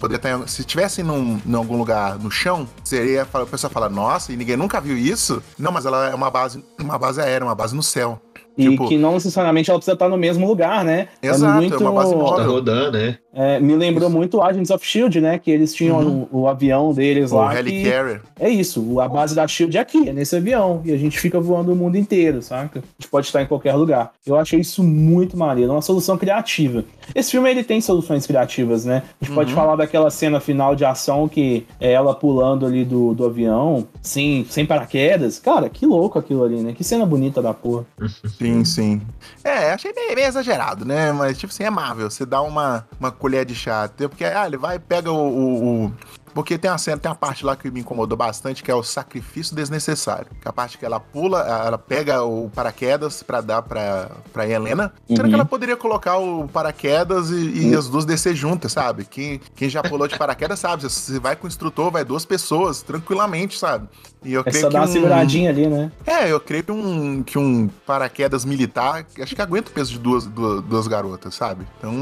Poderia 0.00 0.16
estar, 0.16 0.48
se 0.48 0.64
tivesse 0.64 1.02
num, 1.02 1.38
em 1.46 1.54
algum 1.54 1.76
lugar 1.76 2.18
no 2.18 2.30
chão, 2.30 2.66
seria 2.82 3.22
o 3.32 3.46
pessoal 3.46 3.70
falar, 3.70 3.88
nossa, 3.88 4.32
e 4.32 4.36
ninguém 4.36 4.56
nunca 4.56 4.80
viu 4.80 4.96
isso? 4.96 5.40
Não, 5.56 5.70
mas 5.70 5.86
ela 5.86 6.08
é 6.08 6.14
uma 6.14 6.30
base, 6.30 6.64
uma 6.80 6.98
base 6.98 7.20
aérea, 7.20 7.46
uma 7.46 7.54
base 7.54 7.76
no 7.76 7.82
céu. 7.82 8.20
E 8.58 8.68
tipo- 8.68 8.88
que 8.88 8.98
não 8.98 9.14
necessariamente 9.14 9.70
ela 9.70 9.78
precisa 9.78 9.94
estar 9.94 10.08
no 10.08 10.16
mesmo 10.18 10.46
lugar, 10.46 10.84
né? 10.84 11.08
Exato, 11.22 11.58
é 11.58 11.60
muito... 11.68 11.78
uma 11.80 11.92
base 11.92 12.10
Tá 12.12 12.16
móvel. 12.18 12.50
rodando, 12.50 12.98
né? 12.98 13.16
É, 13.32 13.60
me 13.60 13.76
lembrou 13.76 14.10
muito 14.10 14.42
Agents 14.42 14.70
of 14.70 14.84
Shield, 14.84 15.20
né? 15.20 15.38
Que 15.38 15.50
eles 15.52 15.72
tinham 15.72 15.98
Uhum. 16.00 16.26
o, 16.32 16.40
o 16.40 16.48
avião 16.48 16.92
deles 16.92 17.30
O 17.30 17.36
lá. 17.36 17.56
Helicarrier. 17.58 17.84
Que 17.84 17.90
Carrier. 17.90 18.22
é 18.40 18.48
isso, 18.50 18.82
o- 18.84 19.00
a 19.00 19.08
base 19.08 19.34
da 19.36 19.46
Shield 19.46 19.76
é 19.78 19.80
aqui, 19.80 20.08
é 20.08 20.12
nesse 20.12 20.34
avião. 20.36 20.82
E 20.84 20.92
a 20.92 20.96
gente 20.96 21.18
fica 21.18 21.40
voando 21.40 21.72
o 21.72 21.76
mundo 21.76 21.96
inteiro, 21.96 22.42
saca? 22.42 22.80
A 22.80 22.82
gente 23.00 23.08
pode 23.10 23.26
estar 23.26 23.40
em 23.40 23.46
qualquer 23.46 23.74
lugar. 23.74 24.10
Eu 24.26 24.36
achei 24.36 24.58
isso 24.60 24.82
muito 24.82 25.36
maneiro, 25.38 25.70
é 25.70 25.74
uma 25.74 25.82
solução 25.82 26.18
criativa. 26.18 26.84
Esse 27.14 27.30
filme 27.30 27.48
ele 27.50 27.62
tem 27.62 27.80
soluções 27.80 28.26
criativas, 28.26 28.84
né? 28.84 29.04
A 29.20 29.24
gente 29.24 29.34
pode 29.34 29.50
Uhum. 29.50 29.56
falar 29.56 29.76
daquela 29.76 30.10
cena 30.10 30.40
final 30.40 30.74
de 30.74 30.84
ação 30.84 31.28
que 31.28 31.64
é 31.80 31.92
ela 31.92 32.14
pulando 32.14 32.66
ali 32.66 32.84
do, 32.84 33.14
do 33.14 33.24
avião, 33.24 33.86
sim, 34.02 34.44
sem 34.50 34.66
paraquedas. 34.66 35.38
Cara, 35.38 35.68
que 35.68 35.86
louco 35.86 36.18
aquilo 36.18 36.42
ali, 36.44 36.56
né? 36.60 36.72
Que 36.76 36.82
cena 36.82 37.06
bonita 37.06 37.40
da 37.40 37.54
porra. 37.54 37.84
Sim, 38.46 38.64
sim. 38.64 39.02
É, 39.44 39.72
achei 39.72 39.92
meio, 39.92 40.14
meio 40.14 40.26
exagerado, 40.28 40.84
né? 40.84 41.12
Mas, 41.12 41.38
tipo 41.38 41.52
assim, 41.52 41.64
é 41.64 41.70
Marvel. 41.70 42.10
Você 42.10 42.24
dá 42.26 42.40
uma, 42.40 42.86
uma 42.98 43.10
colher 43.12 43.44
de 43.44 43.54
chá. 43.54 43.88
Porque, 43.96 44.24
ah, 44.24 44.46
ele 44.46 44.56
vai 44.56 44.76
e 44.76 44.78
pega 44.78 45.10
o, 45.12 45.16
o- 45.16 45.84
o- 45.86 45.92
Porque 46.32 46.56
tem 46.56 46.70
uma 46.70 46.78
cena, 46.78 46.96
tem 46.96 47.10
uma 47.10 47.16
parte 47.16 47.44
lá 47.44 47.56
que 47.56 47.68
me 47.72 47.80
incomodou 47.80 48.16
bastante, 48.16 48.62
que 48.62 48.70
é 48.70 48.74
o 48.74 48.82
sacrifício 48.84 49.54
desnecessário. 49.54 50.26
Que 50.40 50.46
é 50.46 50.48
a 50.48 50.52
parte 50.52 50.78
que 50.78 50.84
ela 50.86 51.00
pula, 51.00 51.40
ela 51.40 51.76
pega 51.76 52.22
o 52.22 52.48
paraquedas 52.54 53.20
pra 53.22 53.40
dar 53.40 53.62
pra, 53.62 54.10
pra 54.32 54.48
Helena. 54.48 54.92
Uhum. 55.08 55.16
que 55.16 55.34
ela 55.34 55.44
poderia 55.44 55.76
colocar 55.76 56.18
o 56.18 56.46
paraquedas 56.48 57.30
e, 57.30 57.70
e 57.70 57.74
as 57.74 57.88
duas 57.88 58.04
descer 58.04 58.34
juntas, 58.36 58.70
sabe? 58.72 59.04
Quem, 59.04 59.40
quem 59.56 59.68
já 59.68 59.82
pulou 59.82 60.06
de 60.06 60.16
paraquedas 60.16 60.60
sabe. 60.60 60.84
Você 60.84 61.18
vai 61.18 61.34
com 61.34 61.46
o 61.46 61.48
instrutor, 61.48 61.90
vai 61.90 62.04
duas 62.04 62.24
pessoas, 62.24 62.80
tranquilamente, 62.80 63.58
sabe? 63.58 63.88
E 64.24 64.32
eu 64.34 64.40
É 64.40 64.44
creio 64.44 64.60
só 64.60 64.66
que 64.68 64.72
dar 64.74 64.80
uma 64.80 64.88
um- 64.88 64.92
seguradinha 64.92 65.50
ali, 65.50 65.66
né? 65.66 65.90
é, 66.06 66.30
eu 66.30 66.38
creio 66.40 66.62
que 66.64 66.72
um, 66.72 67.22
que 67.22 67.38
um 67.38 67.68
paraquedas 67.86 68.44
militar, 68.44 69.06
acho 69.20 69.34
que 69.34 69.40
aguenta 69.42 69.70
o 69.70 69.72
peso 69.72 69.92
de 69.92 69.98
duas, 69.98 70.26
duas, 70.26 70.62
duas 70.62 70.86
garotas, 70.86 71.34
sabe? 71.34 71.66
Então, 71.78 71.92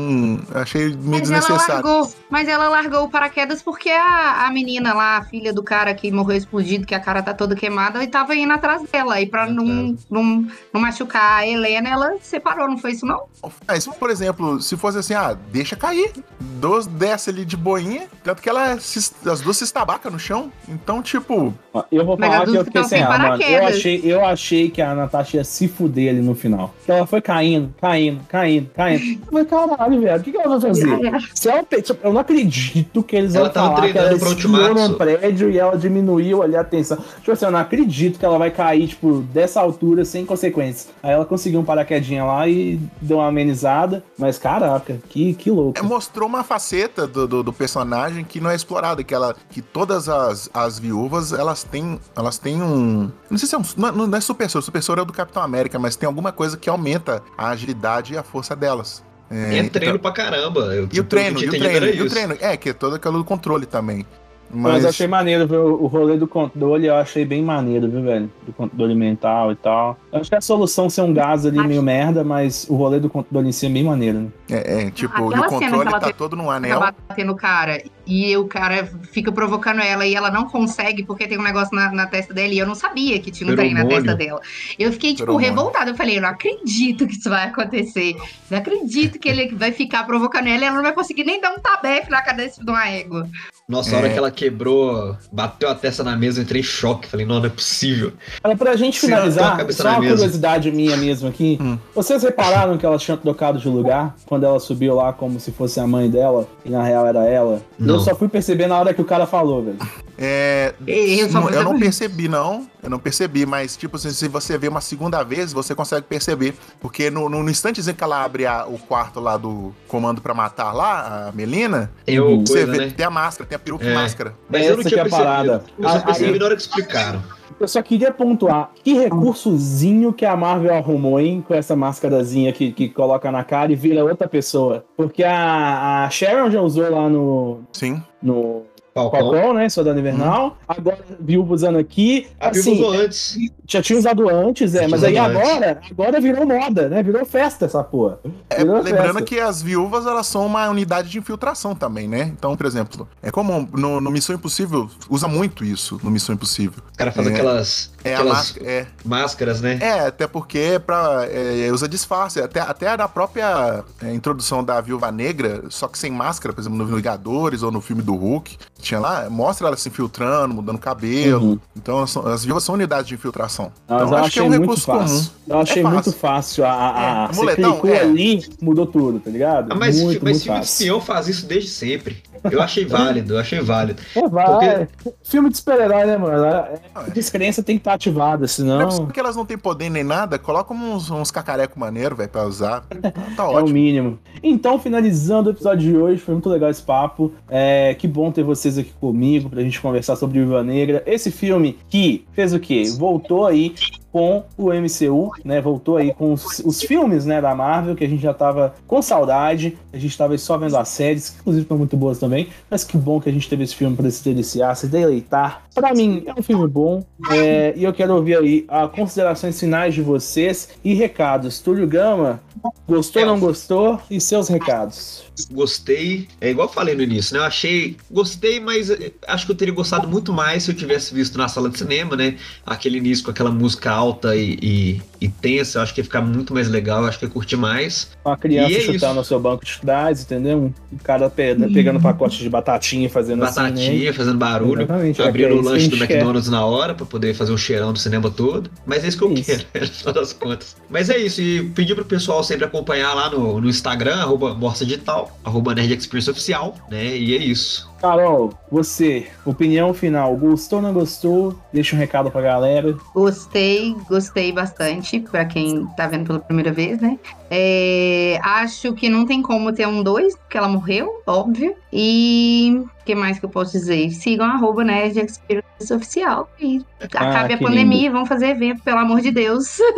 eu 0.52 0.60
achei 0.60 0.88
meio 0.88 0.98
Mas 0.98 1.30
ela 1.30 1.40
desnecessário. 1.40 1.74
largou, 1.86 2.12
mas 2.30 2.48
ela 2.48 2.68
largou 2.68 3.04
o 3.04 3.08
paraquedas 3.08 3.62
porque 3.62 3.88
a, 3.90 4.46
a 4.46 4.50
menina 4.52 4.92
lá, 4.94 5.18
a 5.18 5.22
filha 5.22 5.52
do 5.52 5.62
cara 5.62 5.94
que 5.94 6.10
morreu 6.10 6.36
explodido, 6.36 6.86
que 6.86 6.94
a 6.94 7.00
cara 7.00 7.22
tá 7.22 7.32
toda 7.32 7.54
queimada, 7.54 8.02
e 8.02 8.06
tava 8.08 8.34
indo 8.34 8.52
atrás 8.52 8.82
dela. 8.90 9.20
E 9.20 9.26
pra 9.26 9.46
não, 9.48 9.96
não, 10.10 10.46
não 10.72 10.80
machucar 10.80 11.38
a 11.40 11.46
Helena, 11.46 11.88
ela 11.88 12.14
separou, 12.20 12.68
não 12.68 12.78
foi 12.78 12.92
isso 12.92 13.06
não? 13.06 13.26
Mas, 13.66 13.86
por 13.86 14.10
exemplo, 14.10 14.60
se 14.60 14.76
fosse 14.76 14.98
assim, 14.98 15.14
ah, 15.14 15.36
deixa 15.52 15.76
cair. 15.76 16.12
Duas 16.40 16.86
desce 16.86 17.30
ali 17.30 17.44
de 17.44 17.56
boinha, 17.56 18.08
tanto 18.24 18.42
que 18.42 18.48
ela 18.48 18.78
se- 18.80 19.12
as 19.28 19.40
duas 19.40 19.56
se 19.56 19.64
estabacam 19.64 20.10
no 20.10 20.18
chão. 20.18 20.52
Então, 20.68 21.00
tipo, 21.02 21.54
Eu 21.90 22.04
vou 22.04 22.16
falar 22.16 22.44
que 22.46 22.54
eu 22.54 22.64
fiquei 22.64 22.84
sem 22.84 23.02
ar, 23.02 23.18
mano. 23.18 23.42
Eu 23.42 23.66
achei, 23.66 24.00
eu 24.04 24.24
achei 24.24 24.70
que 24.70 24.80
a 24.82 24.94
Natasha 24.94 25.38
ia 25.38 25.44
se 25.44 25.68
fuder 25.68 26.10
ali 26.10 26.20
no 26.20 26.34
final. 26.34 26.74
Que 26.84 26.92
ela 26.92 27.06
foi 27.06 27.20
caindo, 27.20 27.72
caindo, 27.80 28.20
caindo, 28.28 28.70
caindo. 28.74 29.20
Mas 29.30 29.46
caralho, 29.46 30.00
velho, 30.00 30.20
o 30.20 30.22
que, 30.22 30.32
que 30.32 30.38
ela 30.38 30.58
vai 30.58 30.60
fazer? 30.60 30.88
Se 31.34 31.48
ela 31.48 31.62
tipo, 31.62 31.98
eu 32.02 32.12
não 32.12 32.20
acredito 32.20 33.02
que 33.02 33.16
eles 33.16 33.34
Ela 33.34 33.44
vão 33.46 33.52
tava 33.52 33.76
falar 33.76 33.92
que 33.92 33.98
ela 33.98 34.12
Ultimato. 34.12 34.74
num 34.74 34.94
prédio 34.94 35.50
e 35.50 35.58
ela 35.58 35.76
diminuiu 35.76 36.42
ali 36.42 36.56
a 36.56 36.64
tensão. 36.64 36.98
Tipo 37.18 37.32
assim, 37.32 37.44
eu 37.44 37.50
não 37.50 37.58
acredito 37.60 38.18
que 38.18 38.24
ela 38.24 38.38
vai 38.38 38.50
cair, 38.50 38.88
tipo, 38.88 39.20
dessa 39.32 39.60
altura 39.60 40.04
sem 40.04 40.24
consequências. 40.24 40.88
Aí 41.02 41.12
ela 41.12 41.24
conseguiu 41.24 41.60
um 41.60 41.64
paraquedinha 41.64 42.24
lá 42.24 42.48
e 42.48 42.80
deu 43.00 43.18
uma 43.18 43.28
amenizada. 43.28 44.02
Mas 44.18 44.38
caraca, 44.38 44.98
que, 45.08 45.34
que 45.34 45.50
louco. 45.50 45.78
é, 45.78 45.82
mostrou 45.82 46.28
uma 46.28 46.42
faceta 46.44 47.06
do, 47.06 47.26
do, 47.26 47.42
do 47.42 47.52
personagem 47.52 48.24
que 48.24 48.40
não 48.40 48.50
é 48.50 48.54
explorada, 48.54 49.02
que 49.04 49.14
ela 49.14 49.34
que 49.50 49.62
todas 49.62 50.08
as, 50.08 50.50
as 50.52 50.78
viúvas, 50.78 51.32
elas 51.32 51.64
têm 51.70 51.98
elas 52.16 52.38
têm 52.38 52.62
um, 52.62 53.10
não 53.30 53.38
sei 53.38 53.48
se 53.48 53.54
é 53.54 53.58
um, 53.58 53.62
não, 53.76 54.06
não 54.06 54.18
é 54.18 54.20
super 54.20 54.48
soro, 54.50 54.64
super 54.64 54.82
soro 54.82 55.00
é 55.00 55.02
o 55.02 55.06
do 55.06 55.12
Capitão 55.12 55.42
América, 55.42 55.78
mas 55.78 55.96
tem 55.96 56.06
alguma 56.06 56.32
coisa 56.32 56.56
que 56.56 56.68
aumenta 56.68 57.22
a 57.36 57.48
agilidade 57.50 58.14
e 58.14 58.18
a 58.18 58.22
força 58.22 58.56
delas. 58.56 59.02
É, 59.30 59.58
então- 59.58 59.80
treino 59.80 59.98
pra 59.98 60.10
caramba. 60.10 60.60
Eu, 60.74 60.88
E 60.90 61.00
o 61.00 61.04
treino, 61.04 61.38
e 61.40 61.46
o 61.46 61.50
treino, 61.50 61.86
e 61.86 62.02
o 62.02 62.08
treino. 62.08 62.36
É, 62.40 62.56
que 62.56 62.70
é 62.70 62.72
todo 62.72 62.96
aquele 62.96 63.22
controle 63.24 63.66
também. 63.66 64.06
Mas 64.50 64.72
Mas, 64.72 64.82
eu 64.84 64.88
achei 64.88 65.06
maneiro, 65.06 65.46
viu? 65.46 65.62
O 65.82 65.86
rolê 65.88 66.16
do 66.16 66.26
controle 66.26 66.86
eu 66.86 66.94
achei 66.94 67.22
bem 67.26 67.42
maneiro, 67.42 67.86
viu, 67.90 68.02
velho? 68.02 68.32
Do 68.46 68.52
controle 68.54 68.94
mental 68.94 69.52
e 69.52 69.56
tal. 69.56 69.98
Eu 70.10 70.20
acho 70.22 70.30
que 70.30 70.36
a 70.36 70.40
solução 70.40 70.88
ser 70.88 71.02
um 71.02 71.12
gás 71.12 71.44
ali 71.44 71.58
Acho- 71.58 71.68
meio 71.68 71.82
merda, 71.82 72.24
mas 72.24 72.66
o 72.70 72.74
rolê 72.74 72.98
do 72.98 73.10
controle 73.10 73.46
em 73.46 73.52
si 73.52 73.66
é 73.66 73.68
bem 73.68 73.84
maneiro, 73.84 74.20
né? 74.20 74.28
é, 74.50 74.84
é, 74.86 74.90
tipo, 74.90 75.12
e 75.14 75.34
Aquela 75.34 75.46
o 75.46 75.50
controle 75.50 75.88
ela 75.90 76.00
tá 76.00 76.06
tem- 76.06 76.14
todo 76.14 76.34
no 76.34 76.44
Tá 76.46 76.54
anel. 76.54 76.80
batendo 76.80 77.32
o 77.32 77.36
cara. 77.36 77.82
E 78.08 78.34
o 78.38 78.46
cara 78.46 78.90
fica 79.12 79.30
provocando 79.30 79.80
ela 79.80 80.06
e 80.06 80.14
ela 80.14 80.30
não 80.30 80.48
consegue 80.48 81.04
porque 81.04 81.28
tem 81.28 81.38
um 81.38 81.42
negócio 81.42 81.76
na, 81.76 81.92
na 81.92 82.06
testa 82.06 82.32
dela 82.32 82.48
e 82.52 82.58
eu 82.58 82.66
não 82.66 82.74
sabia 82.74 83.18
que 83.20 83.30
tinha 83.30 83.52
um 83.52 83.54
trem 83.54 83.74
na 83.74 83.84
testa 83.84 84.14
dela. 84.14 84.40
Eu 84.78 84.90
fiquei, 84.92 85.10
tipo, 85.10 85.26
Feromônio. 85.26 85.48
revoltada. 85.50 85.90
Eu 85.90 85.94
falei, 85.94 86.16
eu 86.16 86.22
não 86.22 86.30
acredito 86.30 87.06
que 87.06 87.12
isso 87.14 87.28
vai 87.28 87.46
acontecer. 87.48 88.16
Não 88.50 88.58
acredito 88.58 89.18
que 89.18 89.28
ele 89.28 89.54
vai 89.54 89.72
ficar 89.72 90.04
provocando 90.04 90.46
ela 90.46 90.62
e 90.62 90.64
ela 90.66 90.76
não 90.76 90.82
vai 90.82 90.92
conseguir 90.94 91.24
nem 91.24 91.38
dar 91.40 91.52
um 91.52 91.58
tabefe 91.58 92.10
na 92.10 92.22
cabeça 92.22 92.64
de 92.64 92.70
uma 92.70 92.88
égua. 92.88 93.28
Nossa, 93.68 93.94
a 93.94 93.98
hora 93.98 94.08
É. 94.08 94.12
que 94.12 94.18
ela 94.18 94.30
quebrou, 94.30 95.14
bateu 95.30 95.68
a 95.68 95.74
testa 95.74 96.02
na 96.02 96.16
mesa, 96.16 96.40
eu 96.40 96.44
entrei 96.44 96.62
em 96.62 96.64
choque. 96.64 97.06
Falei, 97.06 97.26
não, 97.26 97.38
não 97.38 97.44
é 97.46 97.50
possível. 97.50 98.14
Olha, 98.42 98.56
pra 98.56 98.74
gente 98.76 98.98
finalizar, 98.98 99.58
só 99.72 99.88
uma 99.90 100.00
mesa. 100.00 100.14
curiosidade 100.14 100.70
minha 100.72 100.96
mesmo 100.96 101.28
aqui. 101.28 101.58
Hum. 101.60 101.78
Vocês 101.94 102.22
repararam 102.22 102.78
que 102.78 102.86
ela 102.86 102.96
tinha 102.96 103.16
trocado 103.18 103.58
de 103.58 103.68
lugar 103.68 104.16
quando 104.24 104.44
ela 104.46 104.58
subiu 104.58 104.94
lá 104.94 105.12
como 105.12 105.38
se 105.38 105.52
fosse 105.52 105.78
a 105.78 105.86
mãe 105.86 106.08
dela 106.08 106.48
e 106.64 106.70
na 106.70 106.82
real 106.82 107.06
era 107.06 107.26
ela? 107.26 107.60
Não. 107.78 107.97
Eu 107.98 108.04
só 108.04 108.14
fui 108.14 108.28
perceber 108.28 108.66
na 108.66 108.78
hora 108.78 108.94
que 108.94 109.00
o 109.00 109.04
cara 109.04 109.26
falou, 109.26 109.62
velho. 109.64 109.78
É, 110.16 110.74
Eu 110.86 111.28
só 111.30 111.40
não- 111.40 111.50
eu 111.50 111.62
não 111.62 111.78
percebi, 111.78 112.28
não. 112.28 112.66
Eu 112.82 112.90
não 112.90 112.98
percebi, 112.98 113.44
mas, 113.46 113.76
tipo 113.76 113.96
assim, 113.96 114.10
se 114.10 114.26
você 114.28 114.56
vê 114.58 114.66
uma 114.68 114.80
segunda 114.80 115.22
vez, 115.22 115.52
você 115.52 115.74
consegue 115.74 116.06
perceber. 116.06 116.54
Porque 116.80 117.10
no, 117.10 117.28
no, 117.28 117.42
no 117.42 117.50
instantezinho 117.50 117.94
que 117.94 118.02
ela 118.02 118.24
abre 118.24 118.46
a- 118.46 118.66
o 118.66 118.78
quarto 118.78 119.20
lá 119.20 119.36
do 119.36 119.72
comando 119.86 120.20
pra 120.20 120.34
matar 120.34 120.72
lá, 120.72 121.28
a 121.28 121.32
Melina, 121.32 121.90
o 122.08 122.40
você 122.46 122.64
coisa, 122.64 122.72
vê 122.72 122.78
né? 122.86 122.92
tem 122.96 123.06
a 123.06 123.10
máscara, 123.10 123.48
tem 123.48 123.56
a 123.56 123.58
peruca 123.58 123.84
e 123.84 123.88
É. 123.88 123.94
máscara. 123.94 124.34
Mas 124.48 124.66
eu 124.66 124.76
não 124.76 124.82
tinha 124.84 124.98
é 124.98 125.00
a 125.00 125.04
percebido. 125.04 125.24
parada. 125.28 125.64
Eu 125.78 125.88
só 125.88 125.96
A- 125.96 126.00
percebi 126.00 126.34
a- 126.34 126.38
na 126.38 126.44
hora 126.44 126.56
que 126.56 126.62
explicaram. 126.62 127.22
Eu 127.60 127.66
só 127.66 127.82
queria 127.82 128.12
pontuar 128.12 128.70
que 128.82 128.94
recursozinho 128.94 130.12
que 130.12 130.24
a 130.24 130.36
Marvel 130.36 130.74
arrumou, 130.74 131.18
hein, 131.18 131.44
com 131.46 131.54
essa 131.54 131.74
máscarazinha 131.74 132.52
que, 132.52 132.72
que 132.72 132.88
coloca 132.88 133.30
na 133.32 133.42
cara 133.42 133.72
e 133.72 133.76
vira 133.76 134.04
outra 134.04 134.28
pessoa. 134.28 134.84
Porque 134.96 135.24
a, 135.24 136.04
a 136.04 136.10
Sharon 136.10 136.50
já 136.50 136.60
usou 136.60 136.88
lá 136.90 137.08
no, 137.08 137.60
Sim. 137.72 138.02
no 138.22 138.62
Falcão. 138.94 139.20
Falcão, 139.20 139.54
né? 139.54 139.68
Soldado 139.68 139.98
Invernal. 140.00 140.56
Agora 140.66 140.98
viúva 141.20 141.54
usando 141.54 141.78
aqui. 141.78 142.26
A 142.40 142.48
assim, 142.48 142.72
usou 142.72 142.92
antes. 142.92 143.36
já 143.66 143.80
tinha 143.80 143.98
usado 143.98 144.28
antes, 144.28 144.74
é, 144.74 144.88
mas 144.88 145.04
aí 145.04 145.14
usado 145.14 145.38
agora, 145.38 145.80
agora 145.90 146.20
virou 146.20 146.46
moda, 146.46 146.88
né? 146.88 147.02
Virou 147.02 147.24
festa 147.24 147.66
essa 147.66 147.84
porra. 147.84 148.18
É, 148.50 148.64
lembrando 148.64 149.14
festa. 149.14 149.22
que 149.22 149.38
as 149.38 149.62
viúvas, 149.62 150.06
elas 150.06 150.26
são 150.26 150.44
uma 150.44 150.68
unidade 150.68 151.10
de 151.10 151.18
infiltração 151.18 151.74
também, 151.74 152.08
né? 152.08 152.22
Então, 152.36 152.56
por 152.56 152.66
exemplo, 152.66 153.08
é 153.22 153.30
comum, 153.30 153.68
no, 153.72 154.00
no 154.00 154.10
Missão 154.10 154.34
Impossível, 154.34 154.88
usa 155.08 155.28
muito 155.28 155.64
isso 155.64 156.00
no 156.02 156.10
Missão 156.10 156.34
Impossível. 156.34 156.82
O 156.92 156.96
cara 156.96 157.12
faz 157.12 157.26
É. 157.28 157.30
aquelas, 157.32 157.92
É 158.04 158.14
a 158.14 158.18
aquelas 158.20 158.36
máscara, 158.38 158.70
é, 158.70 158.86
máscaras, 159.04 159.60
né? 159.60 159.78
É, 159.80 160.00
até 160.06 160.26
porque 160.26 160.58
é 160.58 160.78
pra, 160.78 161.26
é, 161.30 161.70
usa 161.72 161.88
disfarce. 161.88 162.40
Até, 162.40 162.60
até 162.60 162.96
na 162.96 163.08
própria 163.08 163.84
é, 164.02 164.12
introdução 164.14 164.62
da 164.62 164.80
Viúva 164.80 165.10
Negra, 165.10 165.62
só 165.68 165.88
que 165.88 165.98
sem 165.98 166.10
máscara, 166.10 166.52
por 166.54 166.60
exemplo, 166.60 166.78
no 166.78 166.86
Vingadores 166.86 167.62
ou 167.62 167.70
no 167.72 167.80
filme 167.80 168.02
do 168.02 168.14
Hulk, 168.14 168.56
tinha 168.80 169.00
lá, 169.00 169.28
mostra 169.28 169.66
ela 169.66 169.76
se 169.76 169.88
infiltrando, 169.88 170.54
mudando 170.54 170.78
cabelo. 170.78 171.44
Uhum. 171.52 171.58
Então, 171.76 172.02
as, 172.02 172.16
as 172.16 172.44
viúvas 172.44 172.62
são 172.64 172.74
unidades 172.76 173.08
de 173.08 173.14
infiltração. 173.14 173.72
Mas 173.88 174.02
então, 174.02 174.18
eu 174.18 174.24
acho 174.24 174.30
que 174.32 174.38
é 174.38 174.42
achei 174.42 174.42
um 174.42 174.48
muito 174.48 174.60
recurso 174.62 174.86
fácil. 174.86 175.30
Eu 175.48 175.58
achei 175.58 175.80
É 175.80 175.82
fácil. 175.82 175.94
muito 175.94 176.12
fácil. 176.18 176.64
A, 176.64 176.70
a, 176.72 176.88
a, 176.98 177.24
É, 177.24 177.28
você 177.28 177.36
moletão, 177.40 177.72
clicou 177.72 177.90
é. 177.94 178.00
ali, 178.00 178.46
mudou 178.62 178.86
tudo, 178.86 179.18
tá 179.20 179.30
ligado? 179.30 179.72
Ah, 179.72 179.74
mas, 179.74 180.00
muito, 180.00 180.22
mas 180.22 180.32
muito 180.34 180.42
filme 180.44 180.60
de 180.60 180.66
fácil. 180.66 180.72
espião 180.84 181.00
faz 181.00 181.28
isso 181.28 181.46
desde 181.46 181.70
sempre. 181.70 182.22
Eu 182.50 182.62
achei 182.62 182.84
válido, 182.86 183.34
eu 183.34 183.38
achei 183.38 183.60
válido. 183.60 184.00
É, 184.14 184.28
vai. 184.28 184.86
Filme 185.24 185.50
de 185.50 185.56
super-herói, 185.56 186.06
né, 186.06 186.16
mano? 186.16 186.44
É- 186.44 186.78
A 186.94 187.02
descrença 187.10 187.62
tem 187.62 187.76
que 187.76 187.80
estar 187.80 187.97
ativada, 187.98 188.38
Não 188.38 188.44
é 188.44 188.48
senão 188.48 188.84
possível 188.86 189.06
que 189.08 189.20
elas 189.20 189.36
não 189.36 189.44
têm 189.44 189.58
poder 189.58 189.90
nem 189.90 190.04
nada, 190.04 190.38
coloca 190.38 190.72
uns, 190.72 191.10
uns 191.10 191.30
cacareco 191.30 191.78
maneiro, 191.78 192.16
velho, 192.16 192.28
pra 192.28 192.46
usar. 192.46 192.80
Tá, 192.80 193.10
tá 193.10 193.42
é 193.44 193.46
o 193.46 193.50
ótimo. 193.50 193.74
mínimo. 193.74 194.18
Então, 194.42 194.78
finalizando 194.78 195.50
o 195.50 195.52
episódio 195.52 195.90
de 195.90 195.96
hoje, 195.96 196.20
foi 196.20 196.34
muito 196.34 196.48
legal 196.48 196.70
esse 196.70 196.82
papo. 196.82 197.32
É, 197.48 197.94
que 197.94 198.08
bom 198.08 198.30
ter 198.32 198.42
vocês 198.42 198.78
aqui 198.78 198.92
comigo 199.00 199.50
pra 199.50 199.62
gente 199.62 199.80
conversar 199.80 200.16
sobre 200.16 200.40
Viva 200.40 200.62
Negra. 200.62 201.02
Esse 201.06 201.30
filme 201.30 201.78
que 201.88 202.24
fez 202.32 202.54
o 202.54 202.60
quê? 202.60 202.84
Voltou 202.96 203.46
aí 203.46 203.74
com 204.12 204.44
o 204.56 204.72
MCU, 204.72 205.30
né? 205.44 205.60
Voltou 205.60 205.96
aí 205.96 206.12
com 206.14 206.32
os, 206.32 206.60
os 206.60 206.82
filmes, 206.82 207.26
né, 207.26 207.40
da 207.40 207.54
Marvel, 207.54 207.94
que 207.94 208.04
a 208.04 208.08
gente 208.08 208.22
já 208.22 208.32
tava 208.32 208.74
com 208.86 209.02
saudade. 209.02 209.76
A 209.92 209.98
gente 209.98 210.16
tava 210.16 210.36
só 210.38 210.56
vendo 210.56 210.76
as 210.76 210.88
séries, 210.88 211.30
que 211.30 211.40
inclusive 211.40 211.62
estão 211.62 211.78
muito 211.78 211.96
boas 211.96 212.18
também. 212.18 212.48
Mas 212.70 212.84
que 212.84 212.96
bom 212.96 213.20
que 213.20 213.28
a 213.28 213.32
gente 213.32 213.48
teve 213.48 213.64
esse 213.64 213.74
filme 213.74 213.96
pra 213.96 214.10
se 214.10 214.24
deliciar, 214.24 214.74
se 214.74 214.86
deleitar. 214.86 215.62
Pra 215.74 215.94
mim, 215.94 216.22
é 216.26 216.38
um 216.38 216.42
filme 216.42 216.66
bom. 216.66 217.04
é, 217.30 217.74
e 217.76 217.84
eu 217.84 217.92
quero 217.92 218.14
ouvir 218.14 218.36
aí 218.38 218.64
as 218.68 218.90
considerações 218.90 219.58
finais 219.58 219.94
de 219.94 220.02
vocês 220.02 220.70
e 220.84 220.94
recados. 220.94 221.60
Túlio 221.60 221.86
Gama, 221.86 222.40
gostou, 222.88 223.24
não 223.24 223.38
gostou? 223.38 224.00
E 224.10 224.20
seus 224.20 224.48
recados? 224.48 225.27
Gostei. 225.46 226.28
É 226.40 226.50
igual 226.50 226.68
eu 226.68 226.72
falei 226.72 226.94
no 226.94 227.02
início, 227.02 227.34
né? 227.34 227.40
Eu 227.40 227.44
achei. 227.44 227.96
Gostei, 228.10 228.60
mas 228.60 228.90
eh, 228.90 229.12
acho 229.26 229.46
que 229.46 229.52
eu 229.52 229.56
teria 229.56 229.74
gostado 229.74 230.08
muito 230.08 230.32
mais 230.32 230.62
se 230.64 230.70
eu 230.70 230.74
tivesse 230.74 231.14
visto 231.14 231.36
na 231.38 231.48
sala 231.48 231.68
de 231.70 231.78
cinema, 231.78 232.16
né? 232.16 232.36
Aquele 232.64 232.98
início 232.98 233.24
com 233.24 233.30
aquela 233.30 233.50
música 233.50 233.90
alta 233.90 234.34
e, 234.36 234.58
e, 234.62 235.02
e 235.20 235.28
tensa. 235.28 235.78
Eu 235.78 235.82
acho 235.82 235.94
que 235.94 236.00
ia 236.00 236.04
ficar 236.04 236.20
muito 236.20 236.52
mais 236.54 236.68
legal. 236.68 237.02
Eu 237.02 237.08
acho 237.08 237.18
que 237.18 237.24
ia 237.26 237.30
curtir 237.30 237.56
mais. 237.56 238.10
Uma 238.24 238.36
criança 238.36 238.76
é 238.76 238.80
chutando 238.80 239.14
no 239.14 239.24
seu 239.24 239.38
banco 239.40 239.64
de 239.64 239.78
trás, 239.80 240.22
entendeu? 240.22 240.72
Um 240.92 240.96
cara 240.98 241.28
pe- 241.30 241.54
pegando 241.72 242.00
pacote 242.00 242.38
de 242.38 242.48
batatinha 242.48 243.06
e 243.06 243.08
fazendo 243.08 243.44
assim, 243.44 243.60
né? 243.60 243.68
Batatinha, 243.70 244.14
fazendo 244.14 244.38
barulho. 244.38 244.82
Exatamente, 244.82 245.22
é 245.22 245.28
Abrindo 245.28 245.48
é 245.50 245.52
o 245.54 245.60
lanche 245.60 245.88
do 245.88 245.96
gente 245.96 246.06
quer. 246.06 246.14
McDonald's 246.14 246.48
na 246.50 246.64
hora 246.64 246.94
pra 246.94 247.06
poder 247.06 247.34
fazer 247.34 247.52
o 247.52 247.58
cheirão 247.58 247.92
do 247.92 247.98
cinema 247.98 248.30
todo. 248.30 248.70
Mas 248.86 249.04
é 249.04 249.08
isso 249.08 249.18
que 249.18 249.24
eu 249.24 249.32
Isso. 249.32 249.66
quero, 249.72 249.86
no 249.86 249.92
final 249.92 250.14
das 250.14 250.32
contas. 250.32 250.76
Mas 250.88 251.10
é 251.10 251.18
isso, 251.18 251.40
e 251.40 251.62
pedir 251.70 251.94
pro 251.94 252.04
pessoal 252.04 252.42
sempre 252.42 252.64
acompanhar 252.64 253.14
lá 253.14 253.30
no, 253.30 253.60
no 253.60 253.68
Instagram, 253.68 254.16
arroba 254.16 254.54
Morsa 254.54 254.84
Digital, 254.84 255.27
arroba 255.44 255.74
Nerd 255.74 255.92
Experience 255.92 256.30
Oficial, 256.30 256.74
né? 256.90 257.16
E 257.16 257.36
é 257.36 257.38
isso. 257.38 257.88
Carol, 258.00 258.52
você, 258.70 259.26
opinião 259.44 259.92
final, 259.92 260.36
gostou 260.36 260.78
ou 260.78 260.82
não 260.84 260.92
gostou? 260.92 261.54
Deixa 261.72 261.96
um 261.96 261.98
recado 261.98 262.30
pra 262.30 262.40
galera. 262.40 262.96
Gostei, 263.12 263.94
gostei 264.08 264.52
bastante, 264.52 265.18
pra 265.20 265.44
quem 265.44 265.84
tá 265.96 266.06
vendo 266.06 266.26
pela 266.26 266.38
primeira 266.38 266.72
vez, 266.72 267.00
né? 267.00 267.18
É, 267.50 268.38
acho 268.42 268.92
que 268.92 269.08
não 269.08 269.26
tem 269.26 269.42
como 269.42 269.72
ter 269.72 269.88
um 269.88 270.02
2, 270.02 270.36
porque 270.36 270.56
ela 270.56 270.68
morreu, 270.68 271.22
óbvio. 271.26 271.74
E 271.92 272.82
o 273.00 273.04
que 273.04 273.14
mais 273.14 273.38
que 273.38 273.46
eu 273.46 273.50
posso 273.50 273.72
dizer? 273.72 274.10
Sigam 274.10 274.46
arroba 274.46 274.84
Nerd 274.84 275.18
Experience 275.18 275.92
Oficial 275.92 276.48
e 276.60 276.84
acabe 277.02 277.54
a 277.54 277.56
Ah, 277.56 277.60
pandemia 277.60 278.06
e 278.06 278.10
vão 278.10 278.24
fazer 278.26 278.48
evento, 278.50 278.82
pelo 278.82 278.98
amor 278.98 279.20
de 279.20 279.30
Deus. 279.32 279.78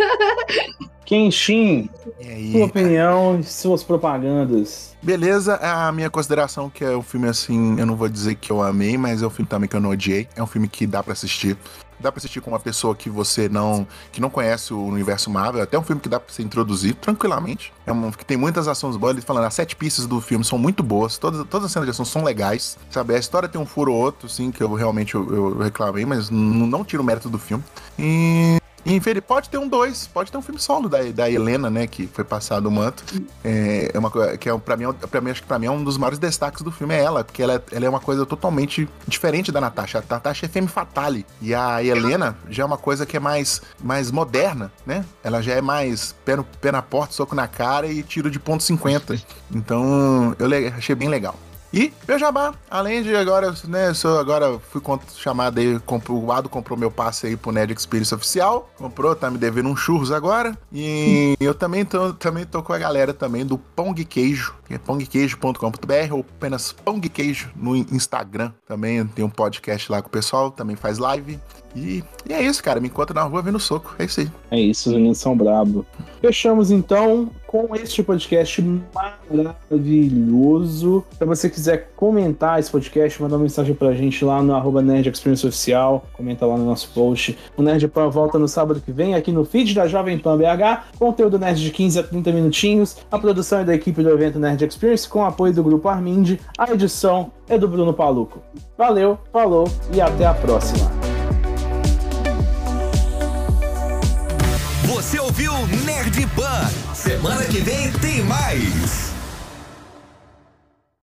Kenshin, 1.05 1.91
aí? 2.25 2.53
sua 2.53 2.67
opinião 2.67 3.41
e 3.41 3.43
suas 3.43 3.83
propagandas. 3.83 4.97
Beleza, 5.03 5.57
a 5.57 5.91
minha 5.91 6.09
consideração 6.09 6.71
que 6.71 6.85
é 6.85 6.97
um 6.97 7.03
filme 7.03 7.27
assim, 7.29 7.81
eu 7.81 7.85
não 7.87 7.89
vou 7.96 8.09
dizer 8.09 8.35
que 8.37 8.50
eu 8.50 8.62
amei, 8.62 8.96
mas 8.96 9.22
é 9.22 9.26
um 9.26 9.31
filme 9.31 9.48
também 9.48 9.68
que 9.68 9.76
eu 9.76 9.81
não 9.81 9.90
odiei. 9.90 10.29
É 10.37 10.42
um 10.42 10.46
filme 10.46 10.68
que 10.68 10.87
dá 10.87 11.03
pra 11.03 11.12
assistir. 11.12 11.57
Dá 11.98 12.11
pra 12.11 12.18
assistir 12.18 12.40
com 12.40 12.50
uma 12.50 12.59
pessoa 12.59 12.94
que 12.94 13.11
você 13.11 13.46
não 13.46 13.87
que 14.11 14.22
não 14.22 14.31
conhece 14.31 14.72
o 14.72 14.83
universo 14.83 15.29
Marvel. 15.31 15.62
Até 15.62 15.79
um 15.79 15.83
filme 15.83 16.00
que 16.00 16.09
dá 16.09 16.18
pra 16.18 16.33
se 16.33 16.42
introduzir 16.42 16.94
tranquilamente. 16.94 17.72
É 17.87 17.92
um 17.92 18.11
que 18.11 18.24
tem 18.24 18.38
muitas 18.38 18.68
ações 18.68 18.96
boas. 18.96 19.12
Ele 19.12 19.20
falando, 19.20 19.44
as 19.44 19.55
sete 19.55 19.76
pistas 19.76 20.07
do 20.07 20.18
filme 20.20 20.44
são 20.44 20.59
muito 20.59 20.83
boas. 20.83 21.18
Todas, 21.18 21.46
todas 21.46 21.66
as 21.66 21.72
cenas 21.72 21.87
de 21.87 21.90
ação 21.90 22.05
são 22.05 22.24
legais. 22.24 22.79
Sabe, 22.90 23.14
a 23.14 23.18
história 23.18 23.48
tem 23.48 23.61
um 23.61 23.66
furo 23.66 23.92
ou 23.92 24.00
outro, 24.00 24.29
sim, 24.31 24.50
que 24.50 24.62
eu 24.62 24.72
realmente 24.72 25.14
eu, 25.14 25.35
eu 25.35 25.59
reclamei, 25.59 26.07
mas 26.07 26.31
não, 26.31 26.66
não 26.66 26.85
tiro 26.85 27.03
o 27.03 27.07
mérito 27.07 27.29
do 27.29 27.38
filme. 27.38 27.62
E 27.98 28.60
e, 28.85 29.21
pode 29.21 29.49
ter 29.51 29.59
um 29.59 29.69
dois, 29.69 30.07
pode 30.07 30.31
ter 30.33 30.38
um 30.38 30.43
filme 30.43 30.61
solo 30.61 30.88
da, 30.88 31.03
da 31.03 31.31
Helena, 31.31 31.69
né? 31.71 31.87
Que 31.87 32.07
foi 32.07 32.25
passado 32.25 32.66
o 32.66 32.71
manto. 32.71 33.05
É, 33.45 33.90
é 33.95 33.99
uma 33.99 34.11
que 34.37 34.49
é, 34.49 34.59
pra 34.59 34.77
mim, 34.77 34.85
é 34.85 35.07
pra 35.07 35.21
mim, 35.21 35.31
acho 35.31 35.43
que 35.43 35.49
pra 35.49 35.59
mim 35.59 35.66
é 35.66 35.71
um 35.71 35.83
dos 35.85 35.97
maiores 35.97 36.19
destaques 36.19 36.62
do 36.62 36.71
filme 36.71 36.95
é 36.95 37.03
ela, 37.03 37.23
porque 37.25 37.43
ela, 37.43 37.55
é- 37.55 37.62
ela 37.73 37.85
é 37.87 37.88
uma 37.88 38.01
coisa 38.01 38.25
totalmente 38.27 38.88
diferente 39.07 39.53
da 39.53 39.61
Natasha. 39.61 39.99
A 39.99 40.14
Natasha 40.14 40.47
é 40.47 40.49
femme 40.49 40.69
fatale. 40.69 41.27
E 41.40 41.55
a 41.55 41.83
Helena 41.83 42.37
já 42.49 42.62
é 42.62 42.66
uma 42.66 42.79
coisa 42.79 43.05
que 43.05 43.16
é 43.16 43.21
mais, 43.21 43.61
mais 43.83 44.11
moderna, 44.11 44.73
né? 44.87 45.05
Ela 45.23 45.43
já 45.43 45.55
é 45.55 45.61
mais 45.61 46.14
pé, 46.25 46.37
no, 46.37 46.45
pé 46.45 46.73
na 46.73 46.83
porta, 46.83 47.12
soco 47.14 47.35
na 47.35 47.47
cara 47.47 47.87
e 47.87 48.03
tiro 48.03 48.31
de 48.31 48.38
ponto 48.38 48.62
50. 48.62 49.21
Então, 49.55 50.35
eu 50.38 50.49
achei 50.77 50.95
bem 50.95 51.09
legal. 51.09 51.35
E 51.73 51.93
meu 52.07 52.19
jabá, 52.19 52.53
além 52.69 53.03
de 53.03 53.15
agora, 53.15 53.55
né, 53.69 53.95
sou 53.95 54.19
agora 54.19 54.59
fui 54.59 54.83
chamado 55.17 55.61
aí, 55.61 55.79
comprou, 55.81 56.25
o 56.25 56.33
Ado 56.33 56.49
comprou 56.49 56.77
meu 56.77 56.91
passe 56.91 57.29
aí 57.29 57.37
pro 57.37 57.53
Nerd 57.53 57.73
Experience 57.73 58.13
Oficial, 58.13 58.69
comprou, 58.77 59.15
tá 59.15 59.31
me 59.31 59.39
devendo 59.39 59.69
um 59.69 59.77
churros 59.77 60.11
agora, 60.11 60.59
e 60.73 61.37
eu 61.41 61.55
também 61.55 61.85
tô, 61.85 62.13
também 62.15 62.45
tô 62.45 62.61
com 62.61 62.73
a 62.73 62.79
galera 62.79 63.15
também 63.15 63.47
do 63.47 63.57
Pão 63.57 63.95
de 63.95 64.05
Queijo, 64.05 64.55
que 64.67 64.75
é 64.75 64.79
pãoqueijo.com.br 64.79 66.13
ou 66.13 66.27
apenas 66.37 66.73
Pão 66.73 66.99
de 66.99 67.09
Queijo 67.09 67.51
no 67.55 67.77
Instagram, 67.77 68.53
também 68.67 69.07
tem 69.07 69.25
um 69.25 69.31
podcast 69.31 69.93
lá 69.93 70.03
com 70.03 70.09
o 70.09 70.11
pessoal, 70.11 70.51
também 70.51 70.75
faz 70.75 70.99
live, 70.99 71.39
e, 71.75 72.03
e 72.29 72.33
é 72.33 72.43
isso, 72.43 72.63
cara, 72.63 72.81
me 72.81 72.89
encontra 72.89 73.15
na 73.15 73.23
rua 73.23 73.43
vendo 73.43 73.59
soco, 73.59 73.95
é 73.99 74.05
isso 74.05 74.21
aí. 74.21 74.31
É 74.51 74.59
isso, 74.59 74.89
os 74.89 74.95
meninos 74.95 75.19
são 75.19 75.37
brabo. 75.37 75.87
Fechamos 76.21 76.71
então 76.71 77.31
com 77.47 77.75
este 77.75 78.03
podcast 78.03 78.63
maravilhoso. 79.31 81.05
Se 81.19 81.25
você 81.25 81.49
quiser 81.51 81.91
comentar 81.97 82.61
esse 82.61 82.71
podcast, 82.71 83.21
mandar 83.21 83.37
uma 83.37 83.43
mensagem 83.43 83.75
pra 83.75 83.93
gente 83.93 84.25
lá 84.25 84.43
no 84.43 84.55
arroba 84.55 84.83
Nerd 84.83 85.09
Experience 85.09 85.47
Oficial, 85.47 86.05
comenta 86.13 86.47
lá 86.47 86.57
no 86.57 86.65
nosso 86.65 86.91
post. 86.93 87.37
O 87.57 87.63
Nerd 87.63 87.87
Pan 87.89 88.09
volta 88.09 88.39
no 88.39 88.47
sábado 88.47 88.81
que 88.81 88.93
vem 88.93 89.15
aqui 89.15 89.33
no 89.33 89.45
feed 89.45 89.75
da 89.75 89.89
Jovem 89.89 90.19
Pan 90.19 90.37
BH, 90.37 90.97
conteúdo 90.99 91.39
Nerd 91.39 91.61
de 91.61 91.71
15 91.71 91.99
a 91.99 92.03
30 92.03 92.33
minutinhos. 92.33 92.97
A 93.11 93.19
produção 93.19 93.61
é 93.61 93.65
da 93.65 93.75
equipe 93.75 94.03
do 94.03 94.11
evento 94.11 94.39
Nerd 94.39 94.65
Experience 94.65 95.09
com 95.09 95.25
apoio 95.25 95.53
do 95.53 95.63
grupo 95.63 95.89
Armind. 95.89 96.39
A 96.57 96.73
edição 96.73 97.33
é 97.49 97.59
do 97.59 97.67
Bruno 97.67 97.93
Paluco. 97.93 98.41
Valeu, 98.79 99.19
falou 99.33 99.69
e 99.93 100.01
até 100.01 100.25
a 100.25 100.35
próxima. 100.35 101.10
Semana 107.21 107.45
que 107.45 107.61
vem 107.61 107.93
tem 107.93 108.23
mais. 108.23 109.10